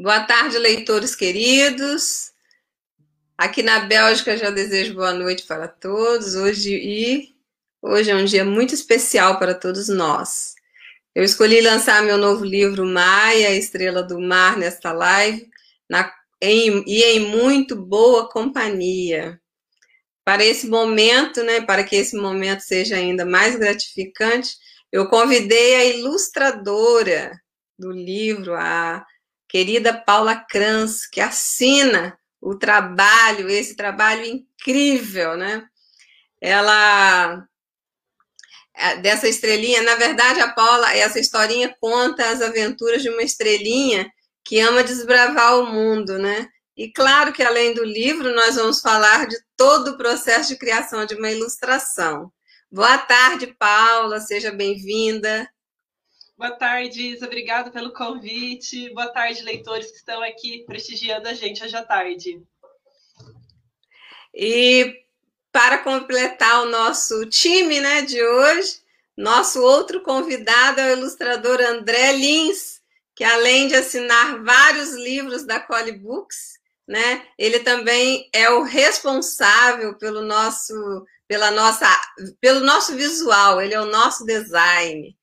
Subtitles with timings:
[0.00, 2.30] Boa tarde, leitores queridos.
[3.36, 6.36] Aqui na Bélgica já desejo boa noite para todos.
[6.36, 7.34] Hoje e
[7.82, 10.54] hoje é um dia muito especial para todos nós.
[11.16, 15.50] Eu escolhi lançar meu novo livro Maia, Estrela do Mar, nesta live,
[15.90, 19.40] na, em, e em muito boa companhia.
[20.24, 24.58] Para esse momento, né, para que esse momento seja ainda mais gratificante,
[24.92, 27.32] eu convidei a ilustradora
[27.76, 29.04] do livro, a
[29.48, 35.66] querida Paula Kranz, que assina o trabalho, esse trabalho incrível, né?
[36.40, 37.44] Ela
[38.74, 44.08] é, dessa estrelinha, na verdade, a Paula, essa historinha conta as aventuras de uma estrelinha
[44.44, 46.48] que ama desbravar o mundo, né?
[46.76, 51.04] E claro que além do livro, nós vamos falar de todo o processo de criação
[51.04, 52.32] de uma ilustração.
[52.70, 55.50] Boa tarde, Paula, seja bem-vinda.
[56.38, 57.26] Boa tarde, Isa.
[57.26, 58.94] Obrigada pelo convite.
[58.94, 62.40] Boa tarde, leitores que estão aqui prestigiando a gente hoje à tarde.
[64.32, 65.02] E
[65.50, 68.80] para completar o nosso time né, de hoje,
[69.16, 72.80] nosso outro convidado é o ilustrador André Lins,
[73.16, 79.98] que além de assinar vários livros da Cole Books, né, ele também é o responsável
[79.98, 81.88] pelo nosso, pela nossa,
[82.40, 85.17] pelo nosso visual, ele é o nosso design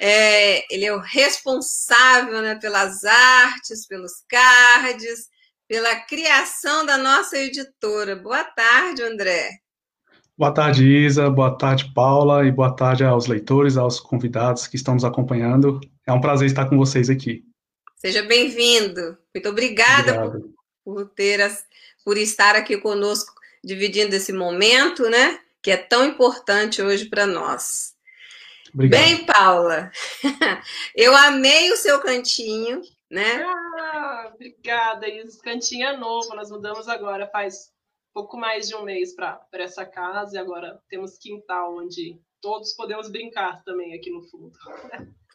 [0.00, 5.28] é, ele é o responsável né, pelas artes, pelos cards,
[5.66, 8.16] pela criação da nossa editora.
[8.16, 9.50] Boa tarde, André.
[10.36, 11.28] Boa tarde, Isa.
[11.28, 12.46] Boa tarde, Paula.
[12.46, 15.80] E boa tarde aos leitores, aos convidados que estão nos acompanhando.
[16.06, 17.44] É um prazer estar com vocês aqui.
[17.96, 19.18] Seja bem-vindo.
[19.34, 20.54] Muito obrigada por,
[20.84, 21.64] por, ter as,
[22.04, 25.40] por estar aqui conosco, dividindo esse momento, né?
[25.60, 27.97] Que é tão importante hoje para nós.
[28.72, 29.00] Obrigado.
[29.00, 29.90] Bem, Paula,
[30.94, 33.42] eu amei o seu cantinho, né?
[33.42, 35.08] Ah, obrigada.
[35.08, 37.72] E esse cantinho é novo, nós mudamos agora, faz
[38.12, 43.10] pouco mais de um mês para essa casa, e agora temos quintal onde todos podemos
[43.10, 44.52] brincar também aqui no fundo.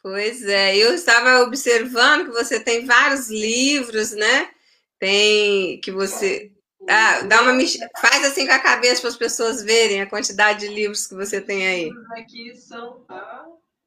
[0.02, 4.50] Pois é, eu estava observando que você tem vários livros, né?
[4.98, 6.53] Tem que você
[6.88, 7.52] ah, dá uma
[8.00, 11.40] faz assim com a cabeça para as pessoas verem a quantidade de livros que você
[11.40, 11.90] tem aí.
[12.16, 13.46] Aqui são ah,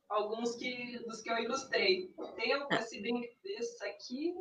[0.09, 2.11] alguns que, dos que eu ilustrei.
[2.35, 4.33] Tem esse bem desse aqui,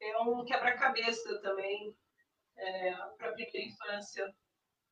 [0.00, 1.94] é um quebra-cabeça também
[2.58, 4.34] é, para a primeira infância.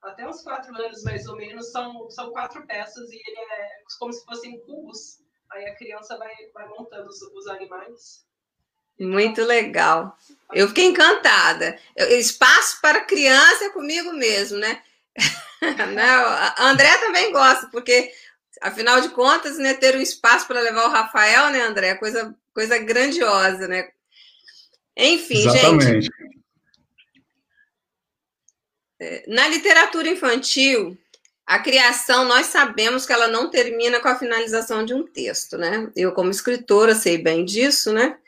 [0.03, 4.13] Até uns quatro anos, mais ou menos, são, são quatro peças e ele é como
[4.13, 5.23] se fossem cubos.
[5.51, 8.25] Aí a criança vai, vai montando os, os animais.
[9.01, 10.17] Muito legal.
[10.53, 11.79] Eu fiquei encantada.
[11.97, 14.83] Espaço para criança é comigo mesmo, né?
[15.95, 18.13] Não, a André também gosta, porque,
[18.61, 21.95] afinal de contas, né, ter um espaço para levar o Rafael, né, André?
[21.95, 23.89] Coisa, coisa grandiosa, né?
[24.97, 25.85] Enfim, Exatamente.
[25.85, 26.11] gente.
[29.01, 30.99] É, na literatura infantil,
[31.47, 35.91] a criação, nós sabemos que ela não termina com a finalização de um texto, né?
[35.97, 38.19] Eu, como escritora, sei bem disso, né?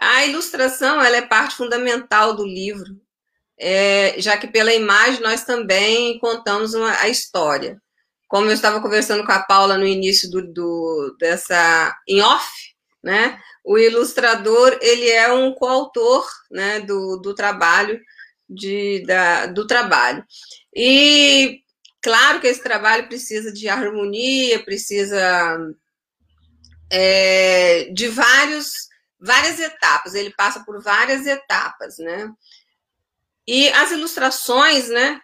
[0.00, 3.00] A ilustração ela é parte fundamental do livro,
[3.58, 7.80] é, já que pela imagem nós também contamos uma, a história.
[8.28, 12.50] Como eu estava conversando com a Paula no início do, do, dessa em off,
[13.02, 13.38] né?
[13.64, 18.00] O ilustrador ele é um coautor, né, do, do trabalho
[18.48, 20.24] de, da, do trabalho.
[20.74, 21.60] E
[22.02, 25.58] claro que esse trabalho precisa de harmonia, precisa
[26.90, 28.88] é, de vários
[29.24, 32.30] várias etapas, ele passa por várias etapas, né?
[33.46, 35.20] E as ilustrações, né?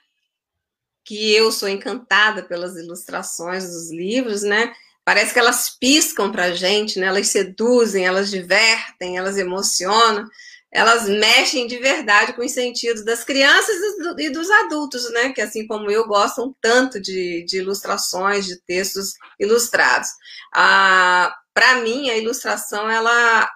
[1.04, 4.72] Que eu sou encantada pelas ilustrações dos livros, né?
[5.04, 7.06] Parece que elas piscam para a gente, né?
[7.06, 10.26] Elas seduzem, elas divertem, elas emocionam,
[10.72, 13.76] elas mexem de verdade com os sentidos das crianças
[14.18, 15.32] e dos adultos, né?
[15.32, 20.08] Que assim como eu gostam tanto de, de ilustrações, de textos ilustrados.
[20.54, 23.50] Ah, para mim, a ilustração ela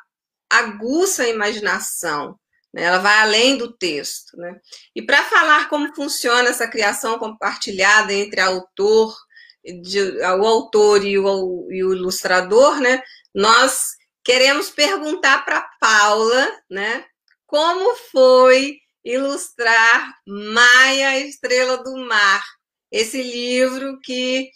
[0.58, 2.38] aguça a imaginação,
[2.72, 2.84] né?
[2.84, 4.36] ela vai além do texto.
[4.36, 4.58] Né?
[4.94, 9.14] E para falar como funciona essa criação compartilhada entre autor,
[9.82, 13.02] de, o autor e o, e o ilustrador, né?
[13.34, 13.92] nós
[14.22, 17.04] queremos perguntar para Paula né?
[17.46, 22.42] como foi ilustrar Maia, Estrela do Mar,
[22.90, 24.50] esse livro que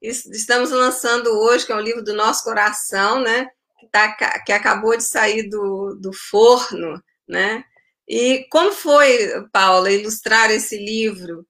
[0.00, 3.48] estamos lançando hoje, que é um livro do nosso coração, né?
[3.90, 7.64] Tá, que acabou de sair do, do forno, né?
[8.08, 11.46] E como foi, Paula, ilustrar esse livro?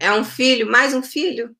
[0.00, 1.54] É um filho, mais um filho?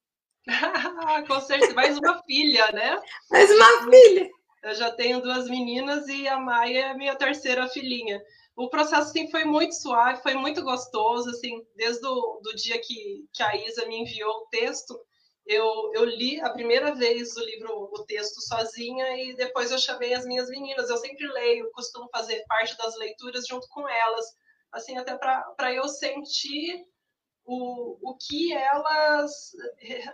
[1.29, 2.99] Com certeza, mais uma filha, né?
[3.31, 4.29] Mais uma filha.
[4.63, 8.21] Eu já tenho duas meninas e a Maia é a minha terceira filhinha.
[8.57, 13.25] O processo assim, foi muito suave, foi muito gostoso, assim, desde o do dia que,
[13.33, 14.99] que a Isa me enviou o texto,
[15.49, 20.13] eu, eu li a primeira vez o livro, o texto sozinha e depois eu chamei
[20.13, 20.91] as minhas meninas.
[20.91, 24.27] Eu sempre leio, costumo fazer parte das leituras junto com elas,
[24.71, 26.85] assim, até para eu sentir
[27.47, 29.53] o, o que elas,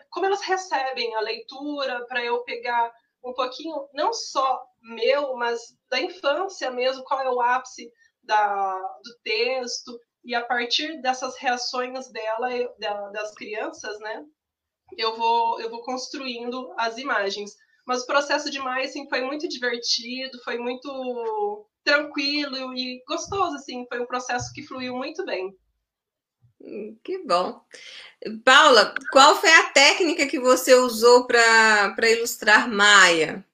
[0.08, 2.94] como elas recebem a leitura, para eu pegar
[3.24, 7.90] um pouquinho, não só meu, mas da infância mesmo, qual é o ápice
[8.22, 12.48] da, do texto, e a partir dessas reações dela,
[13.12, 14.24] das crianças, né,
[14.96, 17.56] eu vou, eu vou construindo as imagens.
[17.86, 23.86] Mas o processo de mais assim, foi muito divertido, foi muito tranquilo e gostoso, assim,
[23.88, 25.54] foi um processo que fluiu muito bem.
[26.60, 27.60] Hum, que bom.
[28.42, 33.44] Paula, qual foi a técnica que você usou para ilustrar Maia?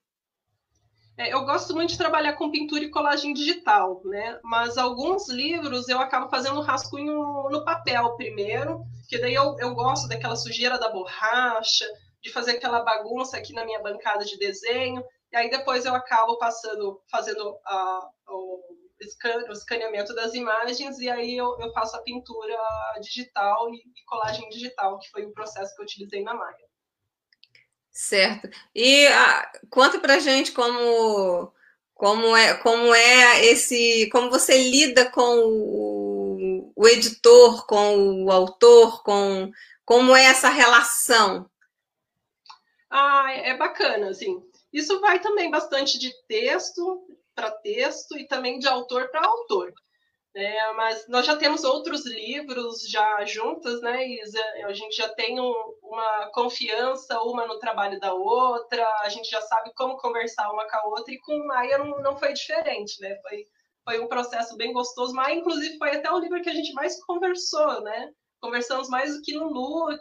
[1.17, 4.39] É, eu gosto muito de trabalhar com pintura e colagem digital, né?
[4.43, 10.07] Mas alguns livros eu acabo fazendo rascunho no papel primeiro, que daí eu, eu gosto
[10.07, 11.85] daquela sujeira da borracha,
[12.21, 16.37] de fazer aquela bagunça aqui na minha bancada de desenho, e aí depois eu acabo
[16.37, 18.61] passando, fazendo a, o,
[19.49, 22.57] o escaneamento das imagens, e aí eu, eu faço a pintura
[23.01, 26.70] digital e, e colagem digital, que foi o processo que eu utilizei na Maia.
[27.91, 28.49] Certo.
[28.73, 31.51] E ah, conta pra gente como,
[31.93, 34.09] como, é, como é esse.
[34.11, 39.51] como você lida com o, o editor, com o autor, com
[39.85, 41.49] como é essa relação.
[42.89, 44.41] Ah, é, bacana, assim.
[44.71, 47.05] Isso vai também bastante de texto
[47.35, 49.73] para texto e também de autor para autor.
[50.33, 54.41] É, mas nós já temos outros livros já juntas, né, Isa?
[54.65, 59.41] A gente já tem um, uma confiança uma no trabalho da outra, a gente já
[59.41, 63.13] sabe como conversar uma com a outra, e com Maia não, não foi diferente, né?
[63.21, 63.45] Foi,
[63.83, 65.13] foi um processo bem gostoso.
[65.13, 68.09] Maia, inclusive, foi até o livro que a gente mais conversou, né?
[68.39, 69.99] Conversamos mais do que no look.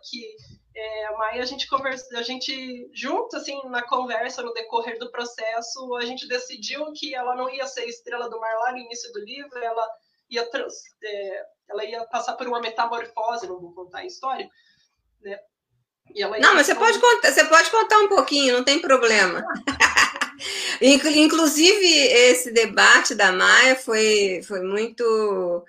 [0.76, 5.10] É, a Maia, a gente conversa, a gente junto, assim, na conversa, no decorrer do
[5.10, 9.12] processo, a gente decidiu que ela não ia ser estrela do mar lá no início
[9.12, 9.84] do livro, ela
[10.30, 14.48] ia trans, é, ela ia passar por uma metamorfose, não vou contar a história,
[15.20, 15.38] né?
[16.40, 19.44] não, mas você pode contar, você pode contar um pouquinho, não tem problema.
[20.80, 25.64] Inclusive, esse debate da Maia foi, foi muito.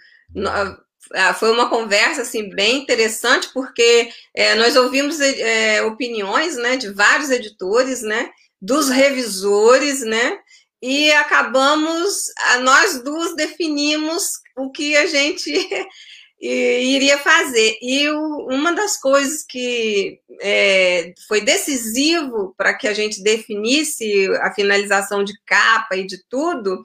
[1.13, 6.90] Ah, foi uma conversa assim, bem interessante, porque é, nós ouvimos é, opiniões né, de
[6.90, 8.31] vários editores, né,
[8.62, 10.40] dos revisores, né,
[10.81, 12.25] e acabamos,
[12.63, 15.51] nós duas definimos o que a gente
[16.42, 17.78] iria fazer.
[17.81, 25.24] E uma das coisas que é, foi decisivo para que a gente definisse a finalização
[25.24, 26.84] de capa e de tudo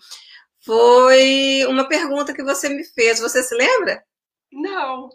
[0.63, 3.19] foi uma pergunta que você me fez.
[3.19, 4.05] Você se lembra?
[4.53, 5.09] Não,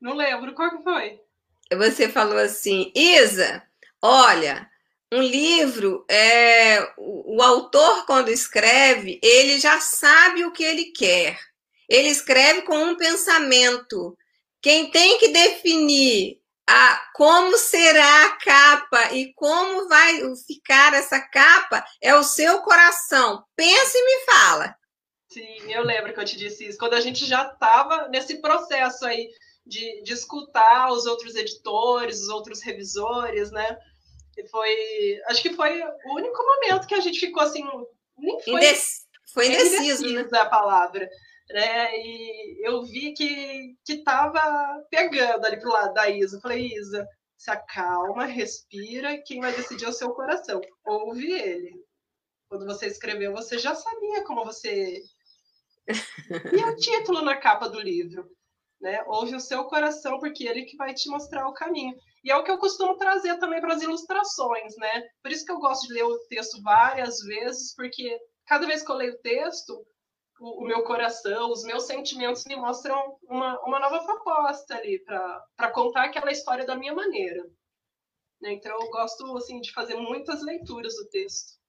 [0.00, 0.54] não lembro.
[0.54, 1.20] Qual que foi?
[1.76, 3.62] Você falou assim, Isa,
[4.02, 4.68] olha,
[5.12, 11.38] um livro, é, o, autor, quando escreve, ele já sabe o que ele quer.
[11.86, 14.16] Ele escreve com um pensamento.
[14.62, 21.84] Quem tem que definir a, como será a capa e como vai ficar essa capa
[22.00, 23.44] é o seu coração.
[23.54, 24.74] Pensa e me fala.
[25.30, 26.78] Sim, eu lembro que eu te disse isso.
[26.78, 29.28] Quando a gente já estava nesse processo aí
[29.66, 33.76] de, de escutar os outros editores, os outros revisores, né?
[34.36, 35.20] E foi.
[35.26, 37.64] Acho que foi o único momento que a gente ficou assim.
[38.18, 38.54] Nem foi.
[38.54, 40.26] Indes, foi indeciso, né?
[40.32, 41.08] a palavra.
[41.50, 41.98] Né?
[41.98, 44.40] E eu vi que, que tava
[44.90, 46.36] pegando ali pro lado da Isa.
[46.36, 50.60] Eu falei, Isa, se acalma, respira, quem vai decidir é o seu coração.
[50.86, 51.72] Ouve ele.
[52.48, 55.02] Quando você escreveu, você já sabia como você.
[56.52, 58.30] E o título na capa do livro.
[58.82, 59.00] Né?
[59.06, 61.96] Ouve o seu coração, porque ele que vai te mostrar o caminho.
[62.24, 65.08] E é o que eu costumo trazer também para as ilustrações, né?
[65.22, 68.90] Por isso que eu gosto de ler o texto várias vezes, porque cada vez que
[68.90, 69.86] eu leio o texto,
[70.40, 75.70] o, o meu coração, os meus sentimentos me mostram uma, uma nova proposta ali para
[75.72, 77.44] contar aquela história da minha maneira.
[78.40, 78.54] Né?
[78.54, 81.61] Então eu gosto assim de fazer muitas leituras do texto.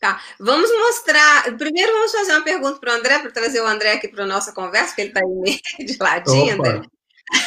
[0.00, 1.56] Tá, vamos mostrar.
[1.56, 4.28] Primeiro, vamos fazer uma pergunta para o André, para trazer o André aqui para a
[4.28, 6.54] nossa conversa, que ele está aí de ladinho.
[6.54, 6.68] Opa.
[6.68, 6.88] André.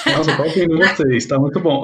[0.05, 1.23] Nossa, qual que vocês?
[1.23, 1.83] Está muito bom.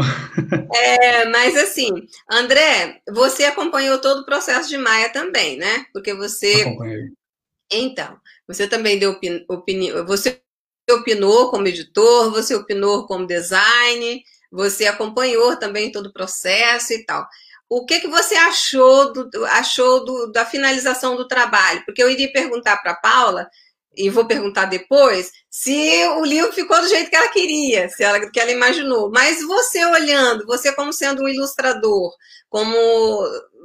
[0.76, 1.90] É, mas assim,
[2.30, 5.86] André, você acompanhou todo o processo de Maia também, né?
[5.94, 6.62] Porque você.
[6.62, 7.10] Acompanhei.
[7.72, 9.18] Então, você também deu
[9.50, 10.06] opinião.
[10.06, 10.42] Você
[10.92, 17.28] opinou como editor, você opinou como design, você acompanhou também todo o processo e tal.
[17.70, 21.84] O que, que você achou, do, achou do, da finalização do trabalho?
[21.86, 23.48] Porque eu iria perguntar para a Paula,
[23.98, 28.30] e vou perguntar depois, se o livro ficou do jeito que ela queria, se ela,
[28.30, 29.10] que ela imaginou.
[29.12, 32.12] Mas você olhando, você como sendo um ilustrador,
[32.48, 32.78] como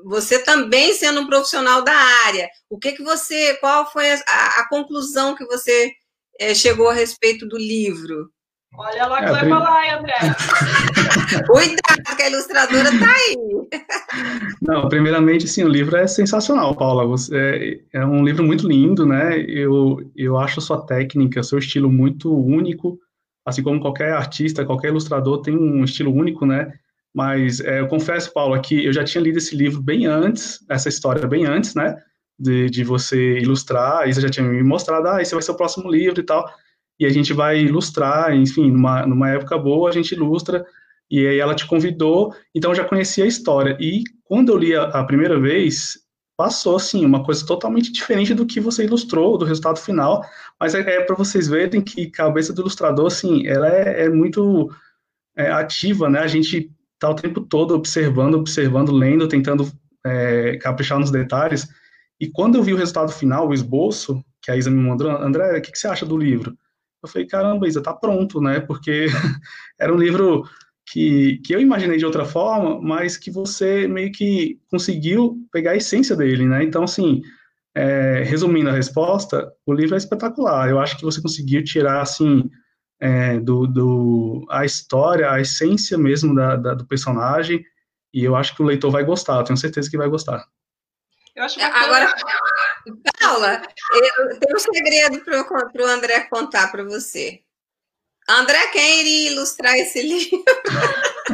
[0.04, 4.16] você também sendo um profissional da área, o que que você, qual foi a,
[4.61, 5.92] a conclusão que você
[6.40, 8.30] é, chegou a respeito do livro?
[8.75, 10.14] Olha lá que é, vai falar, André.
[11.47, 13.37] Cuidado, que a ilustradora está aí.
[14.61, 17.07] Não, primeiramente, sim, o livro é sensacional, Paula.
[17.07, 19.40] Você, é, é um livro muito lindo, né?
[19.40, 22.99] Eu, eu acho sua técnica, seu estilo muito único.
[23.45, 26.73] Assim como qualquer artista, qualquer ilustrador tem um estilo único, né?
[27.14, 30.88] Mas é, eu confesso, Paula, que eu já tinha lido esse livro bem antes, essa
[30.88, 31.97] história bem antes, né?
[32.38, 34.09] De, de você ilustrar.
[34.09, 36.47] Isa já tinha me mostrado, ah, esse vai ser o próximo livro e tal
[37.02, 40.64] e a gente vai ilustrar, enfim, numa, numa época boa a gente ilustra,
[41.12, 44.75] e aí ela te convidou, então eu já conhecia a história, e quando eu li
[44.75, 45.99] a, a primeira vez,
[46.35, 50.25] passou, assim, uma coisa totalmente diferente do que você ilustrou, do resultado final,
[50.59, 54.09] mas é, é para vocês verem que a cabeça do ilustrador, assim, ela é, é
[54.09, 54.71] muito
[55.37, 59.71] é, ativa, né, a gente tá o tempo todo observando, observando, lendo, tentando
[60.07, 61.69] é, caprichar nos detalhes,
[62.19, 65.59] e quando eu vi o resultado final, o esboço, que a Isa me mandou, André,
[65.59, 66.57] o que, que você acha do livro?
[67.02, 68.61] Eu falei, caramba, Isa, tá pronto, né?
[68.61, 69.07] Porque
[69.78, 70.49] era um livro
[70.92, 75.76] que, que eu imaginei de outra forma, mas que você meio que conseguiu pegar a
[75.76, 76.62] essência dele, né?
[76.62, 77.22] Então, assim,
[77.75, 80.68] é, resumindo a resposta, o livro é espetacular.
[80.68, 82.50] Eu acho que você conseguiu tirar, assim,
[83.00, 87.64] é, do, do, a história, a essência mesmo da, da, do personagem,
[88.12, 90.44] e eu acho que o leitor vai gostar, tenho certeza que vai gostar.
[91.34, 91.84] Eu acho bacana.
[91.87, 92.14] Agora,
[93.18, 93.62] Paula,
[93.94, 97.40] eu tenho um segredo para o André contar para você.
[98.28, 100.44] André, quem iria ilustrar esse livro?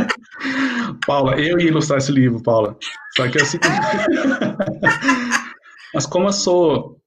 [1.07, 2.77] Paula, eu ia ilustrar esse livro, Paula.
[3.17, 3.59] Só que assim.
[5.95, 6.99] Mas como eu sou.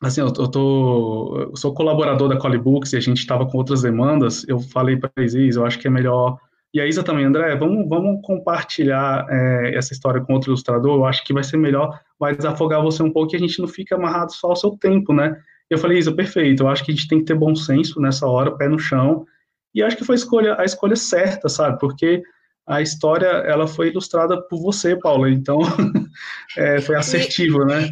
[0.00, 3.80] Assim, eu, eu, tô, eu sou colaborador da Colibooks e a gente estava com outras
[3.80, 6.38] demandas, eu falei para a Isis, eu acho que é melhor
[6.76, 11.06] e a Isa também, André, vamos, vamos compartilhar é, essa história com outro ilustrador, eu
[11.06, 13.94] acho que vai ser melhor, vai desafogar você um pouco e a gente não fica
[13.94, 15.40] amarrado só ao seu tempo, né?
[15.68, 18.26] Eu falei, Isa, perfeito, eu acho que a gente tem que ter bom senso nessa
[18.26, 19.26] hora, pé no chão,
[19.74, 21.78] e acho que foi a escolha, a escolha certa, sabe?
[21.78, 22.22] Porque
[22.66, 25.58] a história, ela foi ilustrada por você, Paula, então
[26.56, 27.90] é, foi assertivo, né?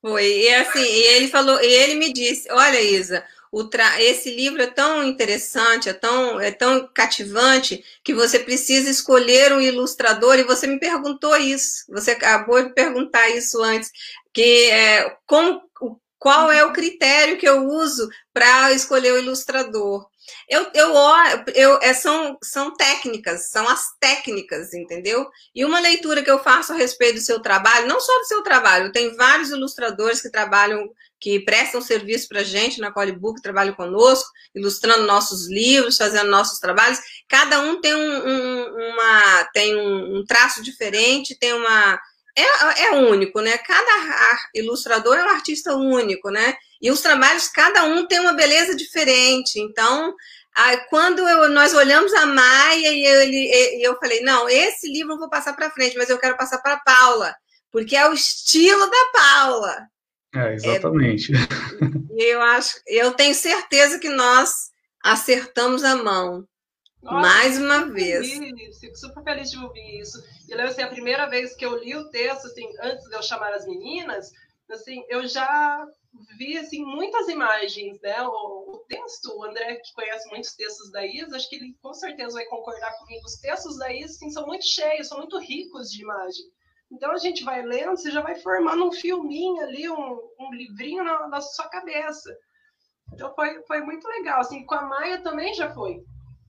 [0.00, 3.22] Foi, e assim, e ele falou, e ele me disse, olha, Isa,
[3.70, 4.02] Tra...
[4.02, 9.60] esse livro é tão interessante, é tão, é tão cativante, que você precisa escolher um
[9.60, 13.92] ilustrador, e você me perguntou isso, você acabou de perguntar isso antes,
[14.32, 15.62] que é, como,
[16.22, 20.06] qual é o critério que eu uso para escolher o ilustrador.
[20.48, 20.94] Eu, eu,
[21.52, 25.28] eu, é, são, são técnicas, são as técnicas, entendeu?
[25.52, 28.40] E uma leitura que eu faço a respeito do seu trabalho, não só do seu
[28.44, 30.88] trabalho, tem vários ilustradores que trabalham
[31.18, 36.58] que prestam serviço para a gente na Colebook, trabalham conosco, ilustrando nossos livros, fazendo nossos
[36.58, 36.98] trabalhos.
[37.28, 42.00] Cada um tem um, um uma, tem um, um, traço diferente, tem uma.
[42.34, 43.58] É, é único, né?
[43.58, 46.54] Cada ilustrador é um artista único, né?
[46.80, 49.60] E os trabalhos, cada um tem uma beleza diferente.
[49.60, 50.14] Então,
[50.54, 53.36] aí, quando eu, nós olhamos a Maia e eu, ele,
[53.78, 56.58] e eu falei, não, esse livro eu vou passar para frente, mas eu quero passar
[56.58, 57.34] para Paula,
[57.70, 59.88] porque é o estilo da Paula.
[60.34, 61.32] É, exatamente.
[61.34, 64.70] É, eu acho, eu tenho certeza que nós
[65.04, 66.46] acertamos a mão.
[67.02, 68.30] Nossa, mais uma vez.
[68.30, 70.22] Feliz, fico super feliz de ouvir isso.
[70.52, 73.22] E lembro assim, a primeira vez que eu li o texto, assim, antes de eu
[73.22, 74.30] chamar as meninas,
[74.70, 75.82] assim, eu já
[76.36, 78.22] vi assim muitas imagens, né?
[78.22, 81.94] O, o, texto, o André que conhece muitos textos da Isa, acho que ele com
[81.94, 83.24] certeza vai concordar comigo.
[83.24, 86.44] Os textos da Isa assim, são muito cheios, são muito ricos de imagem.
[86.90, 91.02] Então a gente vai lendo, você já vai formando um filminho ali, um, um livrinho
[91.02, 92.30] na, na, sua cabeça.
[93.14, 94.40] Então foi, foi muito legal.
[94.40, 96.04] Assim, com a Maia também já foi.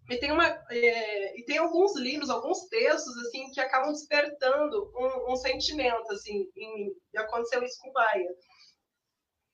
[0.09, 5.31] E tem, uma, é, e tem alguns livros, alguns textos assim que acabam despertando um,
[5.31, 6.49] um sentimento assim.
[6.55, 8.35] Em, e aconteceu isso com Maia.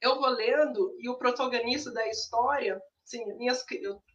[0.01, 3.63] Eu vou lendo e o protagonista da história, assim, minhas,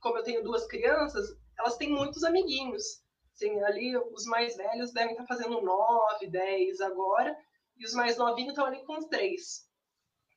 [0.00, 3.02] como eu tenho duas crianças, elas têm muitos amiguinhos.
[3.34, 7.36] Sim, ali os mais velhos devem estar fazendo 9, 10 agora,
[7.76, 9.68] e os mais novinhos estão ali com 3.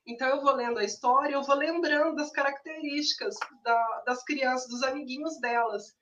[0.07, 4.81] Então eu vou lendo a história, eu vou lembrando das características da, das crianças, dos
[4.81, 5.93] amiguinhos delas.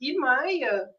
[0.00, 0.90] E Maia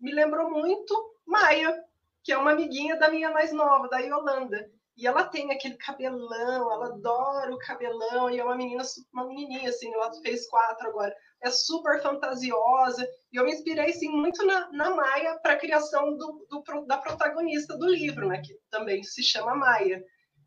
[0.00, 0.94] me lembrou muito
[1.26, 1.74] Maia,
[2.22, 4.70] que é uma amiguinha da minha mais nova, da Yolanda.
[4.96, 9.68] E ela tem aquele cabelão, ela adora o cabelão, e é uma menina, uma menininha,
[9.68, 11.12] assim, ela fez quatro agora.
[11.42, 16.16] É super fantasiosa, e eu me inspirei, sim, muito na, na Maia para a criação
[16.16, 20.00] do, do, da protagonista do livro, né, que também se chama Maia.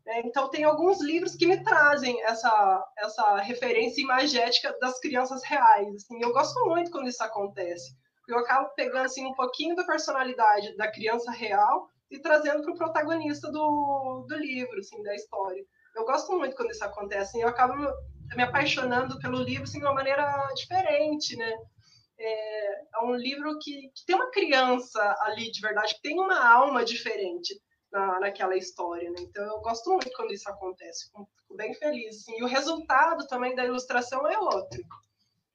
[0.08, 5.96] É, então, tem alguns livros que me trazem essa, essa referência imagética das crianças reais.
[5.96, 7.94] Assim, eu gosto muito quando isso acontece.
[8.26, 12.76] Eu acabo pegando assim, um pouquinho da personalidade da criança real e trazendo para o
[12.76, 15.62] protagonista do, do livro, assim, da história.
[15.94, 17.38] Eu gosto muito quando isso acontece.
[17.38, 17.74] Eu acabo
[18.34, 21.52] me apaixonando pelo livro assim, de uma maneira diferente, né?
[22.18, 26.50] É, é um livro que, que, tem uma criança ali de verdade, que tem uma
[26.50, 27.54] alma diferente
[27.92, 29.16] na, naquela história, né?
[29.20, 32.16] Então eu gosto muito quando isso acontece, fico, fico bem feliz.
[32.16, 32.38] Assim.
[32.38, 34.82] E o resultado também da ilustração é outro.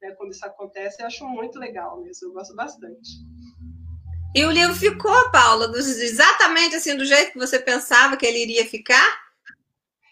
[0.00, 0.12] Né?
[0.12, 3.10] Quando isso acontece, eu acho muito legal mesmo, eu gosto bastante.
[4.34, 8.66] E o livro ficou, Paula, exatamente assim, do jeito que você pensava que ele iria
[8.66, 9.22] ficar?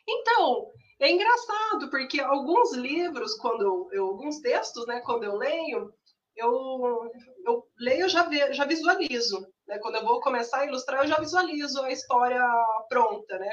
[0.09, 5.93] Então, é engraçado, porque alguns livros, quando eu, alguns textos, né, quando eu leio,
[6.37, 7.11] eu,
[7.45, 9.45] eu leio, já, ve, já visualizo.
[9.73, 9.79] Né?
[9.79, 12.43] Quando eu vou começar a ilustrar, eu já visualizo a história
[12.91, 13.51] pronta, né?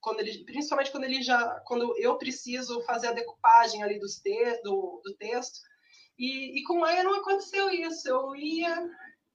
[0.00, 4.60] Quando ele, principalmente quando ele já, quando eu preciso fazer a decupagem ali dos te,
[4.62, 5.60] do, do texto.
[6.18, 8.08] E, e com Maia não aconteceu isso.
[8.08, 8.74] Eu ia,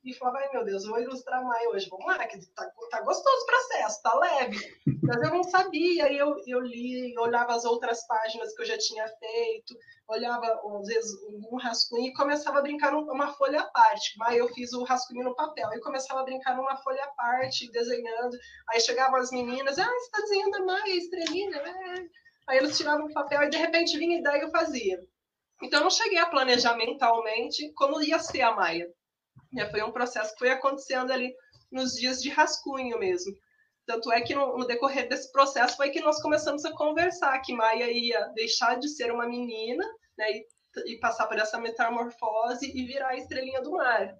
[0.06, 3.44] e falava, ai meu Deus, vou ilustrar mais hoje, vamos lá, que tá, tá gostoso
[3.44, 4.58] o processo, tá leve.
[5.04, 8.78] Mas eu não sabia, aí eu, eu li, olhava as outras páginas que eu já
[8.78, 9.76] tinha feito,
[10.08, 10.46] olhava,
[10.80, 11.12] às vezes,
[11.52, 14.16] um rascunho e começava a brincar numa folha à parte.
[14.18, 17.72] Mas eu fiz o rascunho no papel, e começava a brincar numa folha à parte,
[17.72, 18.38] desenhando.
[18.70, 22.08] Aí chegavam as meninas, ah, você tá desenhando a Maia, estrelinha, né?
[22.48, 25.00] Aí eles tiravam o papel e de repente vinha a ideia e eu fazia.
[25.64, 28.88] Então eu não cheguei a planejar mentalmente como ia ser a Maia.
[29.58, 31.34] É, foi um processo que foi acontecendo ali
[31.72, 33.34] nos dias de rascunho mesmo.
[33.86, 37.54] Tanto é que no, no, decorrer desse processo foi que nós começamos a conversar que
[37.54, 39.86] Maia ia deixar de ser uma menina
[40.18, 40.48] né, e,
[40.88, 44.18] e passar por essa metamorfose e virar a estrelinha do mar.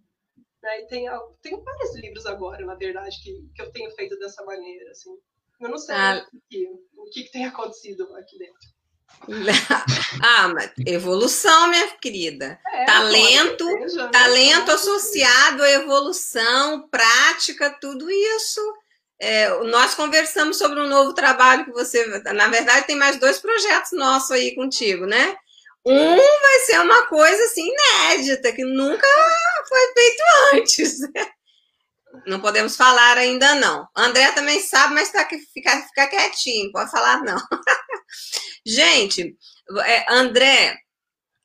[0.62, 0.82] Né?
[0.82, 1.08] E tem,
[1.42, 4.92] tem vários livros agora, na verdade, que, que eu tenho feito dessa maneira.
[4.92, 5.18] Assim.
[5.60, 6.28] Eu não sei ah.
[6.32, 6.68] o, que,
[6.98, 8.75] o que tem acontecido aqui dentro.
[10.22, 12.60] Ah, mas evolução, minha querida.
[12.74, 14.10] É, talento, seja, né?
[14.12, 18.62] talento associado à evolução, prática, tudo isso.
[19.20, 22.06] É, nós conversamos sobre um novo trabalho que você.
[22.34, 25.36] Na verdade, tem mais dois projetos nossos aí contigo, né?
[25.86, 29.08] Um vai ser uma coisa assim inédita, que nunca
[29.68, 31.00] foi feito antes.
[32.26, 33.88] Não podemos falar ainda não.
[33.96, 37.38] André também sabe, mas tá que ficar fica quietinho, pode falar não.
[38.66, 39.36] gente,
[39.86, 40.78] é, André,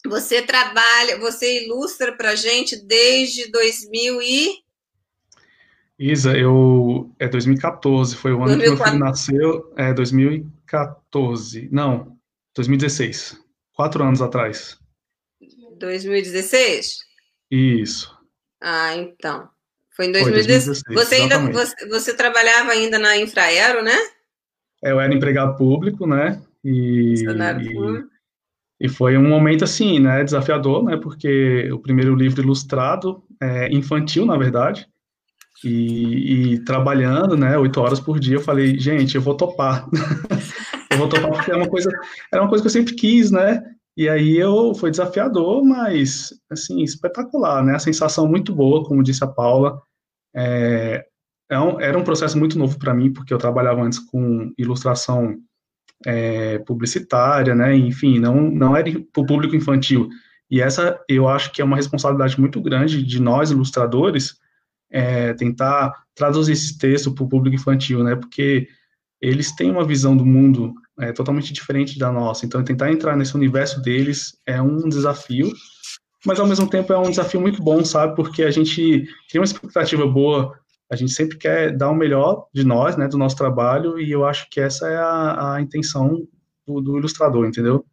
[0.07, 4.63] você trabalha, você ilustra para gente desde 2000 e
[6.03, 8.75] Isa, eu é 2014, foi o ano 2004.
[8.75, 12.17] que meu filho nasceu, é 2014, não,
[12.55, 13.39] 2016,
[13.75, 14.79] quatro anos atrás.
[15.79, 17.01] 2016?
[17.51, 18.19] Isso.
[18.63, 19.51] Ah, então.
[19.97, 20.83] Foi em 2016.
[20.91, 23.97] você ainda você, você, trabalhava ainda na Infraero, né?
[24.83, 26.41] É, eu era empregado público, né?
[26.65, 30.97] E, e, e, foi um momento assim, né, desafiador, né?
[30.97, 34.87] Porque o primeiro livro ilustrado, é, infantil, na verdade,
[35.65, 39.87] e, e, trabalhando, né, oito horas por dia, eu falei, gente, eu vou topar.
[40.91, 41.91] eu vou topar porque é uma coisa,
[42.33, 43.63] era uma coisa que eu sempre quis, né?
[43.97, 47.75] E aí eu foi desafiador, mas assim espetacular, né?
[47.75, 49.81] A sensação muito boa, como disse a Paula,
[50.35, 51.05] é,
[51.51, 55.37] é era um processo muito novo para mim, porque eu trabalhava antes com ilustração
[56.07, 57.75] é, publicitária, né?
[57.77, 60.09] Enfim, não, não era para o público infantil.
[60.51, 64.37] E essa eu acho que é uma responsabilidade muito grande de nós, ilustradores,
[64.91, 68.17] é, tentar traduzir esse texto para o público infantil, né?
[68.17, 68.69] Porque
[69.21, 72.47] eles têm uma visão do mundo é, totalmente diferente da nossa.
[72.47, 75.51] Então, tentar entrar nesse universo deles é um desafio
[76.25, 78.15] mas ao mesmo tempo é um desafio muito bom, sabe?
[78.15, 80.59] Porque a gente tem uma expectativa boa,
[80.91, 84.25] a gente sempre quer dar o melhor de nós, né, do nosso trabalho, e eu
[84.25, 86.27] acho que essa é a, a intenção
[86.67, 87.85] do, do, ilustrador, entendeu?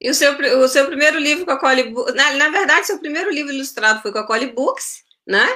[0.00, 3.30] E o seu, o seu primeiro livro com a Cole na, na verdade, seu primeiro
[3.30, 5.46] livro ilustrado foi com a Cole Books, né?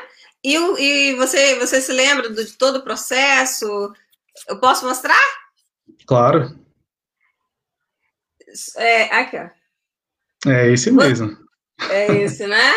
[0.44, 3.92] E, e você, você se lembra de todo o processo?
[4.48, 5.20] Eu posso mostrar?
[6.06, 6.58] Claro.
[8.76, 10.50] É, aqui, ó.
[10.50, 11.36] É esse mesmo.
[11.90, 12.72] É esse, né?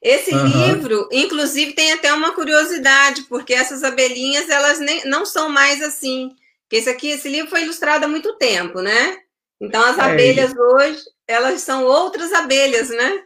[0.00, 0.46] Esse uhum.
[0.46, 6.34] livro, inclusive, tem até uma curiosidade, porque essas abelhinhas, elas nem, não são mais assim.
[6.62, 9.18] Porque esse aqui, esse livro foi ilustrado há muito tempo, né?
[9.60, 13.22] Então, as é, abelhas hoje, elas são outras abelhas, né?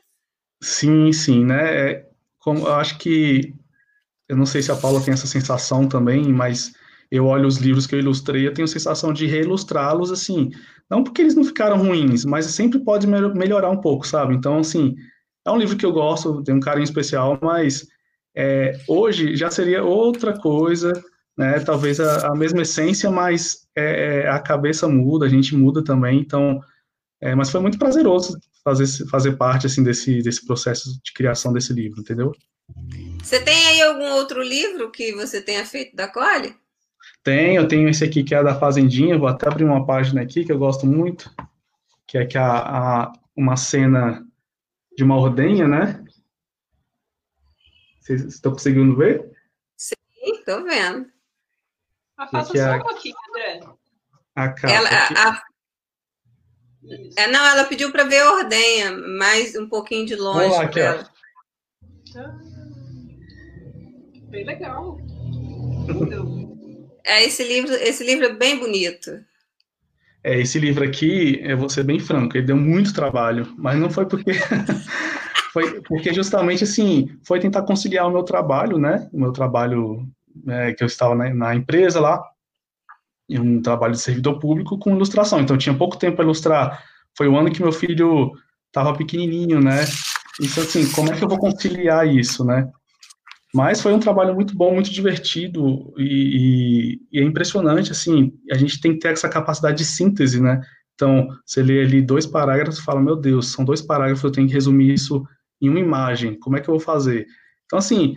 [0.63, 1.91] Sim, sim, né?
[1.93, 2.07] É,
[2.39, 3.55] como, eu acho que,
[4.29, 6.75] eu não sei se a Paula tem essa sensação também, mas
[7.11, 10.51] eu olho os livros que eu ilustrei, eu tenho a sensação de reilustrá-los, assim,
[10.91, 14.35] não porque eles não ficaram ruins, mas sempre pode melhorar um pouco, sabe?
[14.35, 14.95] Então, assim,
[15.45, 17.87] é um livro que eu gosto, tem um carinho especial, mas
[18.37, 20.93] é, hoje já seria outra coisa,
[21.37, 21.61] né?
[21.61, 26.21] Talvez a, a mesma essência, mas é, é, a cabeça muda, a gente muda também,
[26.21, 26.61] então...
[27.19, 31.73] É, mas foi muito prazeroso fazer, fazer parte, assim, desse, desse processo de criação desse
[31.73, 32.31] livro, entendeu?
[33.23, 36.55] Você tem aí algum outro livro que você tenha feito da Cole?
[37.27, 40.45] Tenho, eu tenho esse aqui que é da Fazendinha, vou até abrir uma página aqui
[40.45, 41.29] que eu gosto muito,
[42.07, 44.25] que é que a, a uma cena
[44.97, 46.05] de uma ordenha, né?
[48.01, 49.29] Vocês estão conseguindo ver?
[49.77, 51.11] Sim, estou vendo.
[52.17, 53.61] Ah, faça só um pouquinho, André.
[54.37, 55.43] A capa ela, a,
[57.17, 60.43] é, não, ela pediu para ver a ordenha, mais um pouquinho de longe.
[60.43, 61.11] Vamos lá, aqui, ela.
[62.19, 62.39] Ah,
[64.31, 65.01] bem legal.
[67.07, 69.13] É, esse livro, esse livro é bem bonito.
[70.25, 73.89] É, esse livro aqui, eu vou ser bem franco, ele deu muito trabalho, mas não
[73.89, 74.33] foi porque
[75.53, 79.09] foi porque justamente assim, foi tentar conciliar o meu trabalho, né?
[79.13, 80.05] O meu trabalho
[80.49, 82.21] é, que eu estava na, na empresa lá,
[83.31, 85.41] um trabalho de servidor público com ilustração.
[85.41, 86.85] Então, tinha pouco tempo para ilustrar.
[87.17, 88.33] Foi o ano que meu filho
[88.67, 89.85] estava pequenininho, né?
[90.41, 92.69] Então, assim, como é que eu vou conciliar isso, né?
[93.55, 98.57] Mas foi um trabalho muito bom, muito divertido e, e, e, é impressionante, assim, a
[98.57, 100.61] gente tem que ter essa capacidade de síntese, né?
[100.95, 104.47] Então, você lê ali dois parágrafos e fala, meu Deus, são dois parágrafos, eu tenho
[104.47, 105.25] que resumir isso
[105.61, 107.27] em uma imagem, como é que eu vou fazer?
[107.67, 108.17] Então, assim,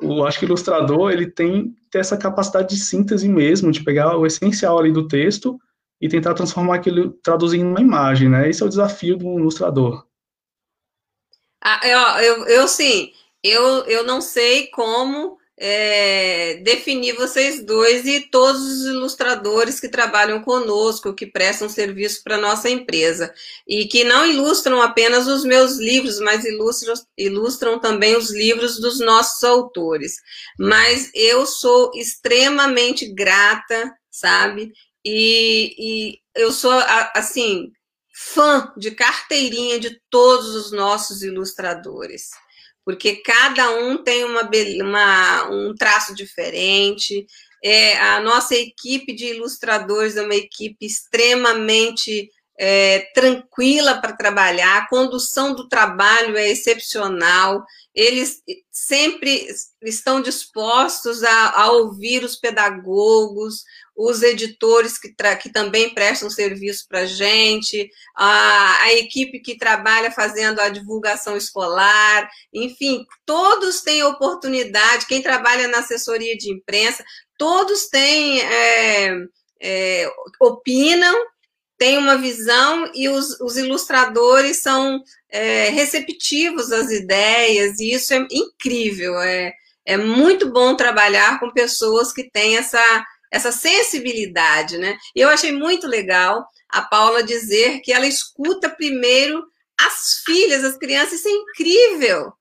[0.00, 3.82] eu acho que o ilustrador, ele tem que ter essa capacidade de síntese mesmo, de
[3.82, 5.58] pegar o essencial ali do texto
[6.00, 8.48] e tentar transformar aquilo, traduzir em uma imagem, né?
[8.48, 10.06] Esse é o desafio do ilustrador.
[11.62, 13.12] Ah, eu, eu, eu sim,
[13.42, 20.42] eu, eu não sei como é, definir vocês dois e todos os ilustradores que trabalham
[20.42, 23.32] conosco, que prestam serviço para nossa empresa
[23.68, 29.00] e que não ilustram apenas os meus livros, mas ilustram, ilustram também os livros dos
[29.00, 30.16] nossos autores.
[30.58, 34.72] Mas eu sou extremamente grata, sabe?
[35.04, 36.72] E, e eu sou
[37.14, 37.70] assim
[38.14, 42.30] fã de carteirinha de todos os nossos ilustradores
[42.90, 44.48] porque cada um tem uma,
[44.82, 47.24] uma um traço diferente.
[47.62, 52.28] É, a nossa equipe de ilustradores é uma equipe extremamente
[52.62, 59.48] é, tranquila para trabalhar, a condução do trabalho é excepcional, eles sempre
[59.80, 63.64] estão dispostos a, a ouvir os pedagogos,
[63.96, 65.08] os editores que,
[65.40, 72.28] que também prestam serviço para a gente, a equipe que trabalha fazendo a divulgação escolar,
[72.52, 77.02] enfim, todos têm oportunidade, quem trabalha na assessoria de imprensa,
[77.38, 79.16] todos têm, é,
[79.62, 81.16] é, opinam,
[81.80, 88.26] têm uma visão e os, os ilustradores são é, receptivos às ideias, e isso é
[88.30, 89.54] incrível, é,
[89.86, 94.98] é muito bom trabalhar com pessoas que têm essa essa sensibilidade, né?
[95.14, 99.46] Eu achei muito legal a Paula dizer que ela escuta primeiro
[99.80, 102.32] as filhas, as crianças, isso é incrível.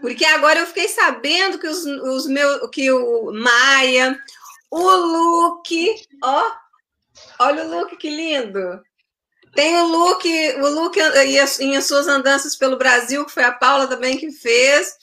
[0.00, 4.18] Porque agora eu fiquei sabendo que os, os meus, que o Maia,
[4.68, 5.94] o Luke,
[6.24, 6.42] ó,
[7.38, 8.82] olha o Luke que lindo.
[9.54, 10.98] Tem o Luke, o Luke
[11.60, 14.94] em suas andanças pelo Brasil, que foi a Paula também que fez.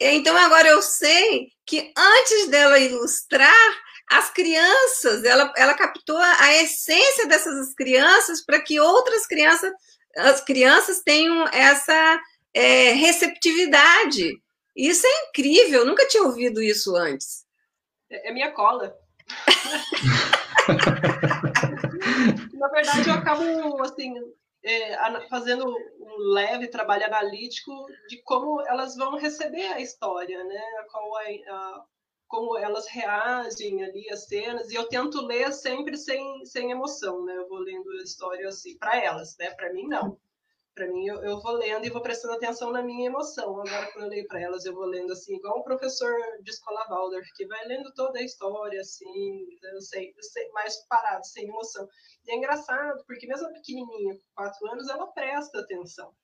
[0.00, 3.76] Então agora eu sei que antes dela ilustrar,
[4.10, 9.72] as crianças, ela, ela captou a essência dessas crianças para que outras crianças,
[10.16, 12.20] as crianças tenham essa
[12.52, 14.32] é, receptividade.
[14.74, 17.44] Isso é incrível, nunca tinha ouvido isso antes.
[18.10, 18.92] É, é minha cola.
[22.70, 24.14] Na verdade, eu acabo assim,
[24.62, 27.72] é, fazendo um leve trabalho analítico
[28.08, 30.62] de como elas vão receber a história, né?
[30.90, 31.84] Qual a, a
[32.30, 37.36] como elas reagem ali às cenas, e eu tento ler sempre sem, sem emoção, né?
[37.36, 39.50] Eu vou lendo a história assim, para elas, né?
[39.50, 40.16] Para mim, não.
[40.74, 43.60] Para mim, eu, eu vou lendo e vou prestando atenção na minha emoção.
[43.60, 46.86] Agora, quando eu leio para elas, eu vou lendo assim, igual um professor de escola
[46.88, 51.44] Waldorf, que vai lendo toda a história, assim, eu sei, eu sei, mais parado, sem
[51.44, 51.88] emoção.
[52.24, 56.14] E é engraçado, porque mesmo a pequenininha, com quatro anos, ela presta atenção.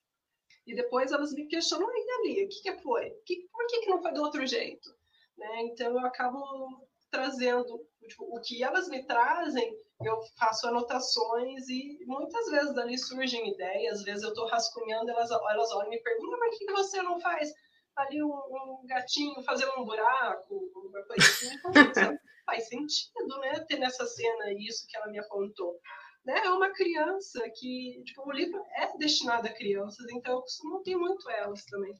[0.66, 3.10] E depois elas me questionam, e ali, o que, que foi?
[3.24, 4.88] Que, por que, que não foi do outro jeito?
[5.36, 5.62] Né?
[5.62, 9.74] Então, eu acabo trazendo tipo, o que elas me trazem,
[10.04, 15.30] eu faço anotações e muitas vezes dali surgem ideias, às vezes eu estou rascunhando, elas,
[15.30, 17.50] elas olham e me perguntam, mas por que você não faz
[17.96, 21.54] ali um, um gatinho fazendo um buraco, uma coisa assim?
[21.54, 21.72] Então,
[22.44, 23.58] faz sentido, né?
[23.66, 25.80] Ter nessa cena isso que ela me apontou.
[26.24, 26.38] Né?
[26.44, 30.96] É uma criança que, tipo, o livro é destinado a crianças, então eu costumo ter
[30.96, 31.94] muito elas também.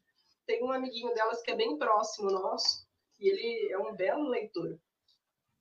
[0.47, 2.87] Tem um amiguinho delas que é bem próximo nosso,
[3.19, 4.79] e ele é um belo leitor.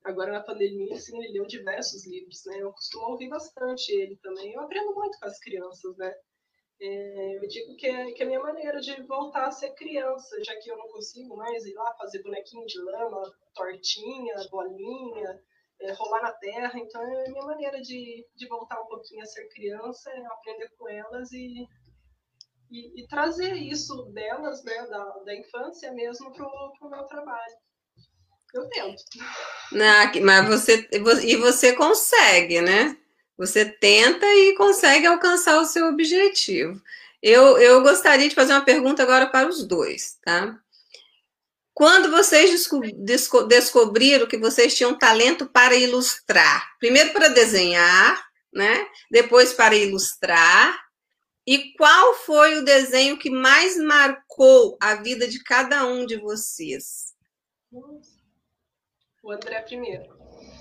[0.06, 2.60] Agora, na pandemia, assim, ele leu diversos livros, né?
[2.60, 4.54] Eu costumo ouvir bastante ele também.
[4.54, 6.14] Eu aprendo muito com as crianças, né?
[6.80, 10.44] É, eu digo que é, que é a minha maneira de voltar a ser criança,
[10.44, 13.24] já que eu não consigo mais ir lá fazer bonequinho de lama,
[13.56, 15.42] tortinha, bolinha,
[15.82, 16.80] é, rolar na terra.
[16.80, 20.70] Então, é a minha maneira de, de voltar um pouquinho a ser criança, é aprender
[20.78, 21.68] com elas e,
[22.70, 27.56] e, e trazer isso delas, né, da, da infância mesmo, para o meu trabalho.
[28.56, 29.04] Eu tento.
[30.22, 30.88] Mas você,
[31.24, 32.98] e você consegue, né?
[33.38, 36.82] Você tenta e consegue alcançar o seu objetivo.
[37.22, 40.58] Eu, eu gostaria de fazer uma pergunta agora para os dois, tá?
[41.74, 48.88] Quando vocês desco desco descobriram que vocês tinham talento para ilustrar, primeiro para desenhar, né?
[49.12, 50.80] Depois para ilustrar,
[51.46, 57.14] e qual foi o desenho que mais marcou a vida de cada um de vocês?
[59.26, 60.04] O André primeiro.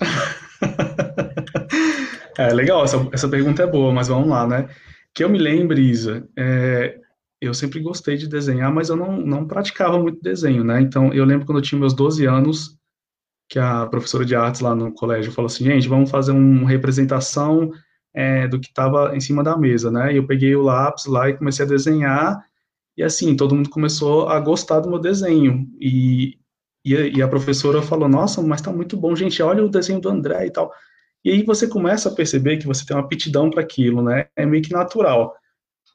[2.35, 4.67] é legal, essa, essa pergunta é boa, mas vamos lá, né?
[5.13, 6.99] Que eu me lembre, Isa, é,
[7.39, 10.81] eu sempre gostei de desenhar, mas eu não, não praticava muito desenho, né?
[10.81, 12.75] Então, eu lembro quando eu tinha meus 12 anos,
[13.47, 17.69] que a professora de artes lá no colégio falou assim, gente, vamos fazer uma representação
[18.15, 20.11] é, do que estava em cima da mesa, né?
[20.11, 22.43] E eu peguei o lápis lá e comecei a desenhar,
[22.97, 26.39] e assim, todo mundo começou a gostar do meu desenho, e,
[26.85, 29.99] e, a, e a professora falou, nossa, mas tá muito bom, gente, olha o desenho
[29.99, 30.71] do André e tal.
[31.23, 34.27] E aí você começa a perceber que você tem uma aptidão para aquilo, né?
[34.35, 35.35] É meio que natural.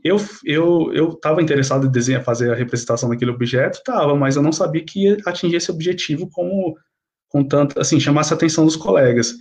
[0.03, 4.43] Eu eu eu estava interessado em desenhar, fazer a representação daquele objeto, estava, mas eu
[4.43, 6.77] não sabia que ia atingir esse objetivo como
[7.29, 9.37] com tanto, assim, chamasse a atenção dos colegas.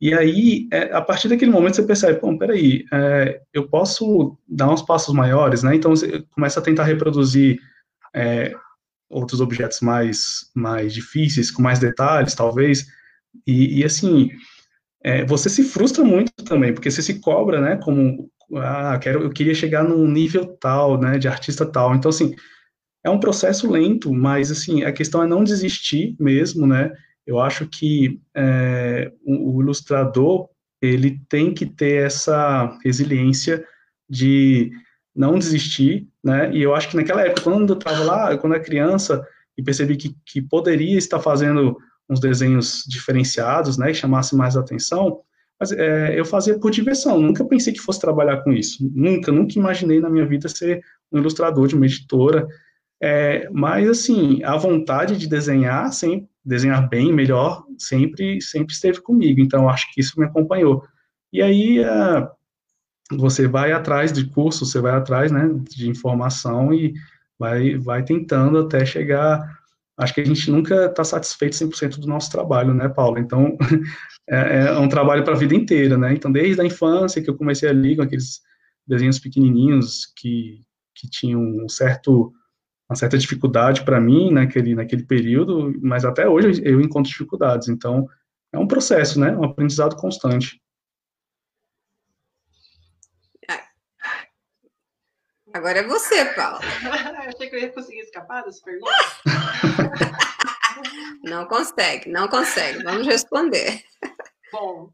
[0.00, 4.68] E aí, é, a partir daquele momento, você percebe, bom, peraí, é, eu posso dar
[4.70, 5.74] uns passos maiores, né?
[5.74, 7.60] Então, você começa a tentar reproduzir
[8.14, 8.54] é,
[9.08, 12.86] outros objetos mais, mais difíceis, com mais detalhes, talvez.
[13.46, 14.30] E, e assim,
[15.02, 19.30] é, você se frustra muito também, porque você se cobra, né, como, ah, quero, eu
[19.30, 21.94] queria chegar num nível tal, né, de artista tal.
[21.94, 22.34] Então, assim,
[23.04, 26.92] é um processo lento, mas, assim, a questão é não desistir mesmo, né.
[27.26, 30.48] Eu acho que é, o, o ilustrador,
[30.80, 33.64] ele tem que ter essa resiliência
[34.08, 34.70] de
[35.14, 36.50] não desistir, né?
[36.52, 39.62] E eu acho que naquela época, quando eu estava lá, quando eu era criança, e
[39.62, 41.76] percebi que, que poderia estar fazendo
[42.08, 45.20] uns desenhos diferenciados, né, que chamasse mais atenção,
[45.58, 49.58] mas é, eu fazia por diversão, nunca pensei que fosse trabalhar com isso, nunca, nunca
[49.58, 52.46] imaginei na minha vida ser um ilustrador de uma editora,
[53.02, 59.40] é, mas assim, a vontade de desenhar, sempre, desenhar bem, melhor, sempre, sempre esteve comigo,
[59.40, 60.84] então acho que isso me acompanhou.
[61.32, 62.28] E aí, uh,
[63.12, 66.94] você vai atrás de curso, você vai atrás, né, de informação e
[67.38, 69.58] vai, vai tentando até chegar.
[69.96, 73.18] Acho que a gente nunca está satisfeito 100% do nosso trabalho, né, Paulo?
[73.18, 73.56] Então,
[74.28, 76.12] é, é um trabalho para a vida inteira, né?
[76.12, 78.40] Então, desde a infância que eu comecei ali com aqueles
[78.86, 80.62] desenhos pequenininhos que,
[80.94, 82.32] que tinham um certo,
[82.88, 87.68] uma certa dificuldade para mim naquele, naquele período, mas até hoje eu encontro dificuldades.
[87.68, 88.06] Então,
[88.52, 89.36] é um processo, né?
[89.36, 90.60] Um aprendizado constante.
[95.52, 96.60] Agora é você, Paulo.
[96.84, 98.92] eu achei que eu ia conseguir escapar dessa pergunta.
[101.24, 102.82] não consegue, não consegue.
[102.82, 103.82] Vamos responder.
[104.52, 104.90] Bom,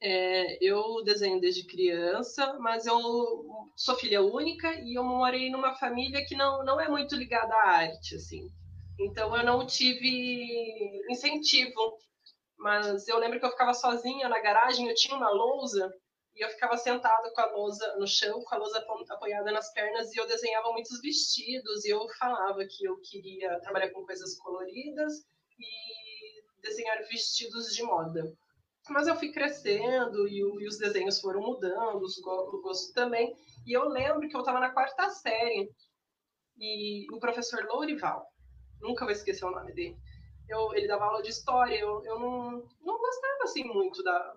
[0.00, 2.98] é, eu desenho desde criança, mas eu
[3.76, 7.68] sou filha única e eu morei numa família que não, não é muito ligada à
[7.68, 8.48] arte, assim.
[8.98, 11.98] Então eu não tive incentivo.
[12.58, 15.92] Mas eu lembro que eu ficava sozinha na garagem, eu tinha uma lousa
[16.34, 20.12] e eu ficava sentada com a lousa no chão, com a lousa apoiada nas pernas,
[20.12, 25.26] e eu desenhava muitos vestidos, e eu falava que eu queria trabalhar com coisas coloridas
[25.58, 28.34] e desenhar vestidos de moda.
[28.88, 33.36] Mas eu fui crescendo e, e os desenhos foram mudando, os go o gosto também.
[33.66, 35.70] E eu lembro que eu estava na quarta série
[36.58, 38.26] e o professor Lourival,
[38.80, 39.96] nunca vou esquecer o nome dele,
[40.48, 44.36] eu, ele dava aula de história, eu, eu não, não gostava assim muito da,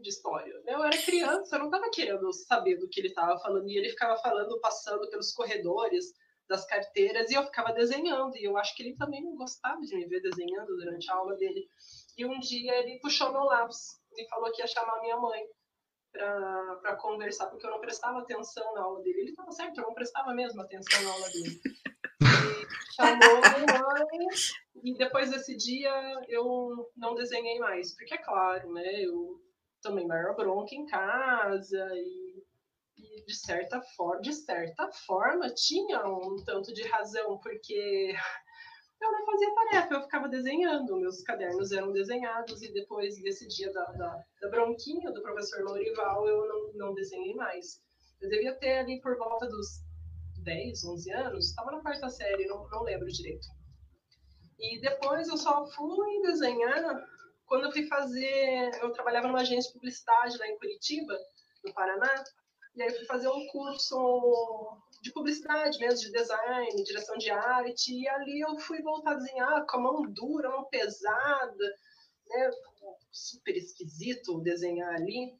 [0.00, 0.52] de história.
[0.66, 3.90] Eu era criança, eu não estava querendo saber do que ele estava falando, e ele
[3.90, 6.12] ficava falando, passando pelos corredores
[6.48, 9.96] das carteiras, e eu ficava desenhando, e eu acho que ele também não gostava de
[9.96, 11.68] me ver desenhando durante a aula dele.
[12.16, 15.42] E um dia ele puxou meu lápis e falou que ia chamar minha mãe
[16.12, 19.20] para conversar, porque eu não prestava atenção na aula dele.
[19.20, 21.60] Ele estava certo, eu não prestava mesmo atenção na aula dele.
[22.22, 24.26] E chamou minha mãe,
[24.82, 25.92] e depois desse dia
[26.28, 29.04] eu não desenhei mais, porque é claro, né?
[29.04, 29.40] Eu
[29.86, 32.44] tomei maior bronca em casa e,
[32.96, 38.12] e, de certa forma, de certa forma, tinha um tanto de razão, porque
[39.00, 43.72] eu não fazia tarefa, eu ficava desenhando, meus cadernos eram desenhados e depois desse dia
[43.72, 47.80] da, da, da bronquinha do professor Lourival eu não, não desenhei mais.
[48.20, 49.84] Eu devia ter ali por volta dos
[50.42, 53.46] 10, 11 anos, estava na quarta série, não, não lembro direito.
[54.58, 56.82] E depois eu só fui desenhar
[57.46, 58.70] quando eu fui fazer.
[58.82, 61.16] Eu trabalhava numa agência de publicidade lá em Curitiba,
[61.64, 62.24] no Paraná,
[62.76, 67.92] e aí eu fui fazer um curso de publicidade mesmo, de design, direção de arte,
[67.92, 71.74] e ali eu fui voltar a desenhar com a mão dura, mão pesada,
[72.28, 72.50] né?
[73.10, 75.34] super esquisito desenhar ali.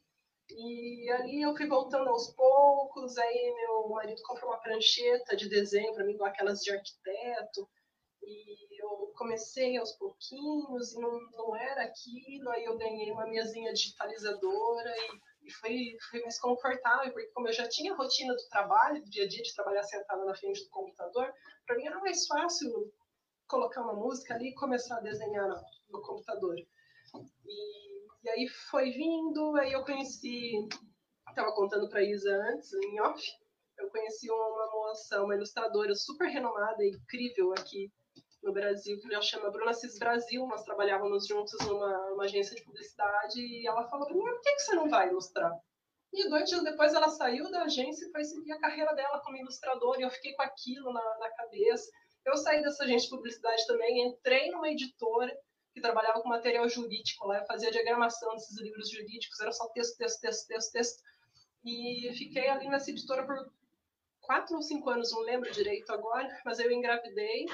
[0.49, 5.93] E ali eu fui voltando aos poucos, aí meu marido comprou uma prancheta de desenho
[5.93, 7.69] para mim, igual aquelas de arquiteto,
[8.27, 13.73] e eu comecei aos pouquinhos, e não, não era aquilo, aí eu ganhei uma mesinha
[13.73, 18.49] digitalizadora, e, e foi, foi mais confortável, porque como eu já tinha a rotina do
[18.49, 21.33] trabalho, do dia a dia de trabalhar sentada na frente do computador,
[21.65, 22.93] para mim era mais fácil
[23.47, 25.47] colocar uma música ali e começar a desenhar
[25.89, 26.55] no, computador.
[27.45, 27.87] E
[28.27, 30.51] e aí foi vindo, aí eu conheci,
[31.29, 33.23] estava contando para Isa antes, em off,
[33.77, 37.89] eu conheci uma moça, uma ilustradora super renomada incrível aqui
[38.47, 40.47] no Brasil, que ela chama Bruna Cis Brasil.
[40.47, 44.53] Nós trabalhávamos juntos numa, numa agência de publicidade e ela falou para mim: por que,
[44.53, 45.51] que você não vai ilustrar?
[46.13, 49.37] E dois dias depois ela saiu da agência e foi seguir a carreira dela como
[49.37, 51.91] ilustradora e eu fiquei com aquilo na, na cabeça.
[52.25, 55.37] Eu saí dessa agência de publicidade também, entrei numa editora
[55.73, 59.97] que trabalhava com material jurídico lá, eu fazia diagramação desses livros jurídicos, era só texto,
[59.97, 61.03] texto, texto, texto, texto.
[61.63, 63.51] E fiquei ali nessa editora por
[64.21, 67.45] quatro ou cinco anos, não lembro direito agora, mas eu engravidei,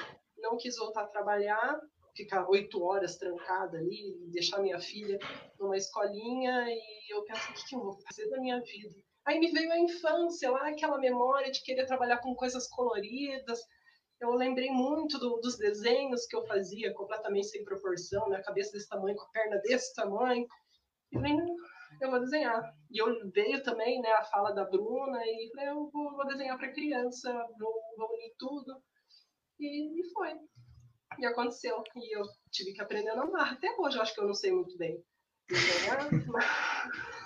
[0.44, 1.80] não quis voltar a trabalhar,
[2.14, 5.18] ficar oito horas trancada ali, deixar minha filha
[5.58, 8.94] numa escolinha, e eu pensei, o que eu vou fazer da minha vida?
[9.26, 13.60] Aí me veio a infância, lá aquela memória de querer trabalhar com coisas coloridas,
[14.20, 18.88] eu lembrei muito do, dos desenhos que eu fazia, completamente sem proporção, minha cabeça desse
[18.88, 20.46] tamanho, com a perna desse tamanho.
[21.10, 21.36] E falei,
[22.00, 22.62] eu vou desenhar.
[22.90, 26.56] E eu veio também né, a fala da Bruna, e falei, eu vou, vou desenhar
[26.56, 28.82] para criança, vou, vou unir tudo.
[29.58, 30.32] E, e, foi.
[31.18, 31.82] E aconteceu.
[31.96, 33.52] E eu tive que aprender na marra.
[33.52, 35.02] Até hoje eu acho que eu não sei muito bem
[35.48, 36.08] desenhar.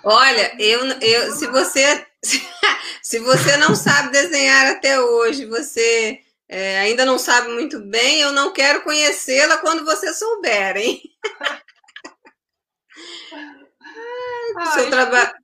[0.03, 2.05] Olha, eu, eu, se você
[3.01, 8.31] se você não sabe desenhar até hoje, você é, ainda não sabe muito bem, eu
[8.31, 11.01] não quero conhecê-la quando você souber, hein?
[14.57, 15.38] ah, seu trabalho.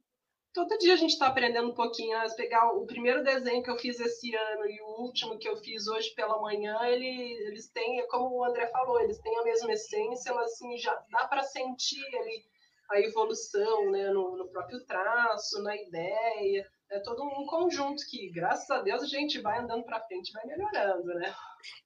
[0.55, 2.17] Todo dia a gente está aprendendo um pouquinho.
[2.17, 2.25] Né?
[2.37, 5.85] Pegar o primeiro desenho que eu fiz esse ano e o último que eu fiz
[5.87, 7.05] hoje pela manhã, ele,
[7.47, 11.27] eles têm, como o André falou, eles têm a mesma essência, mas assim, já dá
[11.27, 12.45] para sentir ali
[12.89, 18.69] a evolução né, no, no próprio traço, na ideia é todo um conjunto que, graças
[18.69, 21.33] a Deus, a gente vai andando para frente, vai melhorando, né?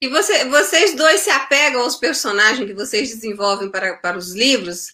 [0.02, 4.94] E você, vocês dois se apegam aos personagens que vocês desenvolvem para, para os livros?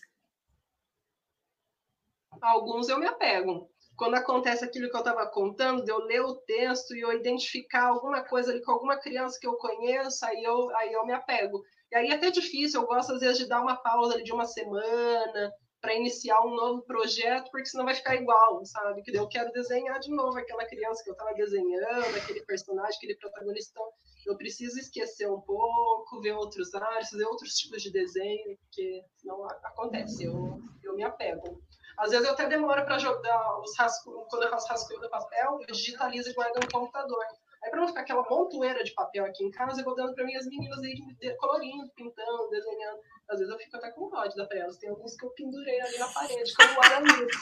[2.46, 3.68] Alguns eu me apego.
[3.98, 7.88] Quando acontece aquilo que eu estava contando, de eu ler o texto e eu identificar
[7.88, 11.64] alguma coisa ali com alguma criança que eu conheço, aí eu, aí eu me apego.
[11.92, 14.46] E aí é até difícil, eu gosto às vezes de dar uma pausa de uma
[14.46, 19.02] semana, para iniciar um novo projeto, porque senão vai ficar igual, sabe?
[19.04, 23.16] Que eu quero desenhar de novo aquela criança que eu estava desenhando, aquele personagem, aquele
[23.16, 23.72] protagonista.
[23.72, 23.92] Então,
[24.26, 29.46] eu preciso esquecer um pouco, ver outros ares, ver outros tipos de desenho, porque senão
[29.64, 31.62] acontece, eu, eu me apego.
[31.98, 35.60] Às vezes eu até demoro para jogar os rascunhos, quando eu faço rascunho do papel,
[35.62, 37.26] eu digitalizo e guardo no computador.
[37.64, 40.24] Aí, para não ficar aquela montoeira de papel aqui em casa, eu vou dando para
[40.24, 43.00] minhas meninas aí colorindo, pintando, desenhando.
[43.28, 44.78] Às vezes eu fico até com ódio da pra elas.
[44.78, 47.36] Tem alguns que eu pendurei ali na parede, como o Aramis.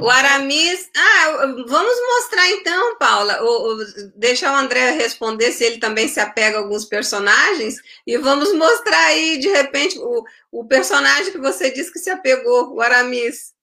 [0.00, 0.90] O Aramis.
[0.96, 3.42] Ah, vamos mostrar então, Paula.
[3.42, 3.78] O, o,
[4.16, 7.76] deixa o André responder se ele também se apega a alguns personagens.
[8.06, 12.74] E vamos mostrar aí, de repente, o, o personagem que você disse que se apegou,
[12.74, 13.54] o Aramis.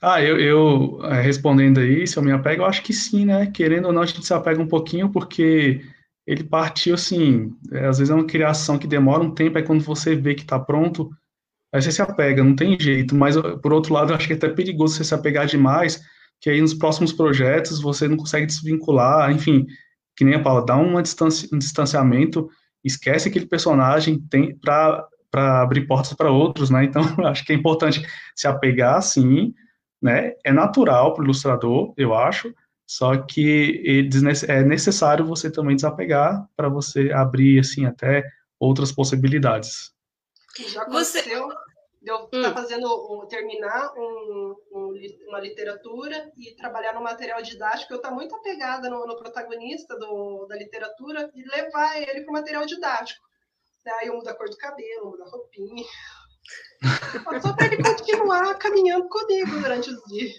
[0.00, 3.50] Ah, eu, eu eh, respondendo aí, se eu me apego, eu acho que sim, né?
[3.50, 5.80] Querendo ou não, a gente se apega um pouquinho, porque
[6.26, 9.82] ele partiu assim, é, às vezes é uma criação que demora um tempo, aí quando
[9.82, 11.10] você vê que está pronto,
[11.74, 14.36] aí você se apega, não tem jeito, mas por outro lado, eu acho que é
[14.36, 16.00] até perigoso você se apegar demais,
[16.40, 19.66] que aí nos próximos projetos você não consegue desvincular, enfim,
[20.16, 22.48] que nem a Paula, dá uma distanci, um distanciamento,
[22.84, 26.84] esquece aquele personagem tem para abrir portas para outros, né?
[26.84, 28.06] Então, acho que é importante
[28.36, 29.52] se apegar, sim,
[30.00, 30.32] né?
[30.44, 32.54] É natural para o ilustrador, eu acho,
[32.86, 34.08] Só que
[34.46, 38.22] é necessário você também desapegar para você abrir assim até
[38.60, 39.92] outras possibilidades.
[40.72, 41.63] Já aconteceu você...
[42.04, 42.54] de eu estar hum.
[42.54, 44.92] fazendo, um, terminar um, um,
[45.28, 49.98] uma literatura e trabalhar no material didático, eu estar tá muito apegada no, no protagonista
[49.98, 53.24] do, da literatura e levar ele para o material didático.
[54.00, 55.84] Aí eu mudo a cor do cabelo, mudo a roupinha.
[57.42, 60.34] Só para ele continuar caminhando comigo durante os dias.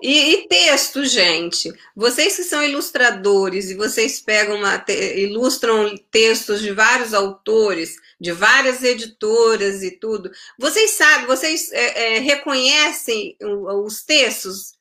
[0.00, 1.72] E, e, texto, gente.
[1.96, 8.32] Vocês que são ilustradores e vocês pegam uma, te, ilustram textos de vários autores, de
[8.32, 10.30] várias editoras e tudo.
[10.58, 14.78] Vocês sabem, vocês é, é, reconhecem os textos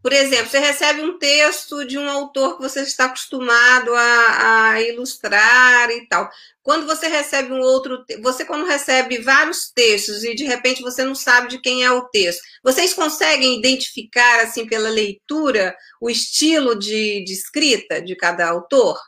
[0.00, 4.82] por exemplo, você recebe um texto de um autor que você está acostumado a, a,
[4.82, 6.30] ilustrar e tal.
[6.62, 11.14] Quando você recebe um outro, você quando recebe vários textos e de repente você não
[11.14, 17.24] sabe de quem é o texto, vocês conseguem identificar assim pela leitura o estilo de,
[17.24, 18.98] de escrita de cada autor?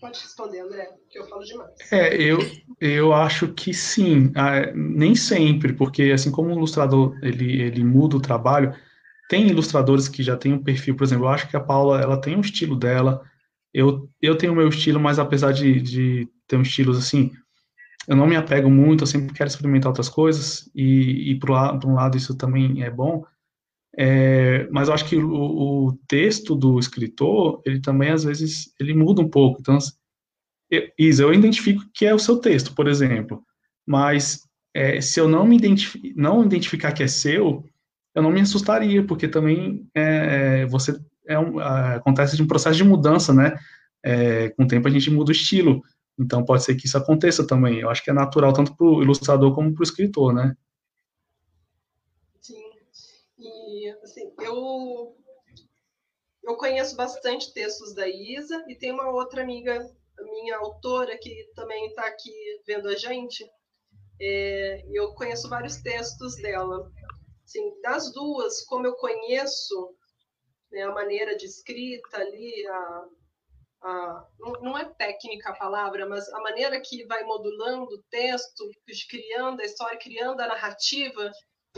[0.00, 1.70] Pode responder, André, que eu falo demais.
[1.90, 2.38] É, eu,
[2.80, 4.30] eu acho que sim.
[4.34, 8.74] Ah, nem sempre, porque assim como o ilustrador ele, ele muda o trabalho,
[9.28, 12.20] tem ilustradores que já têm um perfil, por exemplo, eu acho que a Paula ela
[12.20, 13.22] tem um estilo dela,
[13.72, 17.32] eu, eu tenho o meu estilo, mas apesar de, de ter um estilo assim,
[18.06, 21.94] eu não me apego muito, eu sempre quero experimentar outras coisas, e, e por um
[21.94, 23.24] lado isso também é bom,
[23.98, 28.92] é, mas eu acho que o, o, texto do escritor, ele também, às vezes, ele
[28.92, 29.58] muda um pouco.
[29.60, 29.78] Então,
[30.70, 33.42] eu, Isa, eu identifico que é o seu texto, por exemplo,
[33.86, 34.42] mas
[34.74, 37.64] é, se eu não me identifi não identificar que é seu,
[38.14, 42.76] eu não me assustaria, porque também é, é você é um, acontece de um processo
[42.76, 43.58] de mudança, né?
[44.04, 45.82] É, com o tempo a gente muda o estilo,
[46.18, 47.80] então pode ser que isso aconteça também.
[47.80, 50.54] Eu acho que é natural tanto para o ilustrador como para o escritor, né?
[54.02, 55.16] Assim, eu,
[56.44, 59.78] eu conheço bastante textos da Isa e tem uma outra amiga,
[60.20, 62.32] minha autora, que também está aqui
[62.66, 63.44] vendo a gente.
[64.20, 66.90] É, eu conheço vários textos dela.
[67.44, 69.96] Assim, das duas, como eu conheço
[70.70, 73.04] né, a maneira de escrita ali, a,
[73.82, 78.68] a, não, não, é técnica a palavra, mas a maneira que vai modulando o texto,
[79.08, 81.30] criando a história, criando a narrativa,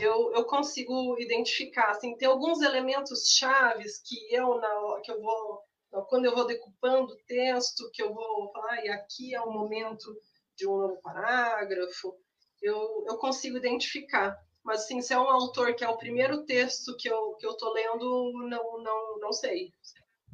[0.03, 5.62] eu, eu consigo identificar, assim, tem alguns elementos chaves que eu na que eu vou
[6.09, 10.14] quando eu vou decupando o texto, que eu vou falar, e aqui é o momento
[10.55, 12.14] de um novo parágrafo,
[12.61, 14.36] eu, eu consigo identificar.
[14.62, 17.57] Mas, assim, se é um autor que é o primeiro texto que eu, que eu
[17.57, 19.72] tô lendo, não, não, não sei.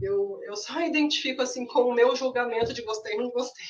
[0.01, 3.65] Eu, eu só identifico, assim, com o meu julgamento de gostei ou não gostei.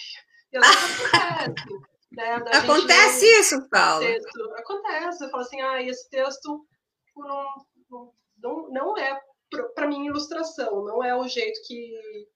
[0.53, 1.93] E às vezes acontece.
[2.15, 4.07] Né, Acontece isso, Paulo.
[4.57, 5.25] Acontece.
[5.25, 6.67] Eu falo assim, ah, esse texto
[7.17, 7.47] não,
[8.39, 9.21] não, não é
[9.75, 12.29] para mim ilustração, não é o jeito que,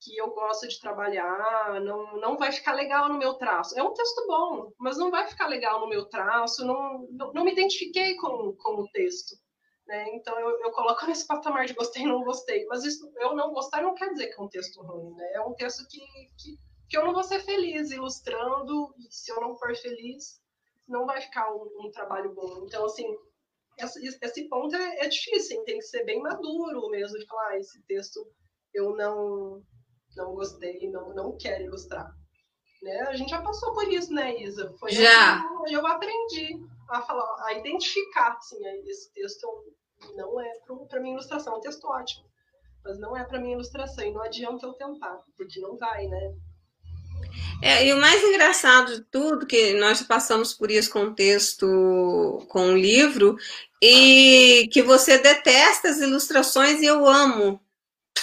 [0.00, 3.78] que eu gosto de trabalhar, não, não vai ficar legal no meu traço.
[3.78, 7.44] É um texto bom, mas não vai ficar legal no meu traço, não, não, não
[7.44, 9.36] me identifiquei com, com o texto.
[9.86, 10.14] Né?
[10.14, 13.52] Então eu, eu coloco nesse patamar de gostei e não gostei, mas isso, eu não
[13.52, 15.32] gostar não quer dizer que é um texto ruim, né?
[15.34, 16.00] é um texto que,
[16.38, 16.58] que
[16.94, 20.40] que eu não vou ser feliz ilustrando, e se eu não for feliz,
[20.86, 22.62] não vai ficar um, um trabalho bom.
[22.64, 23.04] Então, assim,
[23.76, 27.58] esse, esse ponto é, é, difícil, tem que ser bem maduro mesmo, de falar, ah,
[27.58, 28.24] esse texto
[28.72, 29.60] eu não,
[30.16, 32.08] não gostei, não, não quero ilustrar.
[32.80, 33.00] Né?
[33.08, 34.72] A gente já passou por isso, né, Isa?
[34.78, 35.38] Foi já.
[35.38, 39.48] Assim, eu aprendi a falar, a identificar, assim, esse texto
[40.14, 42.24] não é para minha ilustração, é um texto ótimo,
[42.84, 46.36] mas não é para minha ilustração, e não adianta eu tentar, porque não vai, né?
[47.62, 52.44] É, e o mais engraçado de tudo, que nós passamos por isso com o texto,
[52.48, 53.36] com o livro,
[53.80, 57.60] e que você detesta as ilustrações e eu amo.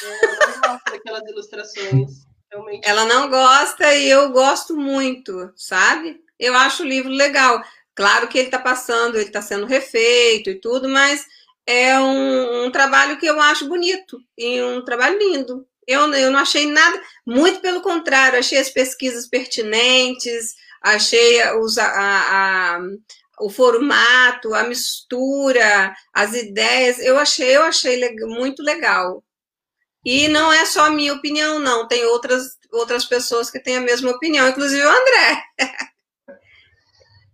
[0.01, 2.31] Eu não gosto daquelas ilustrações.
[2.51, 2.87] Realmente.
[2.87, 6.21] Ela não gosta e eu gosto muito, sabe?
[6.37, 7.63] Eu acho o livro legal.
[7.95, 11.25] Claro que ele está passando, ele está sendo refeito e tudo, mas
[11.65, 15.67] é um, um, trabalho que eu acho bonito e um trabalho lindo.
[15.87, 21.87] Eu, eu não achei nada, muito pelo contrário, achei as pesquisas pertinentes, achei os, a,
[21.87, 22.79] a,
[23.39, 29.23] o formato, a mistura, as ideias, eu achei, eu achei muito legal.
[30.03, 33.81] E não é só a minha opinião, não, tem outras, outras pessoas que têm a
[33.81, 35.43] mesma opinião, inclusive o André.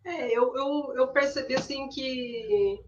[0.06, 2.80] É, eu, eu, eu percebi assim que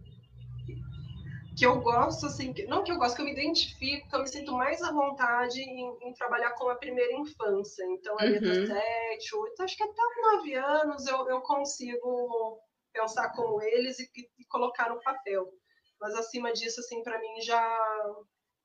[1.59, 4.27] que eu gosto, assim, não que eu gosto, que eu me identifico, que eu me
[4.29, 7.83] sinto mais à vontade em, em trabalhar com a primeira infância.
[7.83, 8.63] Então, ali uhum.
[8.63, 10.01] até 7, 8, acho que até
[10.37, 12.61] 9 anos eu, eu consigo
[12.93, 15.51] pensar como eles e, e colocar no papel.
[15.99, 17.77] Mas acima disso, assim, para mim já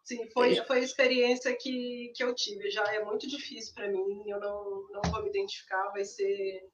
[0.04, 2.70] Sim, foi, foi a experiência que, que eu tive.
[2.70, 6.68] Já é muito difícil para mim, eu não, não vou me identificar, vai ser,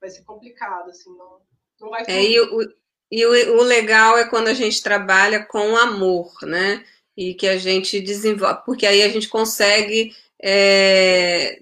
[0.00, 1.42] vai ser complicado, assim, não,
[1.80, 2.60] não vai é, e, o,
[3.10, 6.84] e o, o legal é quando a gente trabalha com amor, né?
[7.16, 11.60] E que a gente desenvolve, porque aí a gente consegue é,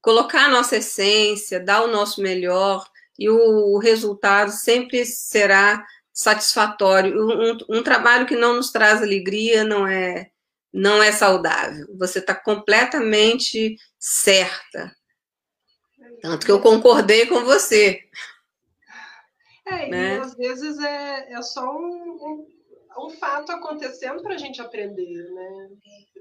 [0.00, 2.86] colocar a nossa essência, dar o nosso melhor,
[3.18, 7.18] e o, o resultado sempre será satisfatório.
[7.18, 10.30] Um, um, trabalho que não nos traz alegria não é
[10.72, 11.86] não é saudável.
[11.96, 14.94] Você está completamente certa.
[16.20, 18.00] Tanto que eu concordei com você.
[19.66, 20.16] É, né?
[20.16, 22.48] e às vezes é, é só um, um,
[22.98, 25.70] um fato acontecendo para a gente aprender, né?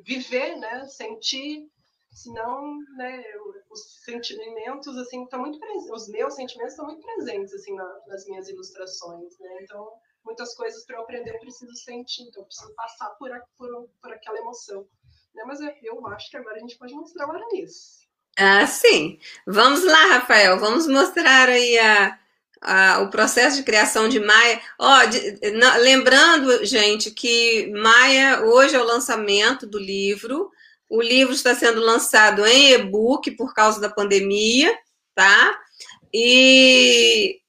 [0.06, 0.86] Viver, né?
[0.86, 1.68] Sentir,
[2.12, 3.24] senão, né?
[3.70, 8.26] Os sentimentos, assim, estão muito presentes, os meus sentimentos estão muito presentes, assim, na, nas
[8.26, 9.58] minhas ilustrações, né?
[9.62, 9.92] Então,
[10.24, 14.14] muitas coisas para eu aprender eu preciso sentir, então eu preciso passar por, por, por
[14.14, 14.88] aquela emoção.
[15.36, 15.44] Né?
[15.46, 18.08] Mas eu, eu acho que agora a gente pode mostrar o Aramis.
[18.38, 19.20] Ah, sim.
[19.46, 22.20] Vamos lá, Rafael, vamos mostrar aí a,
[22.64, 24.62] a, o processo de criação de Maia.
[24.80, 30.50] Ó, de, na, lembrando, gente, que Maia hoje é o lançamento do livro.
[30.90, 34.76] O livro está sendo lançado em e-book por causa da pandemia,
[35.14, 35.60] tá?
[36.14, 37.40] E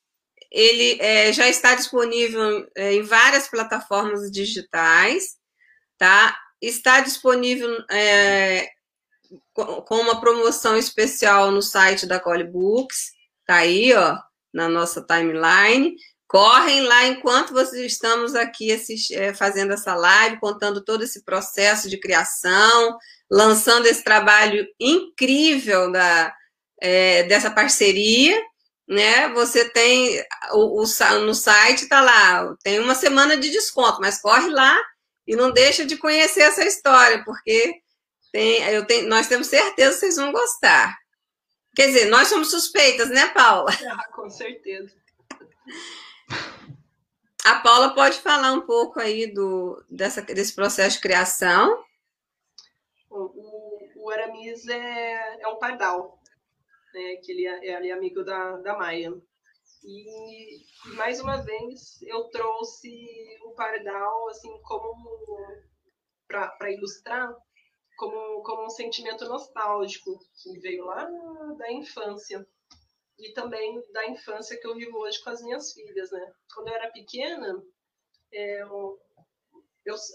[0.50, 5.36] ele é, já está disponível é, em várias plataformas digitais,
[5.98, 6.36] tá?
[6.60, 8.68] Está disponível é,
[9.52, 13.12] com uma promoção especial no site da Cole Books,
[13.46, 14.18] tá aí, ó,
[14.54, 15.94] na nossa timeline.
[16.26, 21.90] Correm lá enquanto vocês estamos aqui assist, é, fazendo essa live, contando todo esse processo
[21.90, 22.96] de criação,
[23.30, 26.34] lançando esse trabalho incrível da,
[26.80, 28.40] é, dessa parceria
[28.88, 29.28] né?
[29.30, 34.48] Você tem o, o no site tá lá, tem uma semana de desconto, mas corre
[34.48, 34.78] lá
[35.26, 37.74] e não deixa de conhecer essa história, porque
[38.32, 40.94] tem, eu tenho, nós temos certeza que vocês vão gostar.
[41.74, 43.70] Quer dizer, nós somos suspeitas, né, Paula?
[43.90, 44.94] Ah, com certeza.
[47.44, 51.84] A Paula pode falar um pouco aí do, dessa, desse processo de criação.
[53.10, 56.18] O, o Aramis é, é um pardal
[56.94, 59.12] né, que ele é, é amigo da, da Maia.
[59.84, 60.64] E,
[60.96, 62.88] mais uma vez eu trouxe
[63.44, 65.36] o Pardal assim como
[66.26, 67.34] para ilustrar
[67.96, 71.08] como, como um sentimento nostálgico que veio lá
[71.56, 72.46] da infância
[73.18, 76.32] e também da infância que eu vivo hoje com as minhas filhas, né?
[76.54, 77.62] Quando eu era pequena,
[78.32, 78.98] é, eu,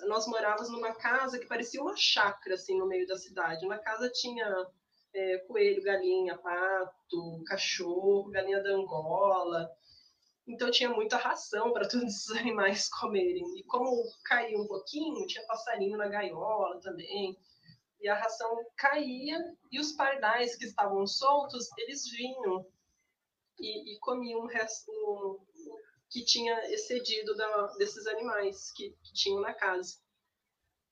[0.08, 3.66] nós morávamos numa casa que parecia uma chácara assim no meio da cidade.
[3.66, 4.68] Uma casa tinha
[5.14, 9.70] é, coelho, galinha, pato, cachorro, galinha da Angola.
[10.48, 13.46] Então tinha muita ração para todos esses animais comerem.
[13.58, 17.38] E como caía um pouquinho, tinha passarinho na gaiola também.
[18.02, 19.38] E a ração caía
[19.72, 22.66] e os pardais que estavam soltos, eles vinham
[23.60, 25.46] e, e comiam o resto o,
[26.10, 29.98] que tinha excedido da, desses animais que, que tinham na casa.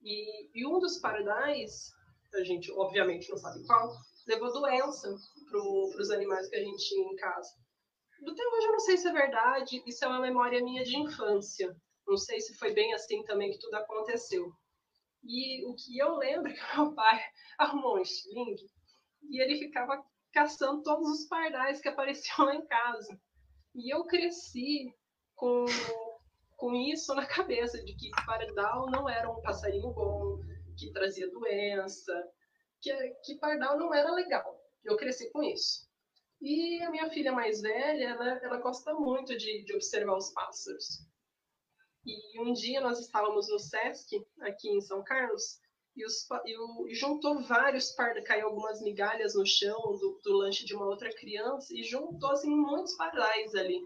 [0.02, 1.92] E, e um dos pardais,
[2.34, 3.96] a gente obviamente não sabe qual,
[4.28, 5.16] levou doença
[5.50, 5.60] para
[6.02, 7.50] os animais que a gente tinha em casa.
[8.22, 11.76] Até hoje eu não sei se é verdade, isso é uma memória minha de infância.
[12.06, 14.52] Não sei se foi bem assim também que tudo aconteceu.
[15.28, 17.22] E o que eu lembro é que meu pai
[17.60, 18.66] arrumou um estilingue
[19.30, 20.02] e ele ficava
[20.32, 23.20] caçando todos os pardais que apareciam lá em casa.
[23.76, 24.96] E eu cresci
[25.36, 25.66] com,
[26.56, 30.40] com isso na cabeça, de que pardal não era um passarinho bom,
[30.78, 32.14] que trazia doença,
[32.82, 32.94] que,
[33.26, 34.60] que pardal não era legal.
[34.84, 35.88] Eu cresci com isso.
[36.42, 41.07] E a minha filha mais velha, ela, ela gosta muito de, de observar os pássaros.
[42.08, 45.60] E um dia nós estávamos no Sesc, aqui em São Carlos,
[45.96, 50.38] e, os, e, o, e juntou vários pardais, caiu algumas migalhas no chão do, do,
[50.38, 53.82] lanche de uma outra criança, e juntou assim, muitos pardais ali.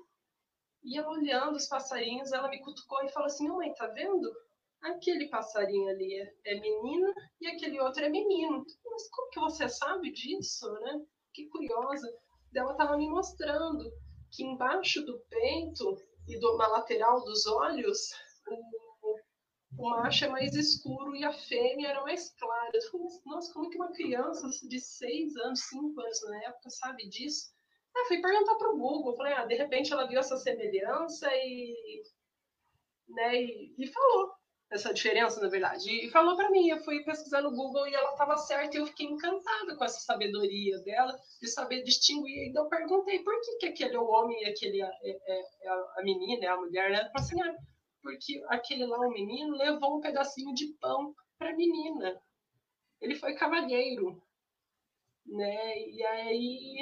[0.83, 4.31] E ela olhando os passarinhos, ela me cutucou e falou assim: Mãe, tá vendo?
[4.81, 8.65] aquele passarinho ali é, é menina e aquele outro é menino.
[8.85, 11.01] Mas como que você sabe disso, né?
[11.33, 12.07] Que curiosa.
[12.53, 13.83] Ela estava me mostrando
[14.31, 15.97] que embaixo do peito
[16.27, 18.11] e do, na lateral dos olhos,
[18.47, 19.19] o,
[19.77, 22.71] o macho é mais escuro e a fêmea era mais clara.
[22.73, 27.51] Eu nossa, como que uma criança de seis anos, cinco anos na época sabe disso?
[27.95, 32.03] Aí fui perguntar para o Google, falei, ah, de repente ela viu essa semelhança e,
[33.09, 34.40] né, e, e falou
[34.71, 35.91] essa diferença, na verdade.
[35.91, 38.87] E falou para mim, eu fui pesquisar no Google e ela estava certa, e eu
[38.87, 42.47] fiquei encantada com essa sabedoria dela, de saber distinguir.
[42.47, 45.69] Então eu perguntei por que, que aquele é o homem e aquele é, é, é
[45.69, 46.99] a menina, é a mulher, né?
[46.99, 47.55] Ela falou assim, ah,
[48.01, 52.19] porque aquele lá, o menino, levou um pedacinho de pão para a menina.
[53.01, 54.23] Ele foi cavalheiro,
[55.25, 55.79] né?
[55.79, 56.77] E aí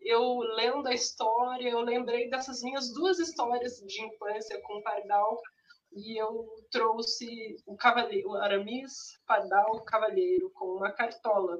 [0.00, 5.40] eu lendo a história, eu lembrei dessas minhas duas histórias de infância com o Pardal
[5.92, 11.56] e eu trouxe o cavaleiro, o Aramis Pardal Cavalheiro com uma cartola,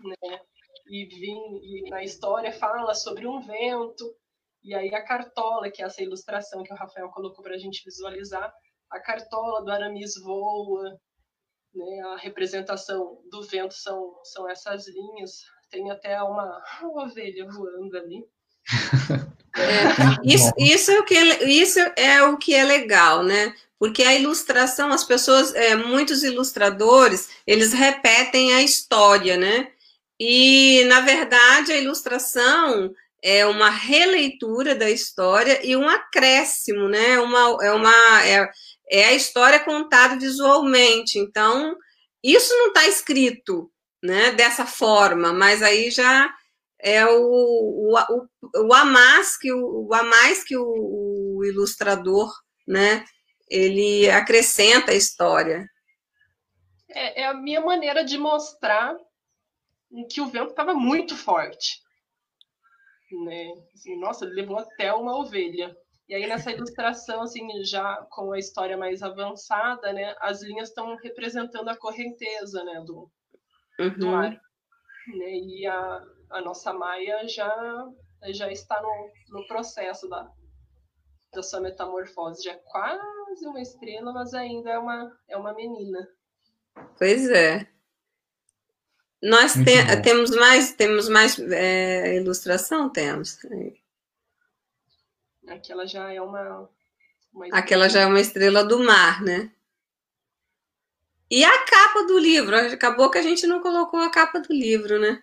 [0.00, 0.40] né?
[0.88, 4.14] E vim e na história fala sobre um vento
[4.62, 7.84] e aí a cartola, que é essa ilustração que o Rafael colocou para a gente
[7.84, 8.52] visualizar,
[8.90, 10.98] a cartola do Aramis voa,
[11.74, 12.00] né?
[12.12, 15.40] A representação do vento são são essas linhas
[15.70, 18.28] tem até uma, uma ovelha voando ali.
[19.60, 23.54] É, isso, isso, é o que é, isso é o que é legal, né?
[23.78, 29.68] Porque a ilustração, as pessoas, é, muitos ilustradores, eles repetem a história, né?
[30.18, 32.92] E, na verdade, a ilustração
[33.22, 37.18] é uma releitura da história e um acréscimo, né?
[37.20, 38.50] Uma, é, uma, é,
[38.90, 41.18] é a história contada visualmente.
[41.18, 41.76] Então,
[42.22, 43.70] isso não está escrito,
[44.02, 46.32] né, dessa forma, mas aí já
[46.82, 51.44] é o, o, o, o a mais que o, o a mais que o, o
[51.44, 52.32] ilustrador,
[52.66, 53.04] né,
[53.48, 55.66] ele acrescenta a história.
[56.88, 58.96] É, é a minha maneira de mostrar
[60.08, 61.80] que o vento estava muito forte.
[63.24, 63.52] Né?
[63.74, 65.76] Assim, nossa, ele levou até uma ovelha.
[66.08, 70.96] E aí nessa ilustração, assim, já com a história mais avançada, né, as linhas estão
[70.96, 73.10] representando a correnteza, né, do,
[73.78, 73.98] uhum.
[73.98, 74.30] do ar.
[74.32, 75.30] Né?
[75.30, 77.88] E a, a nossa Maia já,
[78.28, 80.30] já está no, no processo da,
[81.32, 82.44] da sua metamorfose.
[82.44, 86.08] Já é quase uma estrela, mas ainda é uma, é uma menina.
[86.96, 87.68] Pois é.
[89.22, 92.88] Nós te, temos mais, temos mais é, ilustração?
[92.88, 93.38] Temos.
[95.46, 96.70] Aquela já é uma,
[97.32, 99.52] uma Aquela já é uma estrela do mar, né?
[101.30, 102.56] E a capa do livro?
[102.56, 105.22] Acabou que a gente não colocou a capa do livro, né?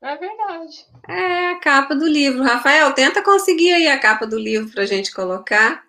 [0.00, 0.86] É verdade.
[1.08, 2.42] É, a capa do livro.
[2.42, 5.84] Rafael, tenta conseguir aí a capa do livro para a gente colocar.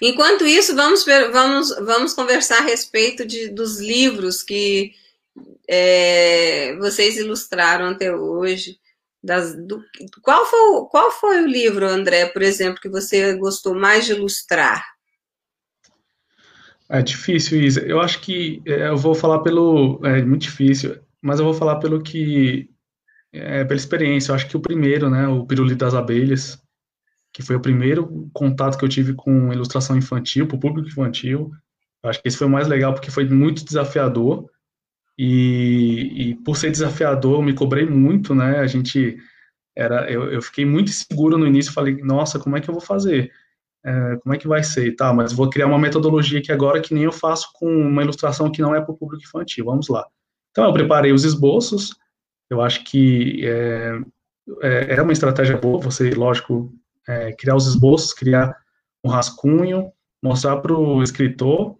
[0.00, 4.92] Enquanto isso, vamos, vamos, vamos conversar a respeito de, dos livros que
[5.68, 8.78] é, vocês ilustraram até hoje.
[9.22, 9.84] Das, do,
[10.20, 14.84] qual, foi, qual foi o livro, André, por exemplo, que você gostou mais de ilustrar?
[16.88, 17.80] É difícil, Isa.
[17.80, 20.00] Eu acho que é, eu vou falar pelo.
[20.04, 22.68] É muito difícil, mas eu vou falar pelo que.
[23.32, 24.30] É, pela experiência.
[24.30, 26.62] Eu acho que o primeiro, né, o Pirulito das Abelhas,
[27.32, 31.50] que foi o primeiro contato que eu tive com ilustração infantil, para o público infantil.
[32.02, 34.50] Eu acho que esse foi o mais legal porque foi muito desafiador.
[35.16, 38.58] E, e por ser desafiador, eu me cobrei muito, né?
[38.60, 39.16] A gente
[39.76, 41.72] era, eu, eu fiquei muito inseguro no início.
[41.72, 43.32] Falei, nossa, como é que eu vou fazer?
[43.84, 46.94] é, como é que vai ser tá, mas vou criar uma metodologia aqui agora que
[46.94, 50.06] nem eu faço com uma ilustração que não é para o público infantil, vamos lá.
[50.52, 51.90] Então, eu preparei os esboços,
[52.48, 53.98] eu acho que é,
[54.62, 56.72] é, uma estratégia boa, você, lógico,
[57.08, 58.54] é, criar os esboços, criar
[59.02, 59.90] um rascunho,
[60.22, 61.76] mostrar para o escritor,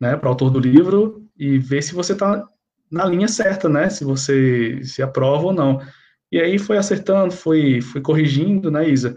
[0.00, 2.46] né, para o autor do livro, e ver se você está
[2.90, 5.80] na linha certa, né, se você se aprova ou não.
[6.32, 9.16] E aí foi acertando, foi, foi corrigindo, né, Isa?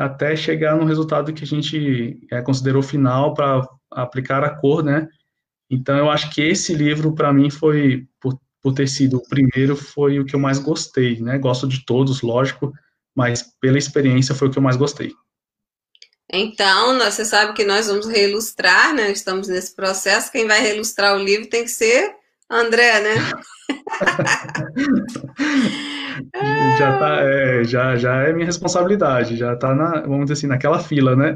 [0.00, 5.08] até chegar no resultado que a gente é, considerou final para aplicar a cor, né?
[5.70, 9.76] Então, eu acho que esse livro, para mim, foi, por, por ter sido o primeiro,
[9.76, 11.38] foi o que eu mais gostei, né?
[11.38, 12.72] Gosto de todos, lógico,
[13.14, 15.14] mas pela experiência foi o que eu mais gostei.
[16.32, 19.10] Então, você sabe que nós vamos reilustrar, né?
[19.10, 20.30] Estamos nesse processo.
[20.30, 22.14] Quem vai reilustrar o livro tem que ser
[22.48, 23.14] André, né?
[26.78, 30.78] já, tá, é, já, já é minha responsabilidade, já está na, vamos dizer assim, naquela
[30.78, 31.34] fila, né?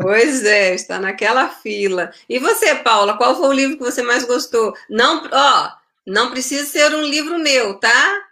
[0.00, 2.12] Pois é, está naquela fila.
[2.28, 4.74] E você, Paula, qual foi o livro que você mais gostou?
[4.90, 5.70] Não, ó,
[6.06, 8.22] não precisa ser um livro meu, tá?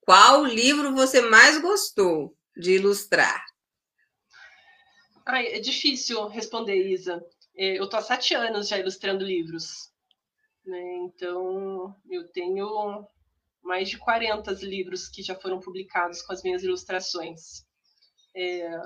[0.00, 3.44] Qual livro você mais gostou de ilustrar?
[5.26, 7.24] Ai, é difícil responder, Isa.
[7.56, 9.90] É, eu tô há sete anos já ilustrando livros.
[10.66, 10.96] Né?
[11.04, 13.06] Então, eu tenho
[13.64, 17.64] mais de 40 livros que já foram publicados com as minhas ilustrações.
[18.36, 18.78] É,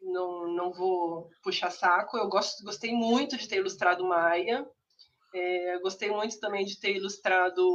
[0.00, 4.64] não, não vou puxar saco, eu gosto, gostei muito de ter ilustrado Maia,
[5.34, 7.66] é, gostei muito também de ter ilustrado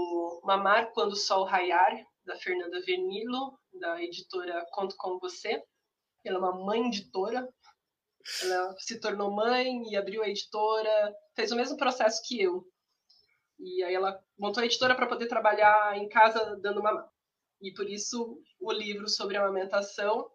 [0.43, 1.93] Mamar Quando o Sol Raiar,
[2.26, 5.61] da Fernanda Vernilo, da editora Conto Com Você.
[6.26, 7.47] Ela é uma mãe editora,
[8.43, 12.63] ela se tornou mãe e abriu a editora, fez o mesmo processo que eu.
[13.60, 17.10] E aí ela montou a editora para poder trabalhar em casa dando uma
[17.62, 20.30] e por isso o livro sobre amamentação.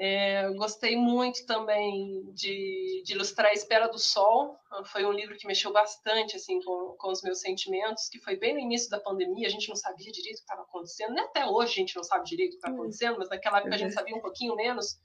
[0.00, 4.56] É, gostei muito também de, de, ilustrar A Espera do Sol.
[4.84, 8.54] Foi um livro que mexeu bastante assim com, com os meus sentimentos, que foi bem
[8.54, 9.48] no início da pandemia.
[9.48, 11.14] A gente não sabia direito o que estava acontecendo.
[11.14, 12.74] Nem até hoje a gente não sabe direito o que está hum.
[12.74, 13.98] acontecendo, mas naquela época a gente uhum.
[13.98, 15.00] sabia um pouquinho menos.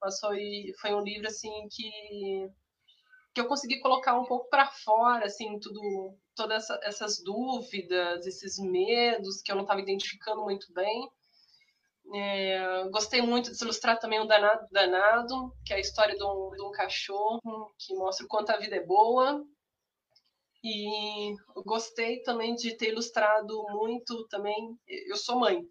[0.00, 2.48] Mas foi, foi um livro assim que
[3.34, 5.80] que eu consegui colocar um pouco para fora, assim, tudo,
[6.34, 11.08] todas essa, essas dúvidas, esses medos que eu não estava identificando muito bem.
[12.14, 16.50] É, gostei muito de ilustrar também o Danado Danado, que é a história de um,
[16.50, 19.44] de um cachorro que mostra o quanto a vida é boa.
[20.64, 24.76] E gostei também de ter ilustrado muito também.
[24.86, 25.62] Eu sou mãe,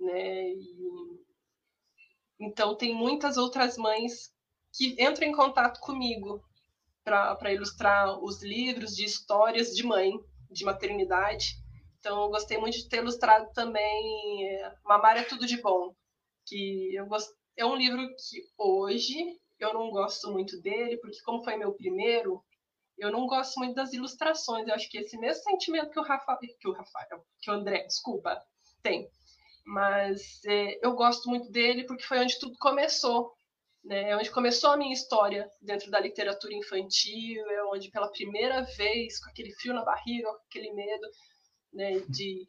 [0.00, 0.50] né?
[0.50, 1.28] E,
[2.40, 4.32] então tem muitas outras mães
[4.72, 6.42] que entram em contato comigo
[7.08, 10.12] para ilustrar os livros de histórias de mãe,
[10.50, 11.56] de maternidade.
[11.98, 15.94] Então, eu gostei muito de ter ilustrado também é, Mamar é Tudo de Bom,
[16.46, 17.30] que eu gost...
[17.56, 19.16] é um livro que hoje
[19.58, 22.42] eu não gosto muito dele, porque como foi meu primeiro,
[22.96, 24.66] eu não gosto muito das ilustrações.
[24.66, 27.84] Eu acho que esse mesmo sentimento que o Rafael, que o Rafael, que o André,
[27.84, 28.40] desculpa,
[28.82, 29.08] tem.
[29.64, 33.32] Mas é, eu gosto muito dele porque foi onde tudo começou
[33.84, 34.10] né?
[34.10, 39.18] É onde começou a minha história dentro da literatura infantil, é onde pela primeira vez,
[39.20, 41.08] com aquele fio na barriga, com aquele medo
[41.72, 42.46] né, de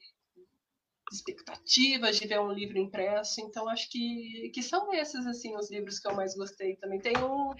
[1.12, 3.42] expectativas de ver um livro impresso.
[3.42, 7.00] Então, acho que, que são esses assim os livros que eu mais gostei também.
[7.00, 7.54] Tem um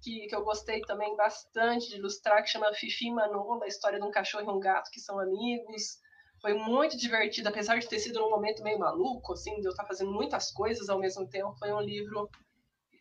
[0.00, 4.04] que, que eu gostei também bastante de ilustrar, que chama Fifi Manola, a história de
[4.04, 5.98] um cachorro e um gato que são amigos.
[6.40, 9.86] Foi muito divertido, apesar de ter sido num momento meio maluco, assim, de eu estar
[9.86, 11.54] fazendo muitas coisas ao mesmo tempo.
[11.56, 12.28] Foi um livro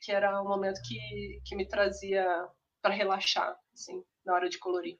[0.02, 2.26] que era um momento que, que me trazia
[2.82, 4.98] para relaxar, assim, na hora de colorir.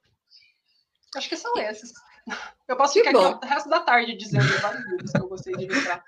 [1.16, 1.92] Acho que são esses.
[2.68, 3.26] Eu posso que ficar bom.
[3.26, 6.04] aqui o resto da tarde dizendo vários livros que eu gostei de lembrar.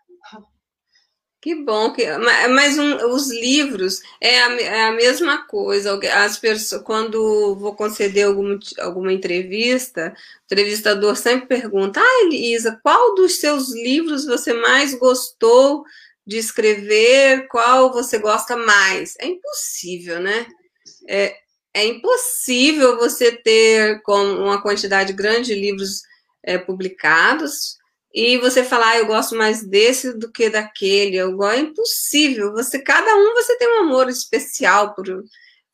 [1.41, 2.05] Que bom, que,
[2.47, 5.99] mas um, os livros é a, é a, mesma coisa.
[6.23, 13.13] As pessoas, quando vou conceder alguma, alguma entrevista, o entrevistador sempre pergunta: Ah, Elisa, qual
[13.13, 15.83] dos seus livros você mais gostou
[16.25, 19.15] de escrever qual você gosta mais.
[19.19, 20.47] É impossível, né?
[21.07, 21.35] É,
[21.73, 26.01] é impossível você ter com uma quantidade grande de livros
[26.43, 27.77] é, publicados
[28.13, 31.17] e você falar, ah, eu gosto mais desse do que daquele.
[31.17, 32.51] Eu, é impossível.
[32.53, 35.05] Você, cada um, você tem um amor especial por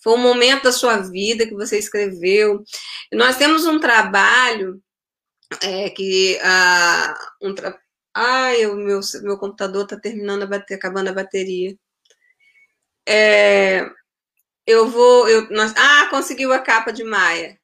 [0.02, 2.64] foi um momento da sua vida que você escreveu.
[3.12, 4.82] Nós temos um trabalho
[5.62, 7.54] é, que uh, um
[8.14, 11.78] Ai, o meu, meu computador está terminando a bater, acabando a bateria.
[13.08, 13.90] É,
[14.68, 15.28] eu vou.
[15.30, 17.60] Eu, nós, ah, conseguiu a capa de Maia.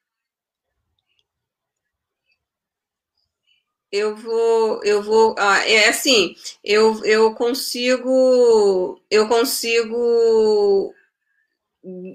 [3.92, 10.94] Eu vou, eu vou, ah, é assim, eu, eu consigo, eu consigo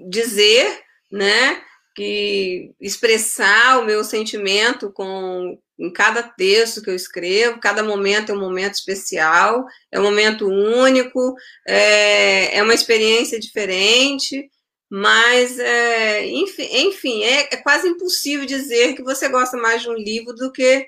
[0.09, 1.63] dizer, né,
[1.95, 8.35] que expressar o meu sentimento com, em cada texto que eu escrevo, cada momento é
[8.35, 11.35] um momento especial, é um momento único,
[11.67, 14.47] é, é uma experiência diferente,
[14.87, 19.93] mas, é, enfim, enfim é, é, quase impossível dizer que você gosta mais de um
[19.93, 20.85] livro do que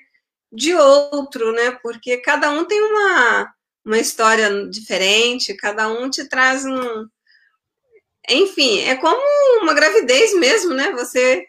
[0.52, 1.72] de outro, né?
[1.82, 3.52] Porque cada um tem uma,
[3.84, 7.08] uma história diferente, cada um te traz um.
[8.28, 9.20] Enfim, é como
[9.62, 10.92] uma gravidez mesmo, né?
[10.92, 11.44] Você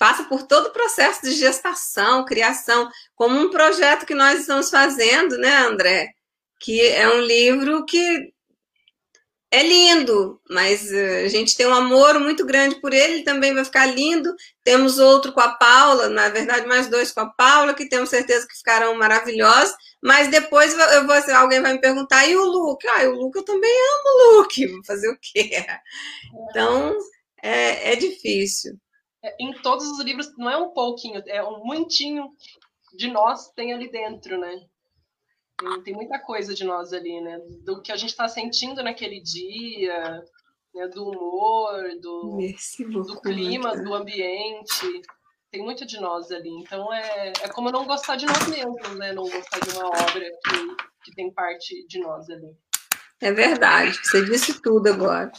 [0.00, 5.36] passa por todo o processo de gestação, criação, como um projeto que nós estamos fazendo,
[5.36, 6.08] né, André?
[6.58, 8.32] Que é um livro que
[9.52, 13.52] é lindo, mas eh, a gente tem um amor muito grande por ele, ele também
[13.52, 14.34] vai ficar lindo.
[14.64, 18.46] Temos outro com a Paula, na verdade, mais dois com a Paula, que temos certeza
[18.48, 19.74] que ficarão maravilhosos.
[20.02, 22.86] Mas depois eu vou, alguém vai me perguntar, e o Luke?
[22.88, 25.66] Ah, o Luke eu também amo o Luke, vou fazer o quê?
[26.50, 26.96] Então,
[27.42, 28.78] é, é difícil.
[29.22, 32.30] É, em todos os livros, não é um pouquinho, é um muitinho
[32.94, 34.66] de nós tem ali dentro, né?
[35.58, 37.38] Tem, tem muita coisa de nós ali, né?
[37.64, 40.24] Do que a gente está sentindo naquele dia,
[40.74, 40.88] né?
[40.88, 42.38] do humor, do,
[43.06, 45.02] do clima, do ambiente.
[45.50, 46.50] Tem muito de nós ali.
[46.60, 49.12] Então é, é como não gostar de nós mesmos, né?
[49.12, 52.56] Não gostar de uma obra que, que tem parte de nós ali.
[53.20, 55.30] É verdade, você disse tudo agora.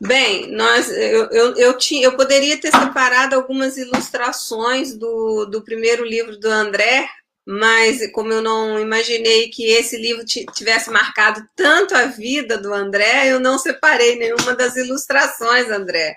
[0.00, 6.04] Bem, nós, eu, eu, eu, tinha, eu poderia ter separado algumas ilustrações do, do primeiro
[6.04, 7.08] livro do André,
[7.46, 13.28] mas como eu não imaginei que esse livro tivesse marcado tanto a vida do André,
[13.28, 16.16] eu não separei nenhuma das ilustrações, André.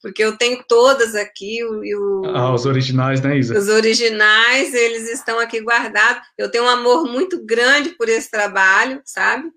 [0.00, 1.64] Porque eu tenho todas aqui.
[1.64, 3.58] O, ah, os originais, né, Isa?
[3.58, 6.22] Os originais, eles estão aqui guardados.
[6.38, 9.50] Eu tenho um amor muito grande por esse trabalho, sabe?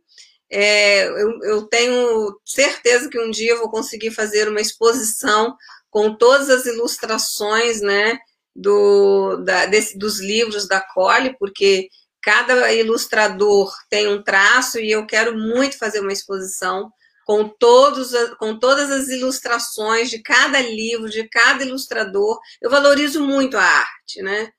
[0.51, 5.55] É, eu, eu tenho certeza que um dia eu vou conseguir fazer uma exposição
[5.89, 8.19] com todas as ilustrações, né?
[8.55, 11.89] do, da, desse, dos livros da Cole, porque
[12.21, 16.91] cada ilustrador tem um traço e eu quero muito fazer uma exposição
[17.25, 22.39] com, todos, com todas as ilustrações de cada livro, de cada ilustrador.
[22.61, 24.51] Eu valorizo muito a arte, né?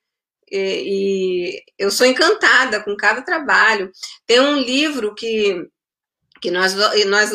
[0.51, 3.91] E, e eu sou encantada com cada trabalho.
[4.27, 5.67] Tem um livro que
[6.43, 7.31] que nós, nós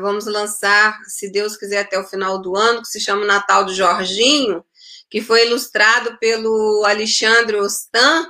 [0.00, 3.74] vamos lançar, se Deus quiser, até o final do ano, que se chama Natal do
[3.74, 4.64] Jorginho,
[5.10, 8.26] que foi ilustrado pelo Alexandre Ostan,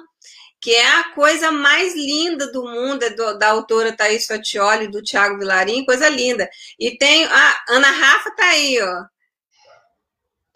[0.61, 5.01] que é a coisa mais linda do mundo, é do, da autora Thaís Fatioli, do
[5.01, 6.51] Tiago Vilarim, coisa linda.
[6.77, 9.05] E tem a Ana Rafa tá aí, ó.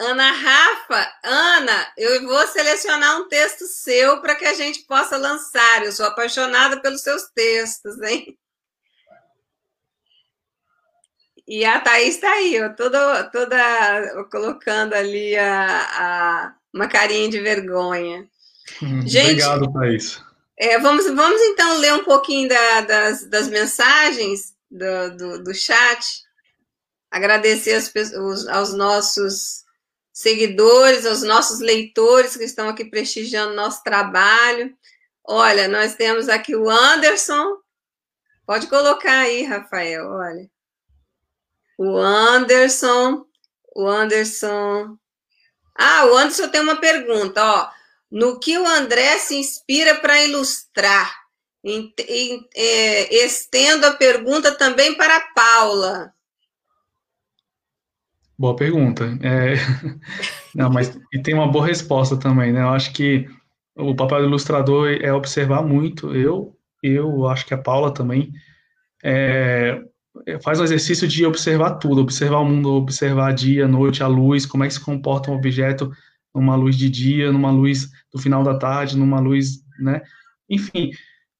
[0.00, 5.84] Ana Rafa, Ana, eu vou selecionar um texto seu para que a gente possa lançar.
[5.84, 8.36] Eu sou apaixonada pelos seus textos, hein?
[11.50, 17.40] E a Thaís está aí, ó, toda, toda colocando ali a, a, uma carinha de
[17.40, 18.30] vergonha.
[18.80, 20.22] Hum, Gente, obrigado, Thaís.
[20.56, 26.22] É, vamos, vamos então ler um pouquinho da, das, das mensagens do, do, do chat.
[27.10, 29.64] Agradecer as, os, aos nossos
[30.12, 34.72] seguidores, aos nossos leitores que estão aqui prestigiando nosso trabalho.
[35.24, 37.56] Olha, nós temos aqui o Anderson.
[38.46, 40.48] Pode colocar aí, Rafael, olha.
[41.82, 43.24] O Anderson,
[43.74, 44.98] o Anderson.
[45.74, 47.70] Ah, o Anderson tem uma pergunta, ó.
[48.10, 51.10] No que o André se inspira para ilustrar?
[51.64, 56.12] É, estendo a pergunta também para a Paula.
[58.38, 59.18] Boa pergunta.
[59.22, 59.54] É...
[60.54, 62.60] Não, mas e tem uma boa resposta também, né?
[62.60, 63.26] Eu acho que
[63.74, 66.14] o papel do ilustrador é observar muito.
[66.14, 68.30] Eu, eu acho que a Paula também.
[69.02, 69.82] É,
[70.42, 74.64] faz um exercício de observar tudo, observar o mundo, observar dia, noite, a luz, como
[74.64, 75.90] é que se comporta um objeto
[76.34, 80.02] numa luz de dia, numa luz do final da tarde, numa luz, né?
[80.48, 80.90] Enfim,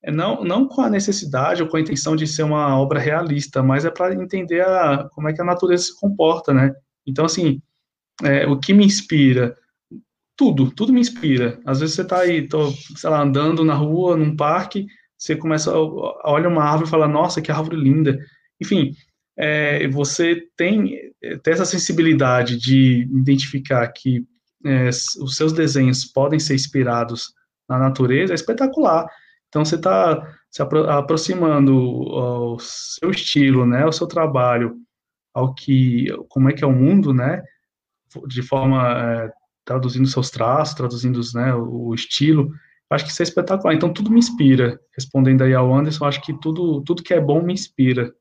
[0.03, 3.61] é não, não com a necessidade ou com a intenção de ser uma obra realista,
[3.61, 6.73] mas é para entender a, como é que a natureza se comporta, né?
[7.05, 7.61] Então, assim,
[8.23, 9.55] é, o que me inspira?
[10.35, 11.59] Tudo, tudo me inspira.
[11.65, 15.71] Às vezes você está aí, tô, sei lá, andando na rua, num parque, você começa,
[15.75, 18.17] olha uma árvore e fala, nossa, que árvore linda.
[18.61, 18.93] Enfim,
[19.37, 24.23] é, você tem, tem essa sensibilidade de identificar que
[24.63, 27.33] é, os seus desenhos podem ser inspirados
[27.67, 29.07] na natureza, é espetacular.
[29.49, 34.75] Então, você está se apro aproximando ao seu estilo, né, ao seu trabalho,
[35.33, 37.41] ao que, como é que é o mundo, né,
[38.27, 39.31] de forma, é,
[39.65, 42.51] traduzindo seus traços, traduzindo né, o estilo,
[42.89, 43.73] acho que isso é espetacular.
[43.73, 44.79] Então, tudo me inspira.
[44.93, 48.13] Respondendo aí ao Anderson, acho que tudo, tudo que é bom me inspira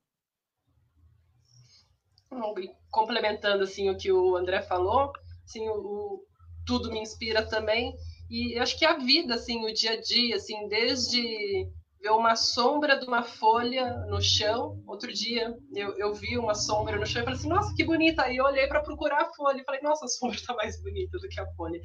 [3.11, 5.13] complementando assim o que o André falou,
[5.45, 6.25] assim, o, o,
[6.65, 7.93] tudo me inspira também.
[8.31, 11.69] E acho que a vida, assim, o dia a dia, assim, desde
[12.01, 14.81] ver uma sombra de uma folha no chão.
[14.87, 18.23] Outro dia eu, eu vi uma sombra no chão e falei assim, nossa, que bonita.
[18.23, 21.19] Aí eu olhei para procurar a folha e falei, nossa, a sombra está mais bonita
[21.19, 21.81] do que a folha.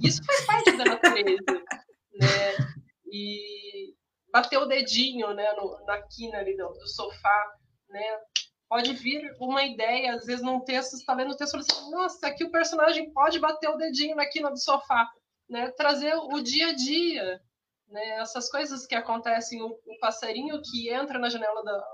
[0.00, 1.52] Isso faz parte da natureza,
[2.14, 2.56] né?
[3.12, 3.92] E
[4.32, 7.52] bater o dedinho, né, no, na quina ali do, do sofá,
[7.88, 8.18] né?
[8.70, 11.64] Pode vir uma ideia, às vezes num texto, você está lendo o texto e fala
[11.68, 15.10] assim, nossa, aqui o personagem pode bater o dedinho na quina do sofá,
[15.48, 15.72] né?
[15.72, 17.42] Trazer o dia a dia,
[17.88, 18.20] né?
[18.20, 21.84] Essas coisas que acontecem, o, o passarinho que entra na janela da,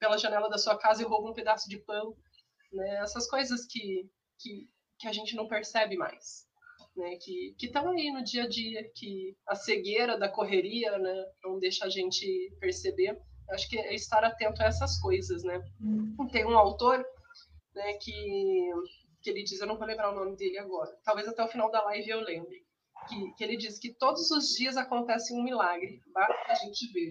[0.00, 2.16] pela janela da sua casa e rouba um pedaço de pão,
[2.72, 3.00] né?
[3.02, 4.08] Essas coisas que,
[4.40, 6.50] que, que a gente não percebe mais.
[6.94, 11.58] Né, que estão aí no dia a dia, que a cegueira da correria né, não
[11.58, 13.18] deixa a gente perceber.
[13.52, 15.62] Acho que é estar atento a essas coisas, né?
[15.80, 16.16] Hum.
[16.30, 17.04] Tem um autor
[17.74, 18.70] né, que,
[19.20, 21.70] que ele diz, eu não vou lembrar o nome dele agora, talvez até o final
[21.70, 22.64] da live eu lembre,
[23.08, 27.10] que, que ele diz que todos os dias acontece um milagre, basta a gente ver.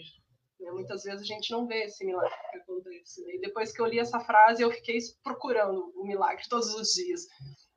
[0.59, 0.71] Né?
[0.71, 3.23] Muitas vezes a gente não vê esse milagre que acontece.
[3.25, 3.35] Né?
[3.35, 7.21] E depois que eu li essa frase, eu fiquei procurando o milagre todos os dias.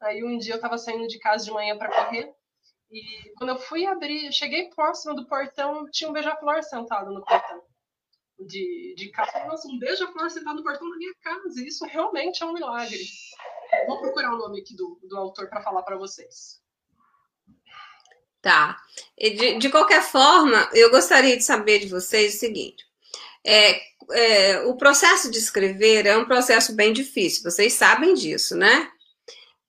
[0.01, 2.33] Aí um dia eu estava saindo de casa de manhã para correr,
[2.91, 7.63] e quando eu fui abrir, cheguei próximo do portão, tinha um beija-flor sentado no portão
[8.39, 9.45] de, de casa.
[9.47, 11.65] Nossa, um beija-flor sentado no portão da minha casa.
[11.65, 13.05] Isso realmente é um milagre.
[13.87, 16.63] Vou procurar o nome aqui do, do autor para falar para vocês.
[18.41, 18.77] Tá.
[19.19, 22.85] De, de qualquer forma, eu gostaria de saber de vocês o seguinte:
[23.43, 23.81] é,
[24.13, 28.91] é, o processo de escrever é um processo bem difícil, vocês sabem disso, né?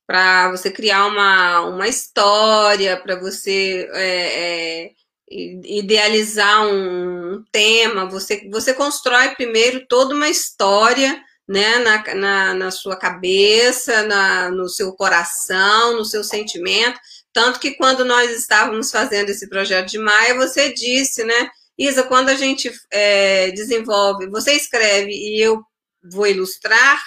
[0.06, 4.92] Para você criar uma, uma história, para você é, é
[5.30, 12.96] idealizar um tema, você, você constrói primeiro toda uma história né, na, na, na sua
[12.96, 17.00] cabeça, na, no seu coração, no seu sentimento
[17.36, 22.30] tanto que quando nós estávamos fazendo esse projeto de Maia, você disse, né, Isa, quando
[22.30, 25.62] a gente é, desenvolve, você escreve e eu
[26.02, 26.98] vou ilustrar,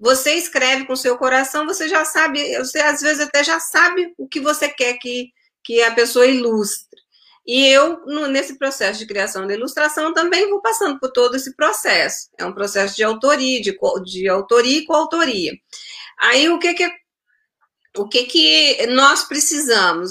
[0.00, 4.26] você escreve com seu coração, você já sabe, você às vezes até já sabe o
[4.26, 5.28] que você quer que,
[5.62, 7.03] que a pessoa ilustre.
[7.46, 11.54] E eu, no, nesse processo de criação da ilustração, também vou passando por todo esse
[11.54, 12.28] processo.
[12.38, 15.52] É um processo de autoria, de, de autoria e coautoria.
[16.18, 16.90] Aí, o que, que
[17.96, 20.10] o que, que nós precisamos?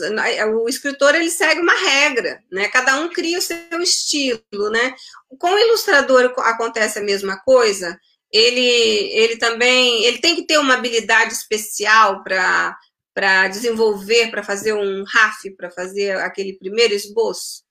[0.56, 2.70] O escritor ele segue uma regra, né?
[2.70, 4.96] Cada um cria o seu estilo, né?
[5.38, 8.00] Com o ilustrador acontece a mesma coisa.
[8.32, 12.76] Ele, ele também ele tem que ter uma habilidade especial para
[13.14, 17.64] para desenvolver, para fazer um RAF, para fazer aquele primeiro esboço.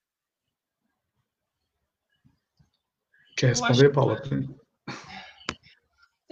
[3.37, 4.21] Quer responder, Paula?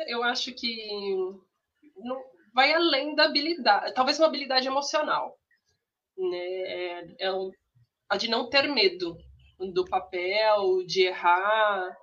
[0.07, 0.89] Eu acho que
[2.55, 5.39] vai além da habilidade, talvez uma habilidade emocional,
[6.17, 6.39] né?
[6.39, 7.29] É, é
[8.09, 9.17] a de não ter medo
[9.73, 11.97] do papel, de errar,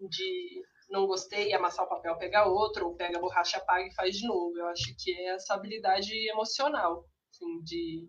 [0.00, 4.16] de não gostei, amassar o papel, pegar outro, ou pega a borracha, apaga e faz
[4.16, 4.56] de novo.
[4.56, 8.08] Eu acho que é essa habilidade emocional, assim, de,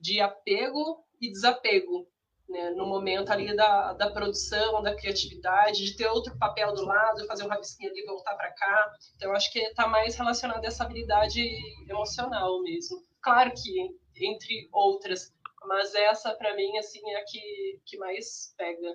[0.00, 2.08] de apego e desapego
[2.48, 7.26] né, no momento ali da, da produção, da criatividade, de ter outro papel do lado,
[7.26, 8.92] fazer um rabisquinho ali voltar para cá.
[9.16, 11.40] Então, eu acho que está mais relacionado a essa habilidade
[11.88, 13.02] emocional mesmo.
[13.20, 15.32] Claro que, entre outras,
[15.66, 18.94] mas essa, para mim, assim, é a que, que mais pega.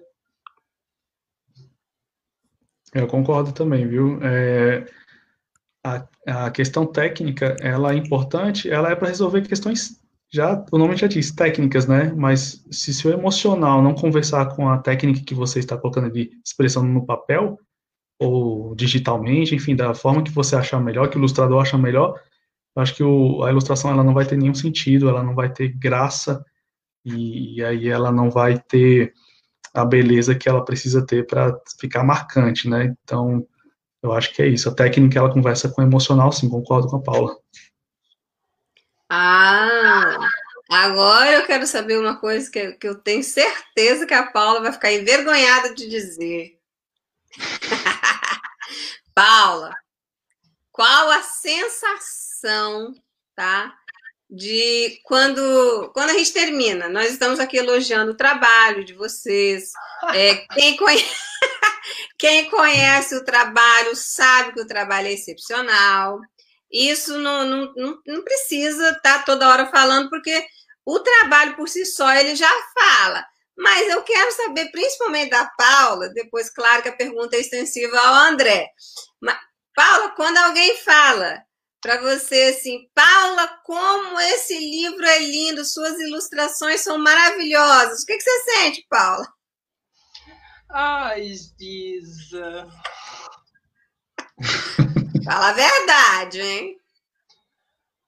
[2.94, 4.20] Eu concordo também, viu?
[4.24, 4.86] É,
[5.84, 6.08] a,
[6.46, 11.08] a questão técnica, ela é importante, ela é para resolver questões já o nome já
[11.08, 12.12] diz técnicas, né?
[12.16, 16.84] Mas se seu emocional não conversar com a técnica que você está colocando de expressão
[16.84, 17.58] no papel
[18.20, 22.20] ou digitalmente, enfim, da forma que você achar melhor, que o ilustrador acha melhor,
[22.76, 25.70] acho que o, a ilustração ela não vai ter nenhum sentido, ela não vai ter
[25.70, 26.44] graça
[27.06, 29.14] e, e aí ela não vai ter
[29.82, 32.95] a beleza que ela precisa ter para ficar marcante, né?
[33.03, 33.47] Então,
[34.01, 34.69] eu acho que é isso.
[34.69, 37.38] A técnica ela conversa com o emocional, sim, concordo com a Paula.
[39.09, 40.17] Ah,
[40.69, 44.73] agora eu quero saber uma coisa que, que eu tenho certeza que a Paula vai
[44.73, 46.59] ficar envergonhada de dizer.
[49.13, 49.73] Paula,
[50.71, 52.93] qual a sensação,
[53.36, 53.73] tá?
[54.30, 59.71] De quando, quando a gente termina, nós estamos aqui elogiando o trabalho de vocês.
[60.13, 61.05] É, quem, conhece,
[62.19, 66.19] quem conhece o trabalho sabe que o trabalho é excepcional.
[66.69, 70.45] Isso não, não, não, não precisa estar tá toda hora falando, porque
[70.86, 73.25] o trabalho por si só ele já fala.
[73.57, 78.13] Mas eu quero saber, principalmente da Paula, depois, claro que a pergunta é extensiva ao
[78.13, 78.69] André.
[79.19, 79.38] Mas,
[79.75, 81.41] Paula, quando alguém fala
[81.82, 88.03] para você assim, Paula, como esse livro é lindo, suas ilustrações são maravilhosas.
[88.03, 89.25] O que, que você sente, Paula?
[90.69, 92.67] Ai, Isa.
[95.23, 96.78] Fala a verdade, hein?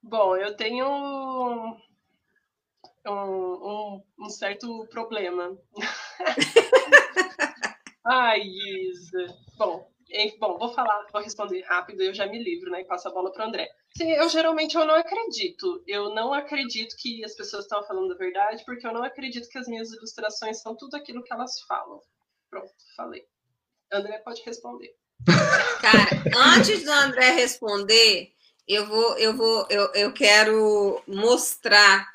[0.01, 1.77] Bom, eu tenho um,
[3.07, 5.57] um, um certo problema.
[8.05, 9.37] Ai, Isa.
[9.57, 9.89] Bom,
[10.39, 12.81] bom, vou falar, vou responder rápido, eu já me livro, né?
[12.81, 13.69] E passo a bola para o André.
[13.95, 15.83] Sim, eu geralmente eu não acredito.
[15.87, 19.57] Eu não acredito que as pessoas estão falando a verdade, porque eu não acredito que
[19.57, 21.99] as minhas ilustrações são tudo aquilo que elas falam.
[22.49, 23.25] Pronto, falei.
[23.91, 24.95] André pode responder.
[25.81, 28.31] Cara, antes do André responder,
[28.67, 32.07] eu vou, eu vou, eu, eu quero mostrar.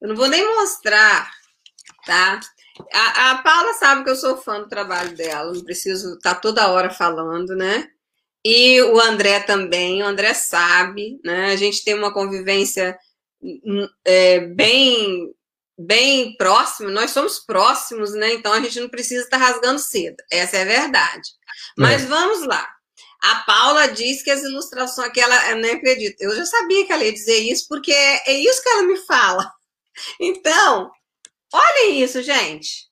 [0.00, 1.30] Eu não vou nem mostrar,
[2.04, 2.40] tá?
[2.92, 6.40] A, a Paula sabe que eu sou fã do trabalho dela, não preciso estar tá
[6.40, 7.88] toda hora falando, né?
[8.44, 11.52] E o André também, o André sabe, né?
[11.52, 12.98] A gente tem uma convivência
[13.42, 15.32] hum, é, bem
[15.78, 18.34] bem próximo, nós somos próximos, né?
[18.34, 20.22] Então a gente não precisa estar rasgando seda.
[20.30, 21.28] Essa é a verdade.
[21.76, 22.06] Mas é.
[22.06, 22.68] vamos lá.
[23.22, 26.92] A Paula diz que as ilustrações, que ela, eu nem acredito, eu já sabia que
[26.92, 29.50] ela ia dizer isso, porque é, é isso que ela me fala.
[30.18, 30.90] Então,
[31.52, 32.90] olhem isso, gente.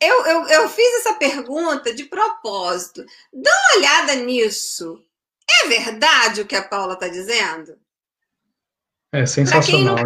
[0.00, 3.04] Eu, eu, eu fiz essa pergunta de propósito.
[3.32, 5.04] Dá uma olhada nisso.
[5.50, 7.76] É verdade o que a Paula está dizendo?
[9.10, 9.96] É sensacional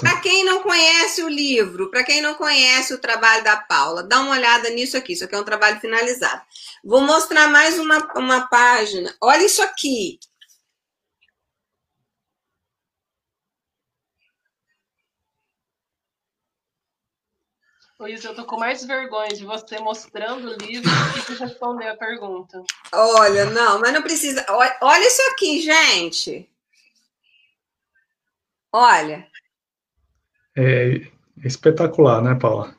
[0.00, 4.20] Para quem não conhece o livro, para quem não conhece o trabalho da Paula, dá
[4.20, 5.12] uma olhada nisso aqui.
[5.12, 6.40] Isso aqui é um trabalho finalizado.
[6.84, 9.12] Vou mostrar mais uma, uma página.
[9.20, 10.20] Olha isso aqui.
[18.04, 21.96] Luiz, eu tô com mais vergonha de você mostrando o livro do que responder a
[21.96, 22.62] pergunta.
[22.92, 24.44] Olha, não, mas não precisa.
[24.82, 26.46] Olha isso aqui, gente.
[28.70, 29.26] Olha.
[30.54, 31.00] É
[31.42, 32.76] espetacular, né, Paula?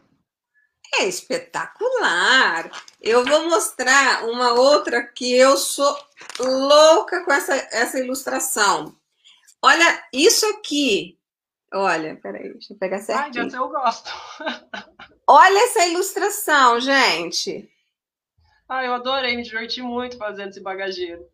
[0.93, 2.69] É espetacular.
[3.01, 5.97] Eu vou mostrar uma outra que eu sou
[6.39, 8.95] louca com essa, essa ilustração.
[9.59, 11.14] Olha isso aqui.
[11.77, 13.49] Olha, peraí, deixa eu pegar certinho.
[13.51, 14.09] Ai, eu gosto.
[15.27, 17.69] Olha essa ilustração, gente.
[18.69, 21.27] Ah, eu adorei, me diverti muito fazendo esse bagageiro.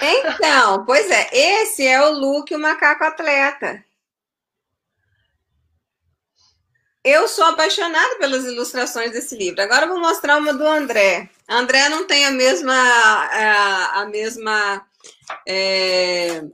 [0.00, 3.84] Então, pois é, esse é o look o macaco atleta.
[7.02, 9.60] Eu sou apaixonada pelas ilustrações desse livro.
[9.60, 11.28] Agora eu vou mostrar uma do André.
[11.48, 14.86] André não tem a mesma a, a mesma
[15.48, 16.44] é,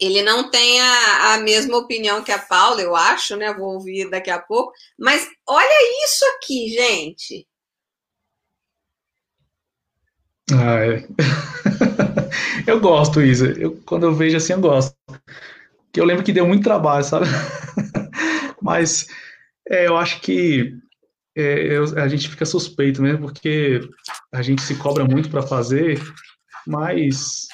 [0.00, 3.52] ele não tem a, a, mesma opinião que a Paula, eu acho, né?
[3.52, 4.72] Vou ouvir daqui a pouco.
[4.98, 7.46] Mas olha isso aqui, gente.
[10.52, 11.06] Ah, é.
[12.70, 13.52] eu gosto, Isa.
[13.58, 14.96] Eu, quando eu vejo assim, eu gosto.
[15.92, 17.26] Que eu lembro que deu muito trabalho, sabe?
[18.62, 19.06] Mas
[19.68, 20.74] é, eu acho que
[21.36, 23.80] é, eu, a gente fica suspeito mesmo, porque
[24.32, 26.00] a gente se cobra muito para fazer,
[26.66, 27.47] mas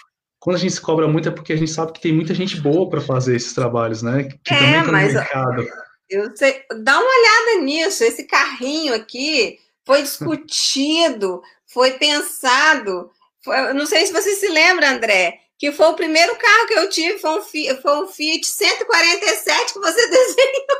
[0.45, 2.61] quando a gente se cobra muito é porque a gente sabe que tem muita gente
[2.61, 4.24] boa para fazer esses trabalhos, né?
[4.45, 5.66] Que é, também tá mas mercado.
[6.11, 13.11] Eu sei, dá uma olhada nisso, esse carrinho aqui foi discutido, foi pensado.
[13.42, 16.90] Foi, não sei se você se lembra, André, que foi o primeiro carro que eu
[16.90, 17.42] tive, foi um,
[17.80, 20.78] foi um Fiat 147 que você desenhou.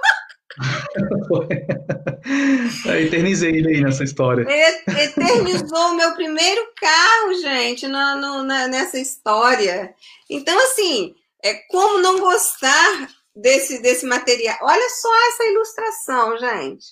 [2.87, 4.47] Eu eternizei ele aí nessa história.
[4.87, 9.95] Eternizou o meu primeiro carro, gente, na, no, na, nessa história.
[10.31, 14.57] Então, assim, é como não gostar desse, desse material.
[14.63, 16.87] Olha só essa ilustração, gente.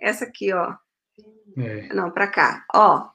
[0.00, 0.74] Essa aqui, ó.
[1.58, 1.92] É.
[1.94, 3.11] Não, para cá, ó.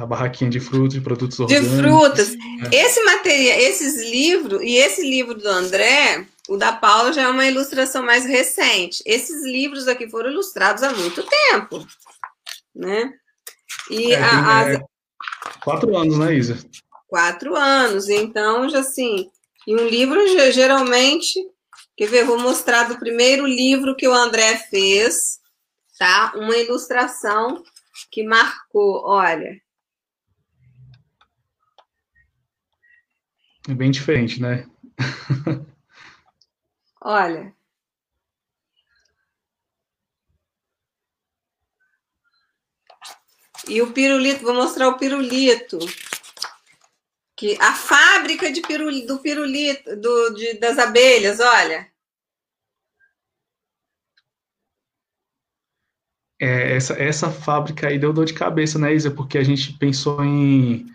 [0.00, 1.70] A barraquinha de frutas, de produtos orgânicos.
[1.70, 2.34] De frutas.
[2.72, 2.84] É.
[2.84, 7.46] Esse material, esses livros, e esse livro do André, o da Paula já é uma
[7.46, 9.02] ilustração mais recente.
[9.06, 11.86] Esses livros aqui foram ilustrados há muito tempo,
[12.74, 13.14] né?
[13.90, 14.68] E é, a, as...
[14.76, 14.84] é,
[15.62, 16.58] quatro anos, né, Isa?
[17.06, 18.08] Quatro anos.
[18.08, 19.30] Então, já assim,
[19.66, 20.20] e um livro
[20.52, 21.40] geralmente,
[21.96, 22.24] quer ver?
[22.24, 25.38] Vou mostrar do primeiro livro que o André fez,
[25.98, 26.32] tá?
[26.34, 27.62] Uma ilustração
[28.10, 29.63] que marcou, olha.
[33.68, 34.68] É bem diferente, né?
[37.00, 37.54] Olha.
[43.66, 45.78] E o pirulito, vou mostrar o pirulito.
[47.36, 51.90] Que a fábrica de pirulito, do pirulito, do, de, das abelhas, olha.
[56.38, 59.10] É, essa, essa fábrica aí deu dor de cabeça, né, Isa?
[59.10, 60.93] Porque a gente pensou em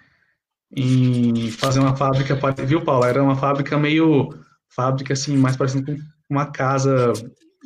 [0.75, 3.05] em fazer uma fábrica, viu, Paulo?
[3.05, 4.33] Era uma fábrica meio
[4.69, 5.97] fábrica assim, mais parecendo com
[6.29, 7.11] uma casa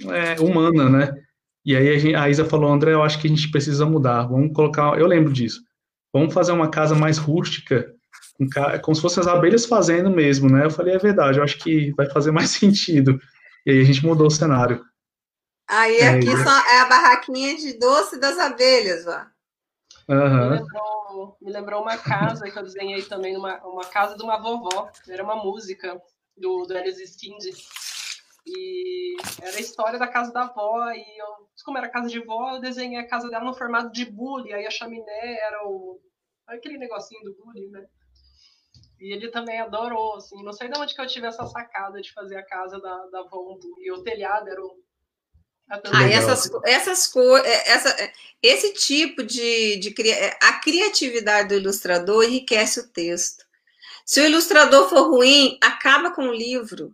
[0.05, 1.13] é, humana, né?
[1.65, 4.23] E aí a, gente, a, Isa falou, André, eu acho que a gente precisa mudar.
[4.23, 5.61] Vamos colocar, eu lembro disso.
[6.13, 7.93] Vamos fazer uma casa mais rústica,
[8.37, 8.47] com,
[8.81, 10.65] como se fossem as abelhas fazendo mesmo, né?
[10.65, 13.19] Eu falei, é verdade, eu acho que vai fazer mais sentido.
[13.65, 14.83] E aí a gente mudou o cenário.
[15.69, 19.25] Aí aqui é, só é a barraquinha de doce das abelhas, ó.
[20.07, 20.49] Uhum.
[20.49, 24.37] Me, lembrou, me, lembrou, uma casa que eu desenhei também, uma, uma casa de uma
[24.37, 24.89] vovó.
[25.07, 26.01] Era uma música
[26.37, 27.43] do, do Alice Skind.
[28.45, 30.91] E era a história da casa da avó.
[30.91, 34.05] E eu, como era casa de vó, eu desenhei a casa dela no formato de
[34.05, 34.53] bule.
[34.53, 36.01] Aí a chaminé era o,
[36.47, 37.85] aquele negocinho do bule, né?
[38.99, 40.43] E ele também adorou, assim.
[40.43, 43.19] Não sei de onde que eu tive essa sacada de fazer a casa da, da
[43.19, 43.57] avó.
[43.79, 44.83] E o telhado era o
[45.91, 51.55] ah, essas, essas coisas, é, essa, é, esse tipo de, de é, a criatividade do
[51.55, 53.45] ilustrador enriquece o texto.
[54.05, 56.93] Se o ilustrador for ruim, acaba com o livro.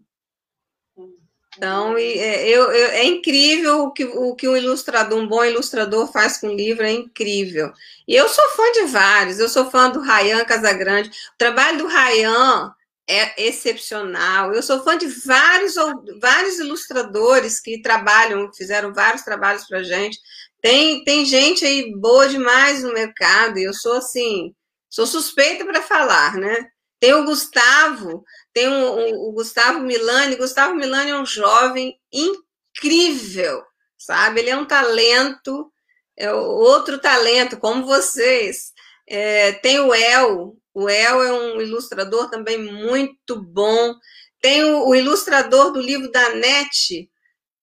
[1.58, 6.10] Então, é, eu, eu, é incrível o que, o que um ilustrador, um bom ilustrador
[6.10, 7.74] faz com o livro, é incrível.
[8.08, 11.10] E eu sou fã de vários, eu sou fã do Rayan Casagrande.
[11.10, 12.74] O trabalho do Rayan
[13.10, 14.54] é excepcional.
[14.54, 15.74] Eu sou fã de vários,
[16.22, 20.20] vários ilustradores que trabalham, fizeram vários trabalhos para gente.
[20.62, 24.54] Tem, tem gente aí boa demais no mercado, e eu sou assim,
[24.88, 26.68] sou suspeita para falar, né?
[27.00, 28.24] Tem o Gustavo,
[28.54, 30.36] tem o Gustavo Milani.
[30.36, 33.64] Gustavo Milani é um jovem incrível,
[33.98, 34.42] sabe?
[34.42, 35.72] Ele é um talento,
[36.16, 38.72] é outro talento, como vocês.
[39.08, 43.96] É, tem o El, o El é um ilustrador também muito bom.
[44.42, 47.10] Tem o, o ilustrador do livro da NET,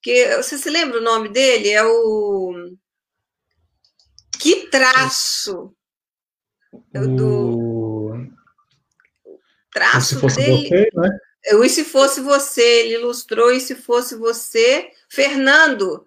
[0.02, 1.70] que você se lembra o nome dele?
[1.70, 2.76] É o.
[4.38, 5.74] Que traço!
[6.94, 7.06] O...
[7.16, 8.12] Do...
[9.72, 10.68] Traço se fosse dele.
[10.68, 11.18] Você, né?
[11.54, 16.06] O E se fosse você, ele ilustrou E se fosse você, Fernando.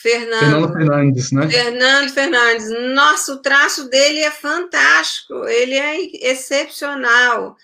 [0.00, 0.40] Fernando.
[0.40, 1.48] Fernando Fernandes, né?
[1.48, 2.70] Fernando Fernandes.
[2.94, 7.56] Nossa, o traço dele é fantástico, ele é excepcional.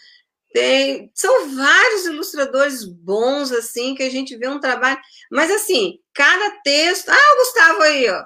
[0.52, 4.98] Tem, são vários ilustradores bons, assim, que a gente vê um trabalho.
[5.30, 7.08] Mas, assim, cada texto.
[7.08, 8.24] Ah, o Gustavo aí, ó.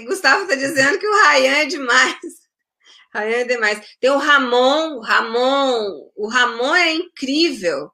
[0.00, 2.18] O Gustavo está dizendo que o Rayan é demais.
[3.12, 3.80] Rayan é demais.
[4.00, 7.90] Tem o Ramon, o Ramon, o Ramon é incrível.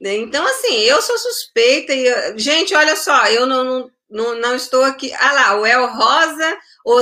[0.00, 1.92] Então, assim, eu sou suspeita.
[1.92, 5.12] E, gente, olha só, eu não, não, não, não estou aqui.
[5.14, 7.00] Ah lá, o El Rosa, o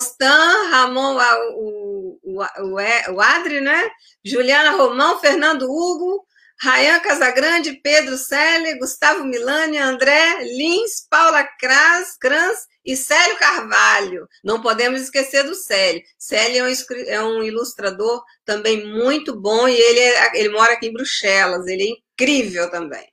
[0.00, 1.18] Stan, Ramon,
[1.54, 3.90] o, o, o, o Adri, né?
[4.24, 6.26] Juliana Romão, Fernando Hugo,
[6.62, 14.28] Rayan Casagrande, Pedro Selle, Gustavo Milani, André Lins, Paula Kras, Crans e Célio Carvalho.
[14.44, 16.02] Não podemos esquecer do Célio.
[16.18, 16.66] Célio
[17.06, 21.66] é um, é ilustrador também muito bom e ele, é, ele mora aqui em Bruxelas.
[21.66, 23.10] Ele é incrível também.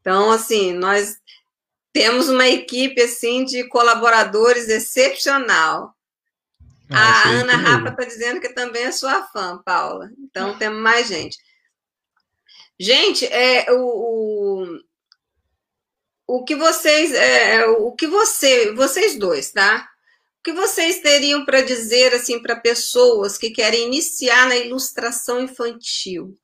[0.00, 1.16] Então, assim, nós
[1.94, 5.94] temos uma equipe assim de colaboradores excepcional.
[6.90, 10.10] Ah, a Ana Rafa está dizendo que também é sua fã, Paula.
[10.18, 11.38] Então temos mais gente.
[12.78, 14.80] Gente, é, o, o,
[16.26, 19.88] o que vocês, é, é, o que você, vocês dois, tá?
[20.40, 26.36] O que vocês teriam para dizer assim para pessoas que querem iniciar na ilustração infantil?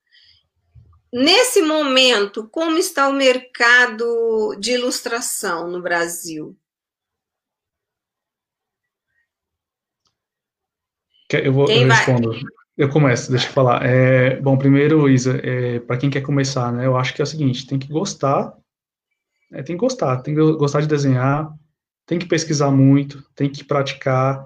[1.12, 6.57] Nesse momento, como está o mercado de ilustração no Brasil?
[11.32, 12.32] Eu vou eu respondo.
[12.77, 13.85] Eu começo, deixa eu falar.
[13.85, 17.27] É, bom, primeiro, Isa, é, para quem quer começar, né, eu acho que é o
[17.27, 18.55] seguinte, tem que gostar,
[19.53, 21.53] é, tem que gostar, tem que gostar de desenhar,
[22.07, 24.45] tem que pesquisar muito, tem que praticar,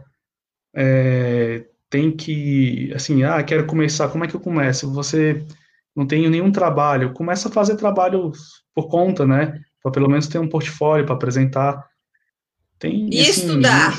[0.74, 4.92] é, tem que, assim, ah, quero começar, como é que eu começo?
[4.92, 5.46] Você
[5.94, 8.32] não tem nenhum trabalho, começa a fazer trabalho
[8.74, 11.86] por conta, né, para pelo menos ter um portfólio para apresentar.
[12.78, 13.98] Tem, e assim, estudar.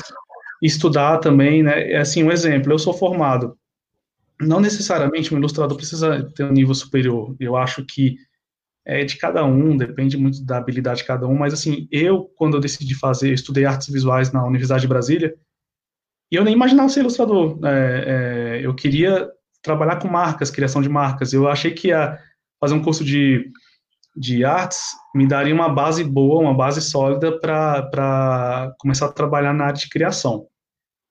[0.62, 3.56] Estudar também, né, é assim, um exemplo, eu sou formado
[4.40, 7.34] não necessariamente um ilustrador precisa ter um nível superior.
[7.40, 8.16] Eu acho que
[8.84, 12.56] é de cada um, depende muito da habilidade de cada um, mas assim, eu, quando
[12.56, 15.34] eu decidi fazer, eu estudei artes visuais na Universidade de Brasília,
[16.30, 17.58] e eu nem imaginava ser ilustrador.
[17.64, 19.28] É, é, eu queria
[19.66, 21.32] trabalhar com marcas, criação de marcas.
[21.32, 22.18] Eu achei que ia
[22.60, 23.50] fazer um curso de,
[24.16, 29.64] de artes me daria uma base boa, uma base sólida para começar a trabalhar na
[29.64, 30.46] área de criação.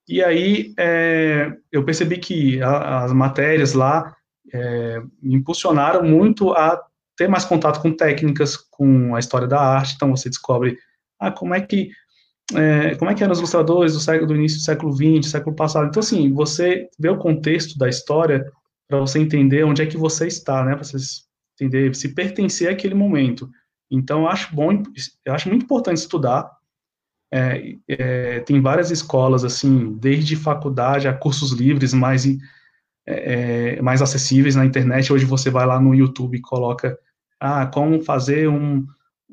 [0.08, 4.16] E aí é, eu percebi que a, as matérias lá
[4.54, 6.82] é, me impulsionaram muito a
[7.18, 9.94] ter mais contato com técnicas, com a história da arte.
[9.96, 10.78] Então você descobre
[11.20, 11.90] ah, como é que
[12.54, 15.56] é, como é que eram os ilustradores do século do início do século XX, século
[15.56, 15.88] passado.
[15.88, 18.46] Então assim você vê o contexto da história
[18.88, 20.76] para você entender onde é que você está, né?
[20.76, 20.98] Para você
[21.60, 23.50] entender se pertencer àquele momento.
[23.90, 24.84] Então eu acho bom,
[25.24, 26.50] eu acho muito importante estudar
[27.32, 32.38] é, é, tem várias escolas, assim, desde faculdade a cursos livres mais, é,
[33.76, 35.12] é, mais acessíveis na internet.
[35.12, 36.98] Hoje você vai lá no YouTube e coloca,
[37.40, 38.86] ah, como fazer um,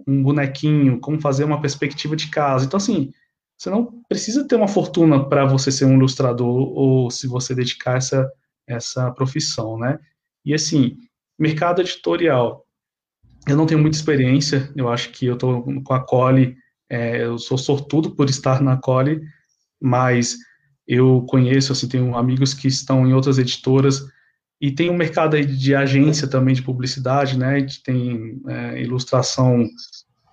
[0.07, 2.65] um bonequinho, como fazer uma perspectiva de casa.
[2.65, 3.13] Então, assim,
[3.57, 7.97] você não precisa ter uma fortuna para você ser um ilustrador ou se você dedicar
[7.97, 8.31] essa,
[8.67, 9.99] essa profissão, né?
[10.45, 10.97] E, assim,
[11.39, 12.67] mercado editorial,
[13.47, 16.57] eu não tenho muita experiência, eu acho que eu estou com a Cole
[16.93, 19.23] é, eu sou sortudo por estar na Cole,
[19.81, 20.37] mas
[20.87, 24.05] eu conheço, assim, tenho amigos que estão em outras editoras
[24.63, 27.67] e tem um mercado aí de agência também de publicidade, né?
[27.85, 29.69] Tem é, ilustração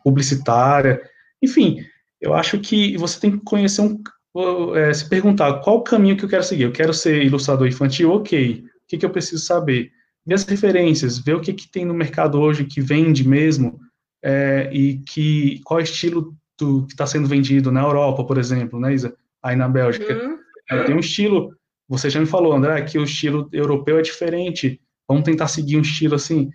[0.03, 1.01] publicitária,
[1.41, 1.83] enfim.
[2.21, 6.23] Eu acho que você tem que conhecer um, é, se perguntar qual o caminho que
[6.23, 6.63] eu quero seguir.
[6.63, 8.63] Eu quero ser ilustrador infantil, ok.
[8.65, 9.91] O que, que eu preciso saber?
[10.23, 13.79] Ver as referências, ver o que, que tem no mercado hoje que vende mesmo
[14.23, 18.93] é, e que qual estilo do que está sendo vendido na Europa, por exemplo, né,
[18.93, 19.15] Isa?
[19.41, 20.13] Aí na Bélgica.
[20.13, 20.37] Uhum.
[20.69, 21.55] É, tem um estilo,
[21.89, 24.79] você já me falou, André, que o estilo europeu é diferente.
[25.07, 26.51] Vamos tentar seguir um estilo assim.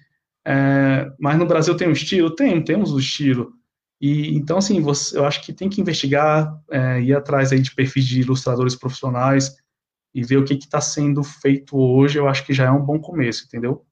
[0.47, 2.35] É, mas no Brasil tem um estilo?
[2.35, 3.53] Tem, temos o um estilo.
[4.01, 7.75] E então, assim, você, eu acho que tem que investigar, é, ir atrás aí de
[7.75, 9.57] perfis de ilustradores profissionais,
[10.15, 13.01] e ver o que está sendo feito hoje, eu acho que já é um bom
[13.01, 13.85] começo, entendeu?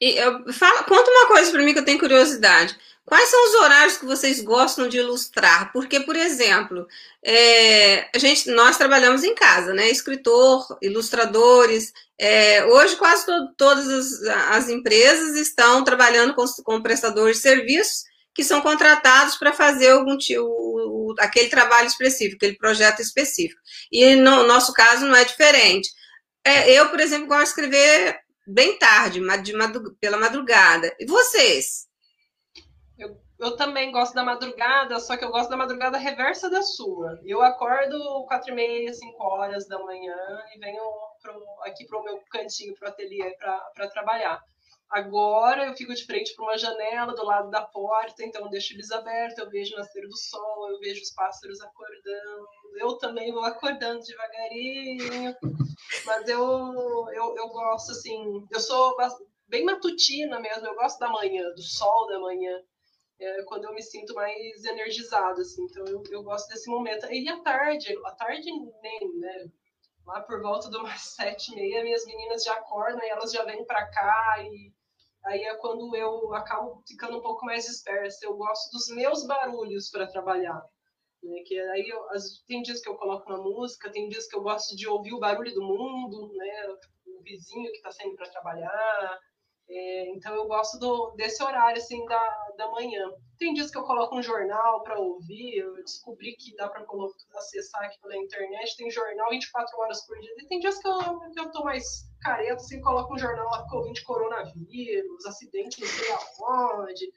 [0.00, 2.78] E eu, fala, conta uma coisa para mim que eu tenho curiosidade.
[3.10, 5.72] Quais são os horários que vocês gostam de ilustrar?
[5.72, 6.86] Porque, por exemplo,
[7.24, 9.90] é, a gente, nós trabalhamos em casa, né?
[9.90, 11.92] Escritor, ilustradores.
[12.16, 14.22] É, hoje, quase to, todas as,
[14.52, 20.16] as, empresas estão trabalhando com, com prestadores de serviços que são contratados para fazer algum
[20.16, 23.60] tipo, aquele trabalho específico, aquele projeto específico.
[23.90, 25.90] E no nosso caso não é diferente.
[26.44, 30.94] É, eu, por exemplo, gosto de escrever bem tarde, de madrug pela madrugada.
[31.00, 31.89] E vocês?
[33.40, 37.18] Eu, também gosto da madrugada, só que eu gosto da madrugada reversa da sua.
[37.24, 40.16] Eu acordo quatro e meia, cinco horas da manhã
[40.54, 40.82] e venho
[41.22, 44.42] pro, aqui para o meu cantinho, para o ateliê, para trabalhar.
[44.90, 48.74] Agora eu fico de frente para uma janela do lado da porta, então eu deixo
[48.74, 52.48] eles abertos, eu vejo o nascer do sol, eu vejo os pássaros acordando.
[52.74, 55.36] Eu também vou acordando devagarinho,
[56.04, 58.96] mas eu, eu, eu gosto assim, eu sou
[59.46, 62.60] bem matutina mesmo, eu gosto da manhã, do sol da manhã.
[63.20, 67.06] É quando eu me sinto mais energizado, assim, então eu, eu gosto desse momento.
[67.12, 68.50] E à tarde, à tarde
[68.82, 69.50] nem, né?
[70.06, 73.44] Lá por volta de umas sete e meia, minhas meninas já acordam e elas já
[73.44, 74.72] vêm para cá e
[75.26, 78.24] aí é quando eu acabo ficando um pouco mais dispersa.
[78.24, 80.62] Eu gosto dos meus barulhos para trabalhar.
[81.22, 81.42] Né?
[81.44, 82.00] Que aí eu,
[82.46, 85.20] tem dias que eu coloco na música, tem dias que eu gosto de ouvir o
[85.20, 86.68] barulho do mundo, né?
[87.06, 89.20] o vizinho que está saindo para trabalhar.
[89.68, 93.10] É, então eu gosto do, desse horário assim da, da manhã.
[93.38, 96.84] Tem dias que eu coloco um jornal para ouvir, eu descobri que dá para
[97.36, 100.34] acessar aqui pela internet, tem jornal 24 horas por dia.
[100.38, 101.82] E tem dias que eu, que eu tô mais
[102.20, 107.10] careta, assim, coloco um jornal lá com ouvindo de coronavírus, acidente não sei aonde.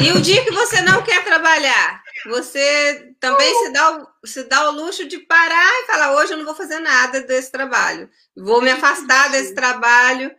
[0.00, 4.68] E o dia que você não quer trabalhar, você também se dá, o, se dá
[4.68, 8.62] o luxo de parar e falar: hoje eu não vou fazer nada desse trabalho, vou
[8.62, 10.32] me afastar desse trabalho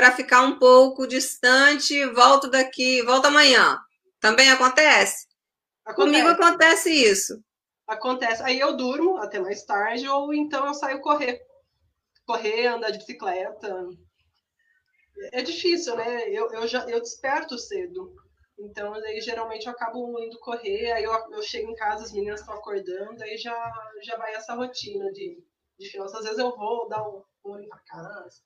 [0.00, 3.78] para ficar um pouco distante, volto daqui, volto amanhã.
[4.18, 5.26] Também acontece?
[5.84, 5.94] acontece?
[5.94, 7.44] Comigo acontece isso.
[7.86, 8.42] Acontece.
[8.42, 11.38] Aí eu durmo até mais tarde, ou então eu saio correr.
[12.26, 13.88] Correr, andar de bicicleta.
[15.32, 16.30] É difícil, né?
[16.30, 18.14] Eu, eu já eu desperto cedo.
[18.58, 22.40] Então, aí geralmente eu acabo indo correr, aí eu, eu chego em casa, as meninas
[22.40, 23.54] estão acordando, aí já,
[24.02, 25.44] já vai essa rotina de,
[25.78, 26.06] de final.
[26.06, 28.42] Às vezes eu vou dar um olho na casa.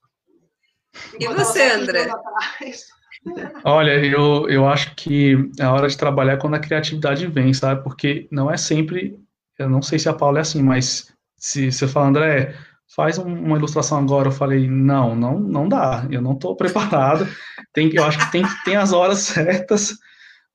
[1.19, 2.09] E você, André?
[3.65, 7.83] Olha, eu, eu acho que a hora de trabalhar é quando a criatividade vem, sabe?
[7.83, 9.19] Porque não é sempre,
[9.59, 12.55] eu não sei se a Paula é assim, mas se você fala, André,
[12.95, 17.27] faz uma ilustração agora, eu falei, não, não, não dá, eu não estou preparado,
[17.73, 19.95] tem, eu acho que tem, tem as horas certas,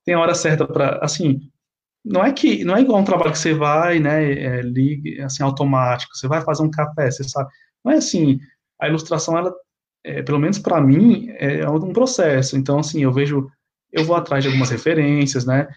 [0.06, 1.40] tem a hora certa para, assim,
[2.06, 5.44] não é que, não é igual um trabalho que você vai, né, é, liga, assim,
[5.44, 7.50] automático, você vai fazer um café, você sabe,
[7.84, 8.40] não é assim,
[8.80, 9.54] a ilustração, ela,
[10.04, 13.50] é, pelo menos para mim, é um processo, então, assim, eu vejo,
[13.92, 15.68] eu vou atrás de algumas referências, né,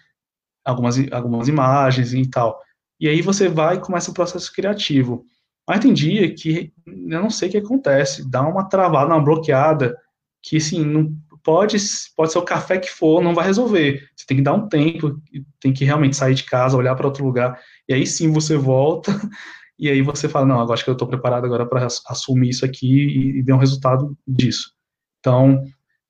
[0.65, 2.59] algumas, algumas imagens e tal,
[2.99, 5.25] e aí você vai e começa o processo criativo,
[5.67, 9.97] mas tem dia que eu não sei o que acontece, dá uma travada, uma bloqueada,
[10.41, 11.77] que assim, não pode,
[12.15, 14.09] pode ser o café que for, não vai resolver.
[14.15, 15.21] Você tem que dar um tempo,
[15.59, 19.11] tem que realmente sair de casa, olhar para outro lugar, e aí sim você volta,
[19.77, 22.65] e aí você fala, não, agora acho que eu estou preparado agora para assumir isso
[22.65, 24.71] aqui e, e ver um resultado disso.
[25.19, 25.63] Então,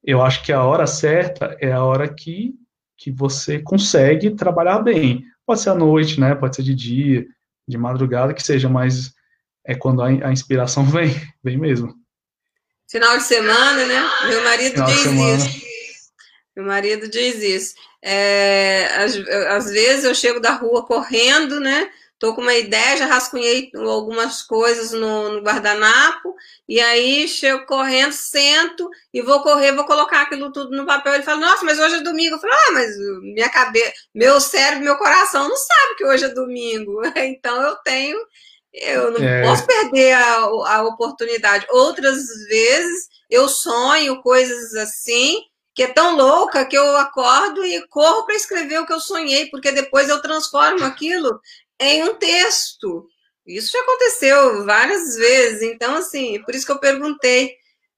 [0.03, 2.53] eu acho que a hora certa é a hora que,
[2.97, 5.23] que você consegue trabalhar bem.
[5.45, 6.35] Pode ser à noite, né?
[6.35, 7.25] Pode ser de dia,
[7.67, 9.13] de madrugada, que seja mais
[9.65, 11.09] é quando a, a inspiração vem,
[11.43, 11.93] vem mesmo.
[12.89, 14.03] Final de semana, né?
[14.27, 15.63] Meu marido Final diz isso.
[16.55, 17.75] Meu marido diz isso.
[18.01, 21.89] É, às, às, vezes eu chego da rua correndo, né?
[22.23, 26.33] Tô com uma ideia, já rascunhei algumas coisas no, no guardanapo,
[26.69, 31.15] e aí chego correndo, sento e vou correr, vou colocar aquilo tudo no papel.
[31.15, 32.35] Ele fala, nossa, mas hoje é domingo.
[32.35, 36.29] Eu falo, ah, mas minha cabeça, meu cérebro, meu coração não sabe que hoje é
[36.29, 37.01] domingo.
[37.13, 38.17] Então eu tenho
[38.71, 39.41] eu não é...
[39.41, 41.67] posso perder a, a oportunidade.
[41.71, 45.41] Outras vezes eu sonho coisas assim,
[45.75, 49.47] que é tão louca que eu acordo e corro para escrever o que eu sonhei,
[49.47, 51.41] porque depois eu transformo aquilo
[51.79, 53.07] em um texto.
[53.45, 55.61] Isso já aconteceu várias vezes.
[55.63, 57.51] Então, assim, por isso que eu perguntei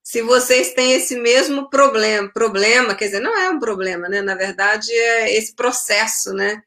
[0.04, 2.30] se vocês têm esse mesmo problema.
[2.32, 4.22] Problema, quer dizer, não é um problema, né?
[4.22, 6.62] Na verdade, é esse processo, né?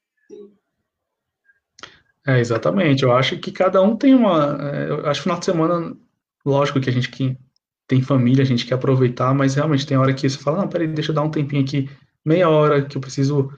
[2.26, 3.02] É, exatamente.
[3.02, 4.58] Eu acho que cada um tem uma.
[4.60, 5.96] É, eu acho que final de semana,
[6.44, 7.36] lógico que a gente que
[7.86, 10.86] tem família, a gente quer aproveitar, mas realmente tem hora que você fala, não, peraí,
[10.86, 11.88] deixa eu dar um tempinho aqui,
[12.22, 13.50] meia hora que eu preciso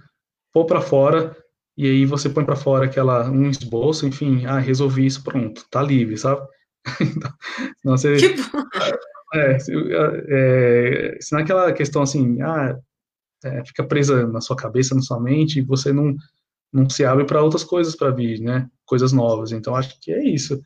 [0.52, 1.36] pôr para fora
[1.80, 5.82] e aí você põe para fora aquela um esboço, enfim, ah, resolvi isso, pronto, tá
[5.82, 6.46] livre, sabe?
[7.80, 8.62] então, você, que bom.
[9.32, 9.58] É,
[10.28, 12.76] é, se naquela questão assim, ah,
[13.44, 16.16] é, fica presa na sua cabeça, na sua mente, e você não,
[16.72, 18.68] não se abre para outras coisas para vir, né?
[18.84, 19.52] Coisas novas.
[19.52, 20.60] Então, acho que é isso.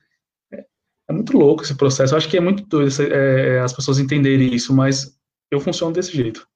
[0.51, 0.65] É,
[1.11, 2.15] é muito louco esse processo.
[2.15, 5.15] Eu acho que é muito doido é, as pessoas entenderem isso, mas
[5.51, 6.49] eu funciono desse jeito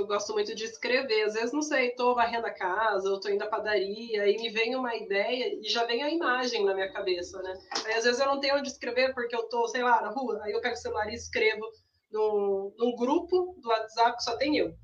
[0.00, 1.22] eu, gosto muito de escrever.
[1.24, 4.50] Às vezes, não sei, estou varrendo a casa, ou estou indo à padaria, e me
[4.50, 7.52] vem uma ideia e já vem a imagem na minha cabeça, né?
[7.86, 10.40] Aí, às vezes, eu não tenho onde escrever porque eu estou, sei lá, na rua.
[10.42, 11.64] Aí eu pego o celular e escrevo
[12.10, 14.74] num, num grupo do WhatsApp que só tem eu.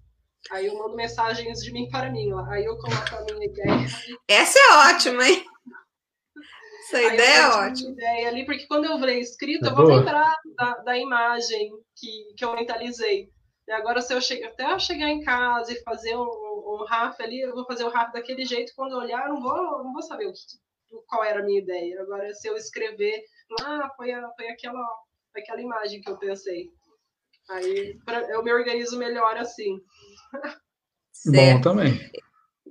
[0.50, 2.48] Aí eu mando mensagens de mim para mim lá.
[2.50, 3.86] Aí eu coloco a minha ideia.
[4.28, 5.44] Essa é ótima, hein?
[6.86, 7.90] Essa Aí ideia é ótima.
[7.90, 9.98] Ideia ali, porque quando eu ver escrito, é eu vou boa.
[9.98, 13.28] lembrar da, da imagem que, que eu mentalizei.
[13.66, 17.20] E agora, se eu chegar, até eu chegar em casa e fazer um, um RAF
[17.22, 19.92] ali, eu vou fazer o RAF daquele jeito, quando eu olhar, eu não vou, não
[19.92, 20.38] vou saber o que,
[21.06, 22.00] qual era a minha ideia.
[22.00, 23.24] Agora, se eu escrever,
[23.62, 24.80] ah, foi, a, foi aquela,
[25.36, 26.70] aquela imagem que eu pensei.
[27.50, 29.80] Aí pra, eu me organizo melhor assim.
[31.26, 32.10] Bom também.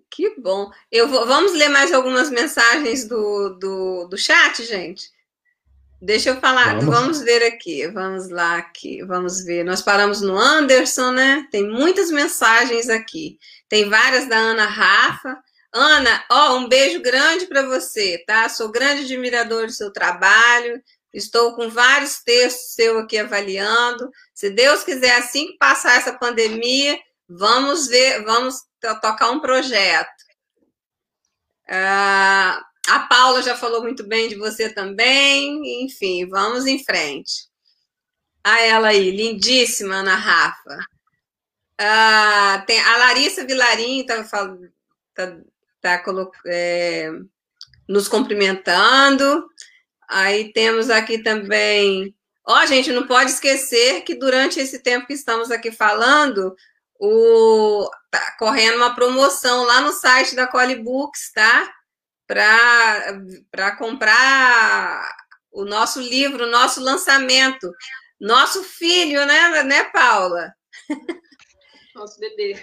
[0.09, 0.71] Que bom.
[0.89, 5.09] Eu vou, vamos ler mais algumas mensagens do, do, do chat, gente?
[6.01, 6.85] Deixa eu falar, vamos.
[6.85, 7.21] vamos.
[7.21, 9.63] ver aqui, vamos lá aqui, vamos ver.
[9.63, 11.47] Nós paramos no Anderson, né?
[11.51, 13.39] Tem muitas mensagens aqui.
[13.69, 15.37] Tem várias da Ana Rafa.
[15.73, 18.47] Ana, ó, um beijo grande para você, tá?
[18.49, 20.81] Sou grande admirador do seu trabalho.
[21.13, 24.09] Estou com vários textos seu aqui avaliando.
[24.33, 28.55] Se Deus quiser, assim que passar essa pandemia, vamos ver, vamos
[29.01, 30.25] tocar um projeto.
[31.67, 35.83] Ah, a Paula já falou muito bem de você também.
[35.83, 37.47] Enfim, vamos em frente.
[38.43, 40.77] A ela aí, lindíssima, Ana Rafa.
[41.79, 44.23] Ah, tem a Larissa Vilarim está
[45.13, 45.37] tá,
[45.81, 46.03] tá,
[46.45, 47.11] é,
[47.87, 49.45] nos cumprimentando.
[50.07, 52.15] Aí temos aqui também.
[52.47, 56.55] Ó, oh, gente, não pode esquecer que durante esse tempo que estamos aqui falando,
[56.99, 61.73] o tá correndo uma promoção lá no site da Colibooks, tá?
[62.27, 65.15] Para comprar
[65.51, 67.71] o nosso livro, o nosso lançamento.
[68.19, 70.53] Nosso filho, né, né, Paula?
[71.95, 72.61] Nosso bebê.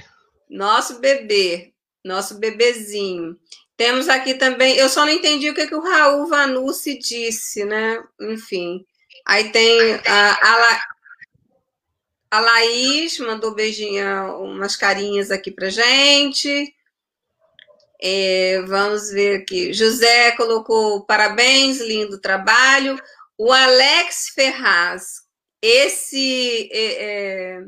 [0.49, 1.73] Nosso bebê,
[2.05, 3.39] nosso bebezinho.
[3.77, 8.03] Temos aqui também, eu só não entendi o que, que o Raul Vanucci disse, né?
[8.21, 8.85] Enfim.
[9.27, 10.85] Aí tem a, a, La,
[12.31, 14.05] a Laís, mandou beijinho,
[14.43, 16.75] umas carinhas aqui pra gente.
[18.05, 19.73] É, vamos ver aqui.
[19.73, 23.01] José colocou parabéns, lindo trabalho.
[23.39, 25.23] O Alex Ferraz,
[25.63, 26.69] esse.
[26.73, 27.65] É, é,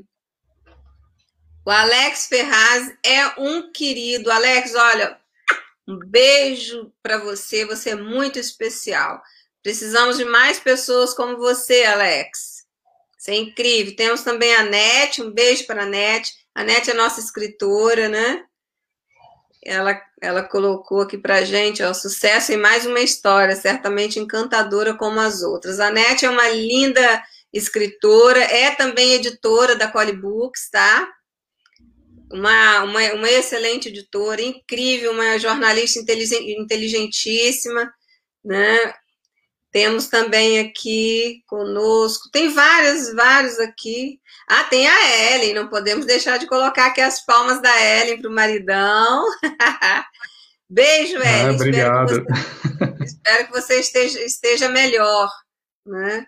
[1.64, 4.28] o Alex Ferraz é um querido.
[4.28, 5.16] Alex, olha,
[5.86, 9.22] um beijo para você, você é muito especial.
[9.62, 12.64] Precisamos de mais pessoas como você, Alex.
[13.16, 13.94] Você é incrível.
[13.94, 16.34] Temos também a Nete, um beijo para a Nete.
[16.52, 18.44] A Nete é nossa escritora, né?
[19.64, 25.18] Ela, ela colocou aqui para gente, ó, sucesso em mais uma história, certamente encantadora como
[25.20, 25.80] as outras.
[25.80, 27.22] A Nete é uma linda
[27.52, 31.08] escritora, é também editora da Coli Books, tá?
[32.30, 37.92] Uma, uma, uma excelente editora, incrível, uma jornalista inteligentíssima,
[38.44, 38.94] né?
[39.70, 44.20] Temos também aqui conosco, tem vários, vários aqui.
[44.48, 48.30] Ah, tem a Ellen, não podemos deixar de colocar aqui as palmas da Ellen para
[48.30, 49.24] o maridão.
[50.68, 51.46] Beijo, ah, Ellen.
[51.46, 52.12] Ah, obrigado.
[52.12, 55.30] Espero que você, espero que você esteja, esteja melhor.
[55.86, 56.26] Né?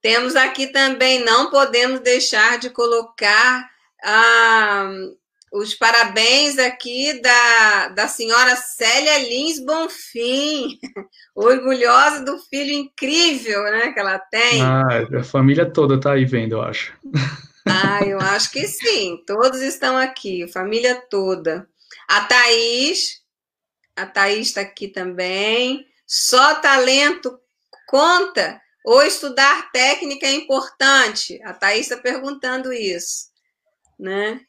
[0.00, 3.68] Temos aqui também, não podemos deixar de colocar
[4.04, 4.88] ah,
[5.54, 10.80] os parabéns aqui da, da senhora Célia Lins Bonfim,
[11.32, 14.60] orgulhosa do filho incrível né, que ela tem.
[14.60, 16.92] Ah, a família toda está aí vendo, eu acho.
[17.64, 21.68] Ah, eu acho que sim, todos estão aqui, família toda.
[22.08, 23.22] A Thaís,
[23.94, 25.86] a Thaís está aqui também.
[26.04, 27.38] Só talento
[27.86, 31.40] conta ou estudar técnica é importante?
[31.44, 33.28] A Thaís está perguntando isso,
[33.96, 34.40] né?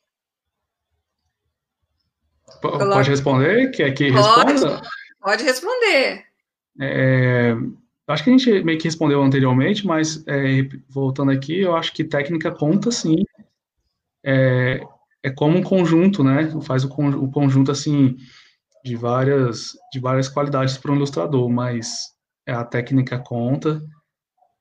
[2.61, 3.71] Pode responder?
[3.71, 4.81] Quer que pode, responda?
[5.21, 6.23] Pode responder.
[6.79, 7.55] É,
[8.07, 12.03] acho que a gente meio que respondeu anteriormente, mas é, voltando aqui, eu acho que
[12.03, 13.23] técnica conta sim.
[14.23, 14.81] É,
[15.23, 16.51] é como um conjunto, né?
[16.61, 18.17] Faz o, o conjunto assim
[18.83, 22.13] de várias de várias qualidades para um ilustrador, mas
[22.47, 23.81] a técnica conta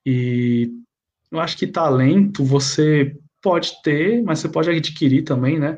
[0.05, 0.71] e
[1.31, 5.77] eu acho que talento você pode ter, mas você pode adquirir também, né?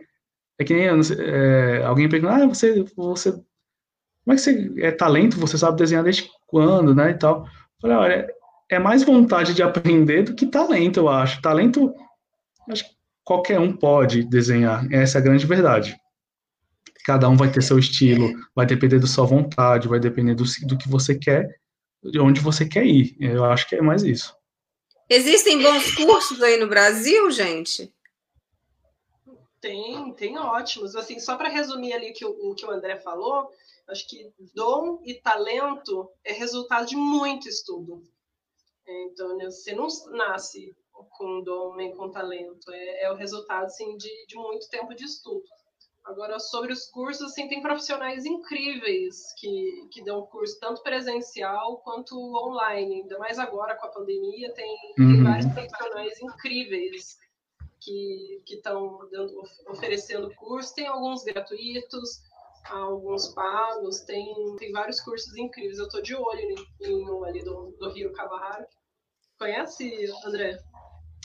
[0.59, 5.39] É que nem é, alguém pergunta, ah, você, você, como é que você é talento?
[5.39, 7.45] Você sabe desenhar desde quando, né, e tal.
[7.45, 8.27] Eu falei, olha,
[8.69, 11.41] é mais vontade de aprender do que talento, eu acho.
[11.41, 11.93] Talento,
[12.69, 15.95] acho que qualquer um pode desenhar, essa é a grande verdade.
[17.05, 20.77] Cada um vai ter seu estilo, vai depender da sua vontade, vai depender do, do
[20.77, 21.47] que você quer,
[22.03, 23.15] de onde você quer ir.
[23.19, 24.35] Eu acho que é mais isso.
[25.09, 27.93] Existem bons cursos aí no Brasil, gente?
[29.59, 30.95] Tem, tem ótimos.
[30.95, 33.49] Assim, só para resumir ali que o, o que o André falou,
[33.87, 38.03] acho que dom e talento é resultado de muito estudo.
[38.87, 40.75] Então, né, você não nasce
[41.17, 45.03] com dom nem com talento, é, é o resultado assim, de, de muito tempo de
[45.03, 45.43] estudo.
[46.05, 52.15] Agora, sobre os cursos, assim, tem profissionais incríveis que, que dão curso tanto presencial quanto
[52.17, 53.01] online.
[53.01, 55.13] Ainda mais agora com a pandemia, tem, uhum.
[55.13, 57.17] tem vários profissionais incríveis
[57.79, 58.99] que estão
[59.67, 60.75] oferecendo curso.
[60.75, 62.21] Tem alguns gratuitos,
[62.69, 65.77] alguns pagos, tem, tem vários cursos incríveis.
[65.77, 68.67] Eu estou de olho em, em um ali do, do Rio Kawahara.
[69.39, 70.59] Conhece, André?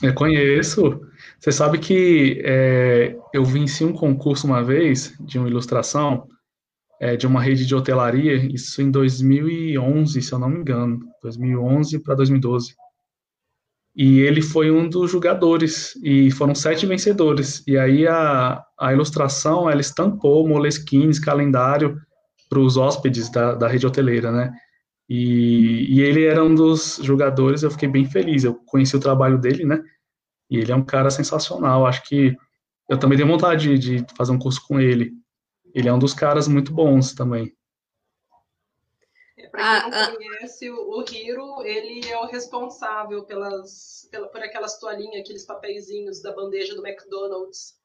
[0.01, 1.01] Eu conheço.
[1.39, 6.27] Você sabe que é, eu venci um concurso uma vez de uma ilustração
[6.99, 11.99] é, de uma rede de hotelaria, isso em 2011, se eu não me engano, 2011
[11.99, 12.75] para 2012.
[13.95, 17.63] E ele foi um dos jogadores, e foram sete vencedores.
[17.67, 22.01] E aí a, a ilustração, ela estampou moleskines, calendário
[22.49, 24.51] para os hóspedes da, da rede hoteleira, né?
[25.07, 28.43] E, e, ele era um dos jogadores, eu fiquei bem feliz.
[28.43, 29.79] Eu conheci o trabalho dele, né?
[30.49, 31.85] E ele é um cara sensacional.
[31.85, 32.35] Acho que
[32.89, 35.11] eu também tenho vontade de, de fazer um curso com ele.
[35.73, 37.51] Ele é um dos caras muito bons também.
[39.53, 40.15] Para quem não ah, ah.
[40.15, 46.33] conhece, o Hiro, ele é o responsável pelas, pela, por aquelas toalhinhas, aqueles papeizinhos da
[46.33, 47.75] bandeja do McDonald's.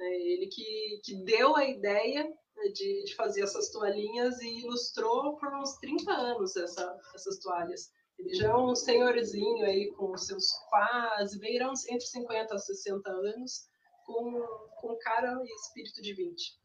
[0.00, 5.36] É ele que, que deu a ideia né, de, de fazer essas toalhinhas e ilustrou
[5.36, 7.90] por uns 30 anos essa, essas toalhas.
[8.18, 13.66] Ele já é um senhorzinho aí com seus quase, beirão entre 50 e 60 anos,
[14.06, 14.32] com,
[14.80, 16.62] com cara e espírito de 20.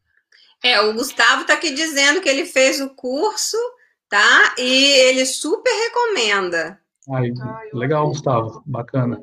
[0.63, 3.57] É, o Gustavo está aqui dizendo que ele fez o curso,
[4.09, 4.55] tá?
[4.57, 6.79] E ele super recomenda.
[7.09, 7.31] Ai,
[7.73, 9.21] legal, Gustavo, bacana.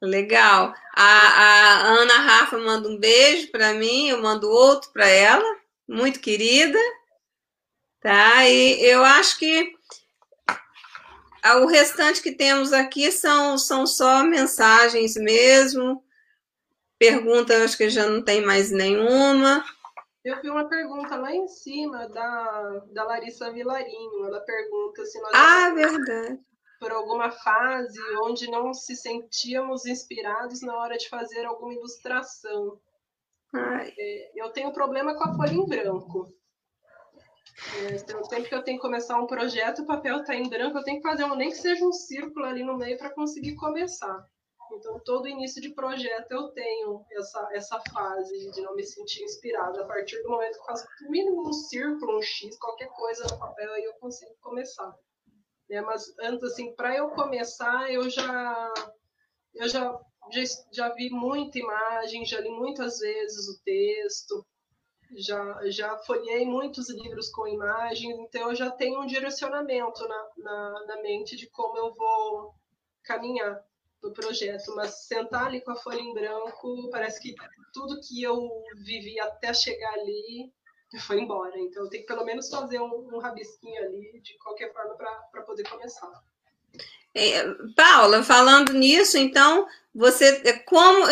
[0.00, 0.74] Legal.
[0.94, 5.44] A, a Ana Rafa manda um beijo para mim, eu mando outro para ela,
[5.88, 6.78] muito querida.
[8.00, 8.48] Tá?
[8.48, 9.72] E eu acho que
[11.62, 16.02] o restante que temos aqui são, são só mensagens mesmo.
[16.98, 19.64] Pergunta, eu acho que já não tem mais nenhuma.
[20.24, 24.24] Eu vi uma pergunta lá em cima da, da Larissa Vilarinho.
[24.26, 25.32] Ela pergunta se nós.
[25.34, 26.40] Ah, verdade
[26.82, 32.76] por alguma fase onde não se sentíamos inspirados na hora de fazer alguma ilustração.
[33.54, 36.26] É, eu tenho problema com a folha em branco.
[37.84, 40.76] É, então, sempre que eu tenho que começar um projeto, o papel está em branco,
[40.76, 43.54] eu tenho que fazer um, nem que seja um círculo ali no meio para conseguir
[43.54, 44.26] começar.
[44.74, 49.82] Então, todo início de projeto eu tenho essa, essa fase de não me sentir inspirada.
[49.82, 53.24] A partir do momento que eu faço o mínimo um círculo, um X, qualquer coisa
[53.24, 54.96] no papel, aí eu consigo começar.
[55.68, 55.80] Né?
[55.80, 58.72] Mas antes, assim, para eu começar, eu já,
[59.54, 60.00] eu já,
[60.30, 60.42] já,
[60.72, 64.46] já vi muita imagem, já li muitas vezes o texto,
[65.16, 70.86] já, já folhei muitos livros com imagens, então eu já tenho um direcionamento na, na,
[70.86, 72.54] na mente de como eu vou
[73.04, 73.62] caminhar
[74.02, 77.34] no projeto, mas sentar ali com a folha em branco, parece que
[77.72, 80.52] tudo que eu vivi até chegar ali
[81.00, 81.58] foi embora.
[81.58, 85.68] Então, tem que pelo menos fazer um, um rabisquinho ali, de qualquer forma, para poder
[85.68, 86.10] começar.
[87.14, 87.44] É,
[87.76, 91.06] Paula, falando nisso, então você é, como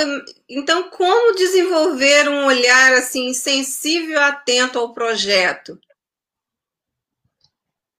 [0.48, 5.78] então como desenvolver um olhar assim sensível, atento ao projeto?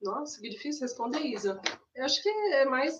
[0.01, 1.61] Nossa, que difícil responder, Isa.
[1.93, 2.97] Eu acho que é mais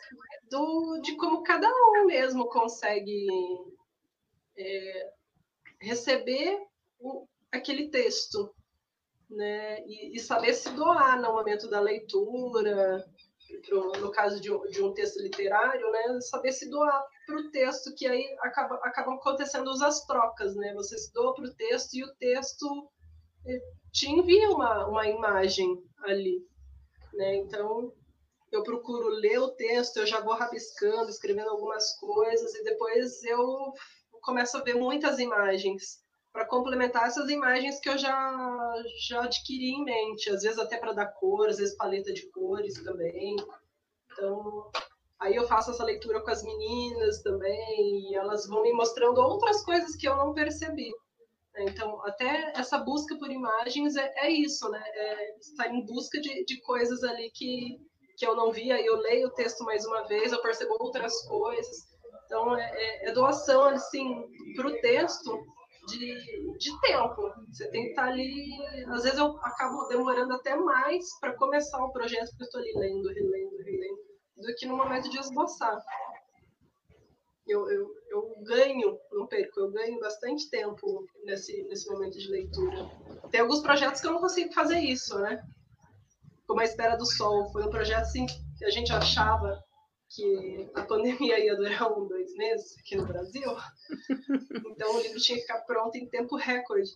[0.51, 3.25] do, de como cada um mesmo consegue
[4.57, 5.13] é,
[5.79, 6.59] receber
[6.99, 8.53] o, aquele texto
[9.31, 9.81] né?
[9.87, 13.05] E, e, saber se doar no momento da leitura,
[13.65, 16.19] pro, no caso de de um texto literário, né?
[16.21, 20.73] Saber se doar para o texto, que aí acaba, acabam acontecendo as trocas, né?
[20.73, 22.91] Você se doa para o texto e o texto
[23.47, 23.61] eh,
[23.91, 26.45] te envia uma, uma imagem ali,
[27.13, 27.37] né?
[27.37, 27.93] Então,
[28.51, 33.73] eu procuro ler o texto, eu já vou rabiscando, escrevendo algumas coisas, e depois eu
[34.21, 36.01] começo a ver muitas imagens
[36.31, 38.73] para complementar essas imagens que eu já,
[39.07, 42.81] já adquiri em mente, às vezes até para dar cor, às vezes paleta de cores
[42.83, 43.35] também.
[44.11, 44.71] Então,
[45.19, 49.63] aí eu faço essa leitura com as meninas também, e elas vão me mostrando outras
[49.63, 50.91] coisas que eu não percebi.
[51.57, 54.81] Então, até essa busca por imagens é, é isso, né?
[54.95, 57.77] É estar em busca de, de coisas ali que,
[58.21, 61.87] que eu não via, eu leio o texto mais uma vez, eu percebo outras coisas.
[62.23, 65.43] Então, é, é, é doação, assim, para o texto
[65.87, 67.33] de, de tempo.
[67.51, 68.47] Você tem que estar ali.
[68.89, 72.73] Às vezes eu acabo demorando até mais para começar o projeto, porque eu estou ali
[72.75, 73.99] lendo, relendo, relendo,
[74.37, 75.83] do que no momento de esboçar.
[77.47, 82.87] Eu, eu, eu ganho, não perco, eu ganho bastante tempo nesse, nesse momento de leitura.
[83.31, 85.43] Tem alguns projetos que eu não consigo fazer isso, né?
[86.51, 88.25] Como a Espera do Sol, foi um projeto assim
[88.57, 89.57] que a gente achava
[90.09, 93.55] que a pandemia ia durar um, dois meses aqui no Brasil.
[94.65, 96.91] Então o livro tinha que ficar pronto em tempo recorde.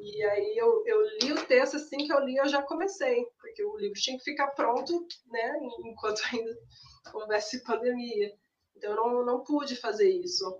[0.00, 3.62] E aí eu, eu li o texto, assim que eu li, eu já comecei, porque
[3.62, 6.56] o livro tinha que ficar pronto, né, enquanto ainda
[7.12, 8.32] houvesse pandemia.
[8.74, 10.58] Então eu não, não pude fazer isso.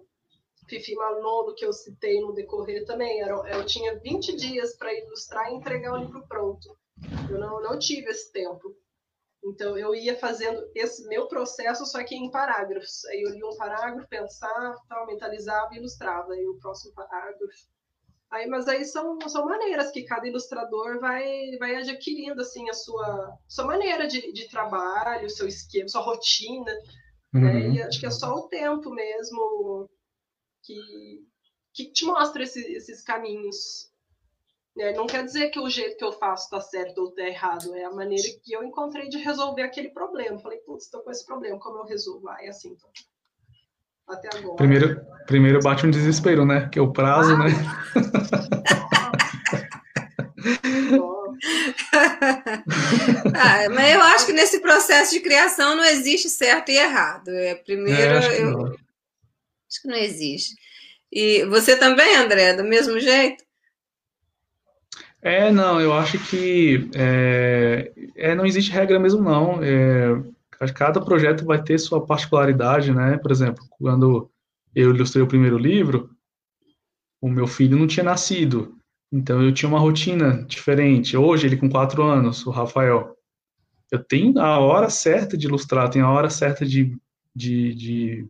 [0.69, 5.51] Fifi Manolo, que eu citei no decorrer também, era, eu tinha 20 dias para ilustrar
[5.51, 6.77] e entregar o livro pronto.
[7.31, 8.77] Eu não, não tive esse tempo.
[9.45, 13.05] Então, eu ia fazendo esse meu processo, só que em parágrafos.
[13.07, 16.33] Aí eu lia um parágrafo, pensava, tal, mentalizava e ilustrava.
[16.33, 17.69] Aí o próximo parágrafo.
[18.29, 23.39] Aí, mas aí são, são maneiras que cada ilustrador vai, vai adquirindo assim a sua,
[23.47, 26.73] sua maneira de, de trabalho, seu esquema, sua rotina.
[27.33, 27.41] Uhum.
[27.41, 27.69] Né?
[27.71, 29.89] E acho que é só o tempo mesmo
[30.63, 31.25] que,
[31.73, 33.93] que te mostra esse, esses caminhos.
[34.79, 37.75] É, não quer dizer que o jeito que eu faço está certo ou está errado,
[37.75, 40.39] é a maneira que eu encontrei de resolver aquele problema.
[40.39, 42.29] Falei, putz, estou com esse problema, como eu resolvo?
[42.29, 42.91] Ah, é assim, então.
[44.07, 44.57] Até agora.
[44.57, 46.69] Primeiro, primeiro bate um desespero, né?
[46.71, 47.39] Que é o prazo, ah.
[47.39, 47.47] né?
[53.35, 57.31] ah, mas eu acho que nesse processo de criação não existe certo e errado.
[57.31, 58.67] É, primeiro, é, acho, que eu...
[58.67, 60.55] acho que não existe.
[61.11, 63.46] E você também, André, do mesmo jeito?
[65.27, 69.61] É, não, eu acho que é, é, não existe regra mesmo, não.
[69.61, 70.23] É,
[70.73, 73.19] cada projeto vai ter sua particularidade, né?
[73.19, 74.31] Por exemplo, quando
[74.73, 76.09] eu ilustrei o primeiro livro,
[77.21, 78.77] o meu filho não tinha nascido,
[79.11, 81.17] então eu tinha uma rotina diferente.
[81.17, 83.17] Hoje, ele com quatro anos, o Rafael,
[83.91, 86.97] eu tenho a hora certa de ilustrar, tenho a hora certa de,
[87.35, 88.29] de, de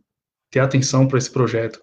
[0.49, 1.79] ter atenção para esse projeto.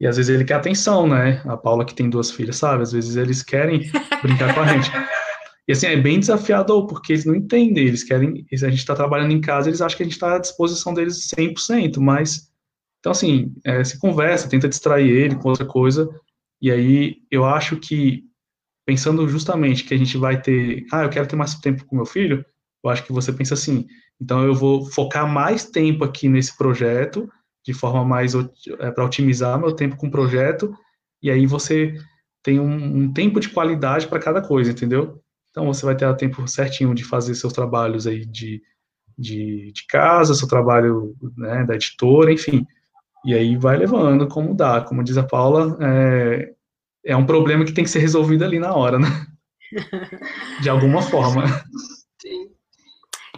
[0.00, 1.40] E às vezes ele quer atenção, né?
[1.44, 2.82] A Paula que tem duas filhas, sabe?
[2.82, 3.90] Às vezes eles querem
[4.22, 4.90] brincar com a gente.
[5.66, 9.32] E assim, é bem desafiador, porque eles não entendem, eles querem, a gente está trabalhando
[9.32, 12.50] em casa, eles acham que a gente está à disposição deles 100%, mas,
[13.00, 16.06] então assim, é, se conversa, tenta distrair ele com outra coisa,
[16.60, 18.24] e aí eu acho que,
[18.86, 22.06] pensando justamente que a gente vai ter, ah, eu quero ter mais tempo com meu
[22.06, 22.44] filho,
[22.84, 23.86] eu acho que você pensa assim,
[24.20, 27.26] então eu vou focar mais tempo aqui nesse projeto,
[27.64, 30.76] de forma mais é, para otimizar meu tempo com o projeto,
[31.22, 31.94] e aí você
[32.42, 35.20] tem um, um tempo de qualidade para cada coisa, entendeu?
[35.50, 38.60] Então você vai ter o tempo certinho de fazer seus trabalhos aí de,
[39.16, 42.66] de, de casa, seu trabalho né, da editora, enfim.
[43.24, 44.82] E aí vai levando como dá.
[44.82, 46.52] Como diz a Paula, é,
[47.06, 49.08] é um problema que tem que ser resolvido ali na hora, né?
[50.60, 51.46] De alguma forma.
[52.20, 52.50] Sim.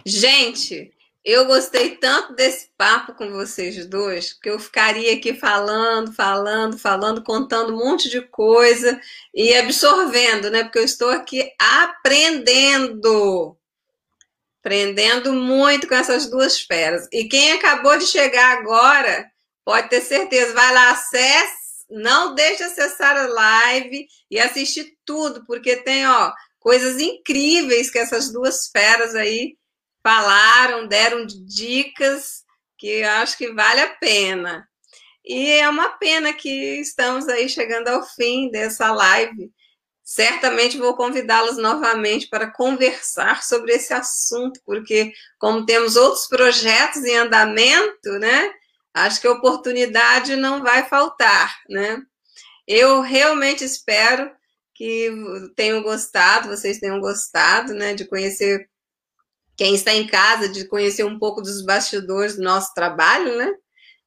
[0.05, 0.91] Gente,
[1.27, 7.21] eu gostei tanto desse papo com vocês dois, que eu ficaria aqui falando, falando, falando,
[7.21, 8.97] contando um monte de coisa
[9.35, 10.63] e absorvendo, né?
[10.63, 13.57] Porque eu estou aqui aprendendo.
[14.63, 17.09] Aprendendo muito com essas duas feras.
[17.11, 19.29] E quem acabou de chegar agora,
[19.65, 25.75] pode ter certeza, vai lá, acesse, não deixe acessar a live e assistir tudo, porque
[25.75, 29.57] tem, ó, coisas incríveis que essas duas feras aí
[30.03, 32.43] falaram, deram dicas
[32.77, 34.67] que eu acho que vale a pena.
[35.25, 39.51] E é uma pena que estamos aí chegando ao fim dessa live.
[40.03, 47.17] Certamente vou convidá-los novamente para conversar sobre esse assunto, porque como temos outros projetos em
[47.17, 48.51] andamento, né?
[48.93, 52.01] Acho que a oportunidade não vai faltar, né?
[52.65, 54.31] Eu realmente espero
[54.73, 55.11] que
[55.55, 58.69] tenham gostado, vocês tenham gostado, né, de conhecer
[59.57, 63.51] quem está em casa, de conhecer um pouco dos bastidores do nosso trabalho, né?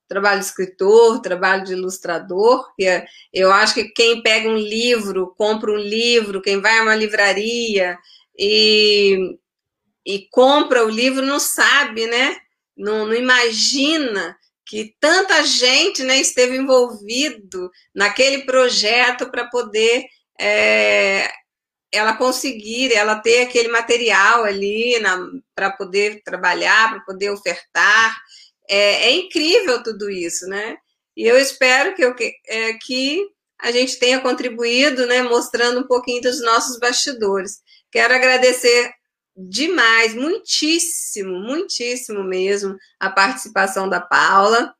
[0.08, 2.72] Trabalho de escritor, trabalho de ilustrador.
[2.80, 6.94] É, eu acho que quem pega um livro, compra um livro, quem vai a uma
[6.94, 7.98] livraria
[8.38, 9.36] e,
[10.06, 12.36] e compra o livro não sabe, né?
[12.76, 20.04] Não, não imagina que tanta gente né, esteve envolvido naquele projeto para poder
[20.40, 21.28] é,
[21.92, 24.94] ela conseguir, ela ter aquele material ali
[25.54, 28.16] para poder trabalhar, para poder ofertar.
[28.68, 30.76] É, é, incrível tudo isso, né?
[31.16, 32.14] E eu espero que, eu,
[32.46, 33.26] é, que
[33.60, 37.60] a gente tenha contribuído, né, mostrando um pouquinho dos nossos bastidores.
[37.90, 38.92] Quero agradecer
[39.36, 44.72] demais, muitíssimo, muitíssimo mesmo, a participação da Paula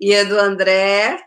[0.00, 1.18] e a do André.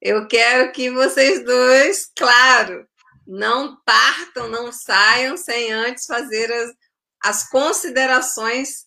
[0.00, 2.86] Eu quero que vocês dois, claro,
[3.26, 6.72] não partam, não saiam sem antes fazer as,
[7.24, 8.86] as considerações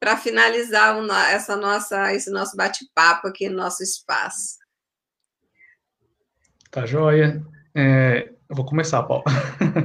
[0.00, 4.58] para finalizar o, essa nossa, esse nosso bate-papo aqui no nosso espaço.
[6.70, 7.42] Tá joia.
[7.74, 9.24] É, eu vou começar, Paulo.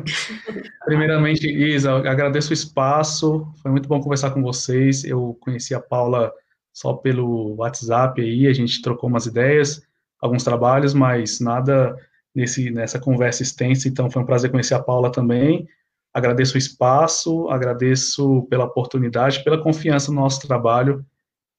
[0.86, 5.04] Primeiramente, Isa, agradeço o espaço, foi muito bom conversar com vocês.
[5.04, 6.34] Eu conheci a Paula
[6.74, 9.82] só pelo WhatsApp aí, a gente trocou umas ideias,
[10.20, 11.96] alguns trabalhos, mas nada
[12.34, 15.68] nesse, nessa conversa extensa, então foi um prazer conhecer a Paula também.
[16.14, 21.06] Agradeço o espaço, agradeço pela oportunidade, pela confiança no nosso trabalho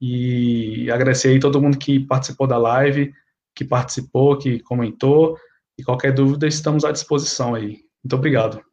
[0.00, 3.12] e agradecer aí todo mundo que participou da live,
[3.54, 5.38] que participou, que comentou,
[5.78, 7.84] e qualquer dúvida estamos à disposição aí.
[8.02, 8.64] Muito obrigado.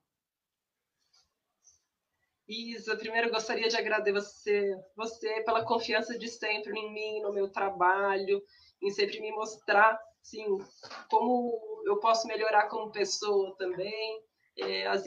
[2.47, 7.49] Isa, primeiro gostaria de agradecer você, você pela confiança de sempre em mim, no meu
[7.49, 8.41] trabalho,
[8.81, 10.57] em sempre me mostrar, sim,
[11.09, 14.21] como eu posso melhorar como pessoa também.
[14.59, 15.03] É, as,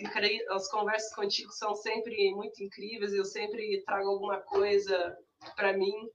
[0.50, 5.18] as conversas contigo são sempre muito incríveis, eu sempre trago alguma coisa
[5.56, 6.08] para mim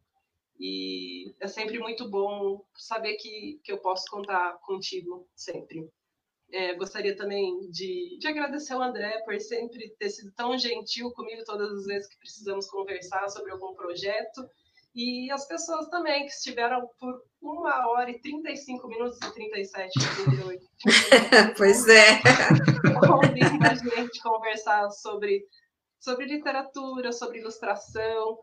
[0.58, 5.90] e é sempre muito bom saber que, que eu posso contar contigo sempre.
[6.52, 11.44] É, gostaria também de, de agradecer ao André por sempre ter sido tão gentil comigo
[11.44, 14.48] todas as vezes que precisamos conversar sobre algum projeto.
[14.96, 19.94] E as pessoas também que estiveram por uma hora e 35 minutos e 37,
[20.26, 20.66] 38.
[21.58, 22.22] pois é.
[23.12, 25.46] Ouvindo a gente conversar sobre,
[26.00, 28.40] sobre literatura, sobre ilustração.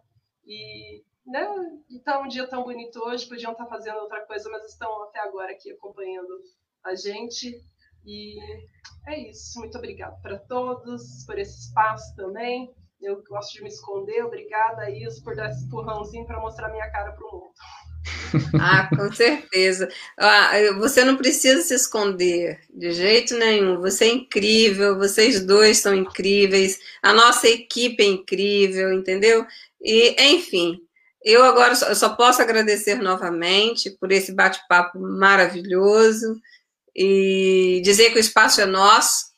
[0.47, 1.47] E né,
[1.91, 5.53] está um dia tão bonito hoje, podiam estar fazendo outra coisa, mas estão até agora
[5.53, 6.41] aqui acompanhando
[6.85, 7.53] a gente.
[8.05, 8.39] E
[9.09, 9.59] é isso.
[9.59, 12.73] Muito obrigada para todos, por esse espaço também.
[13.01, 14.25] Eu gosto de me esconder.
[14.25, 17.53] Obrigada, Isso, por dar esse empurrãozinho para mostrar minha cara para o mundo.
[18.59, 19.89] Ah, com certeza.
[20.19, 23.81] Ah, você não precisa se esconder de jeito nenhum.
[23.81, 29.47] Você é incrível, vocês dois são incríveis, a nossa equipe é incrível, entendeu?
[29.81, 30.81] E, enfim,
[31.25, 36.41] eu agora só, só posso agradecer novamente por esse bate-papo maravilhoso
[36.95, 39.33] e dizer que o espaço é nosso.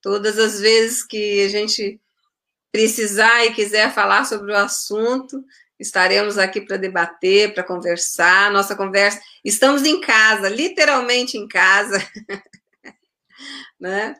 [0.00, 2.00] Todas as vezes que a gente
[2.72, 5.44] precisar e quiser falar sobre o assunto,
[5.82, 8.50] estaremos aqui para debater, para conversar.
[8.50, 11.98] Nossa conversa, estamos em casa, literalmente em casa.
[13.78, 14.14] né?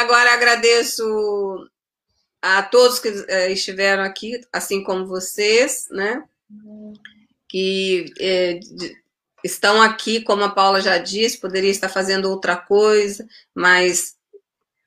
[0.00, 1.68] Agora agradeço
[2.42, 6.24] a todos que eh, estiveram aqui, assim como vocês, né?
[7.46, 8.60] Que eh,
[9.44, 14.16] estão aqui, como a Paula já disse, poderia estar fazendo outra coisa, mas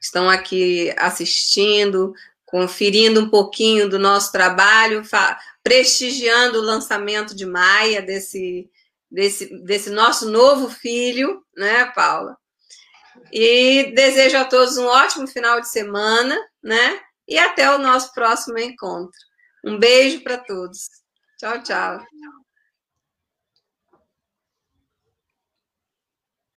[0.02, 2.14] estão aqui assistindo,
[2.46, 5.04] conferindo um pouquinho do nosso trabalho,
[5.64, 8.70] prestigiando o lançamento de Maia, desse,
[9.10, 12.38] desse, desse nosso novo filho, né, Paula?
[13.32, 17.00] E desejo a todos um ótimo final de semana, né?
[17.28, 19.18] E até o nosso próximo encontro.
[19.66, 20.90] Um beijo para todos.
[21.40, 22.04] Tchau, tchau.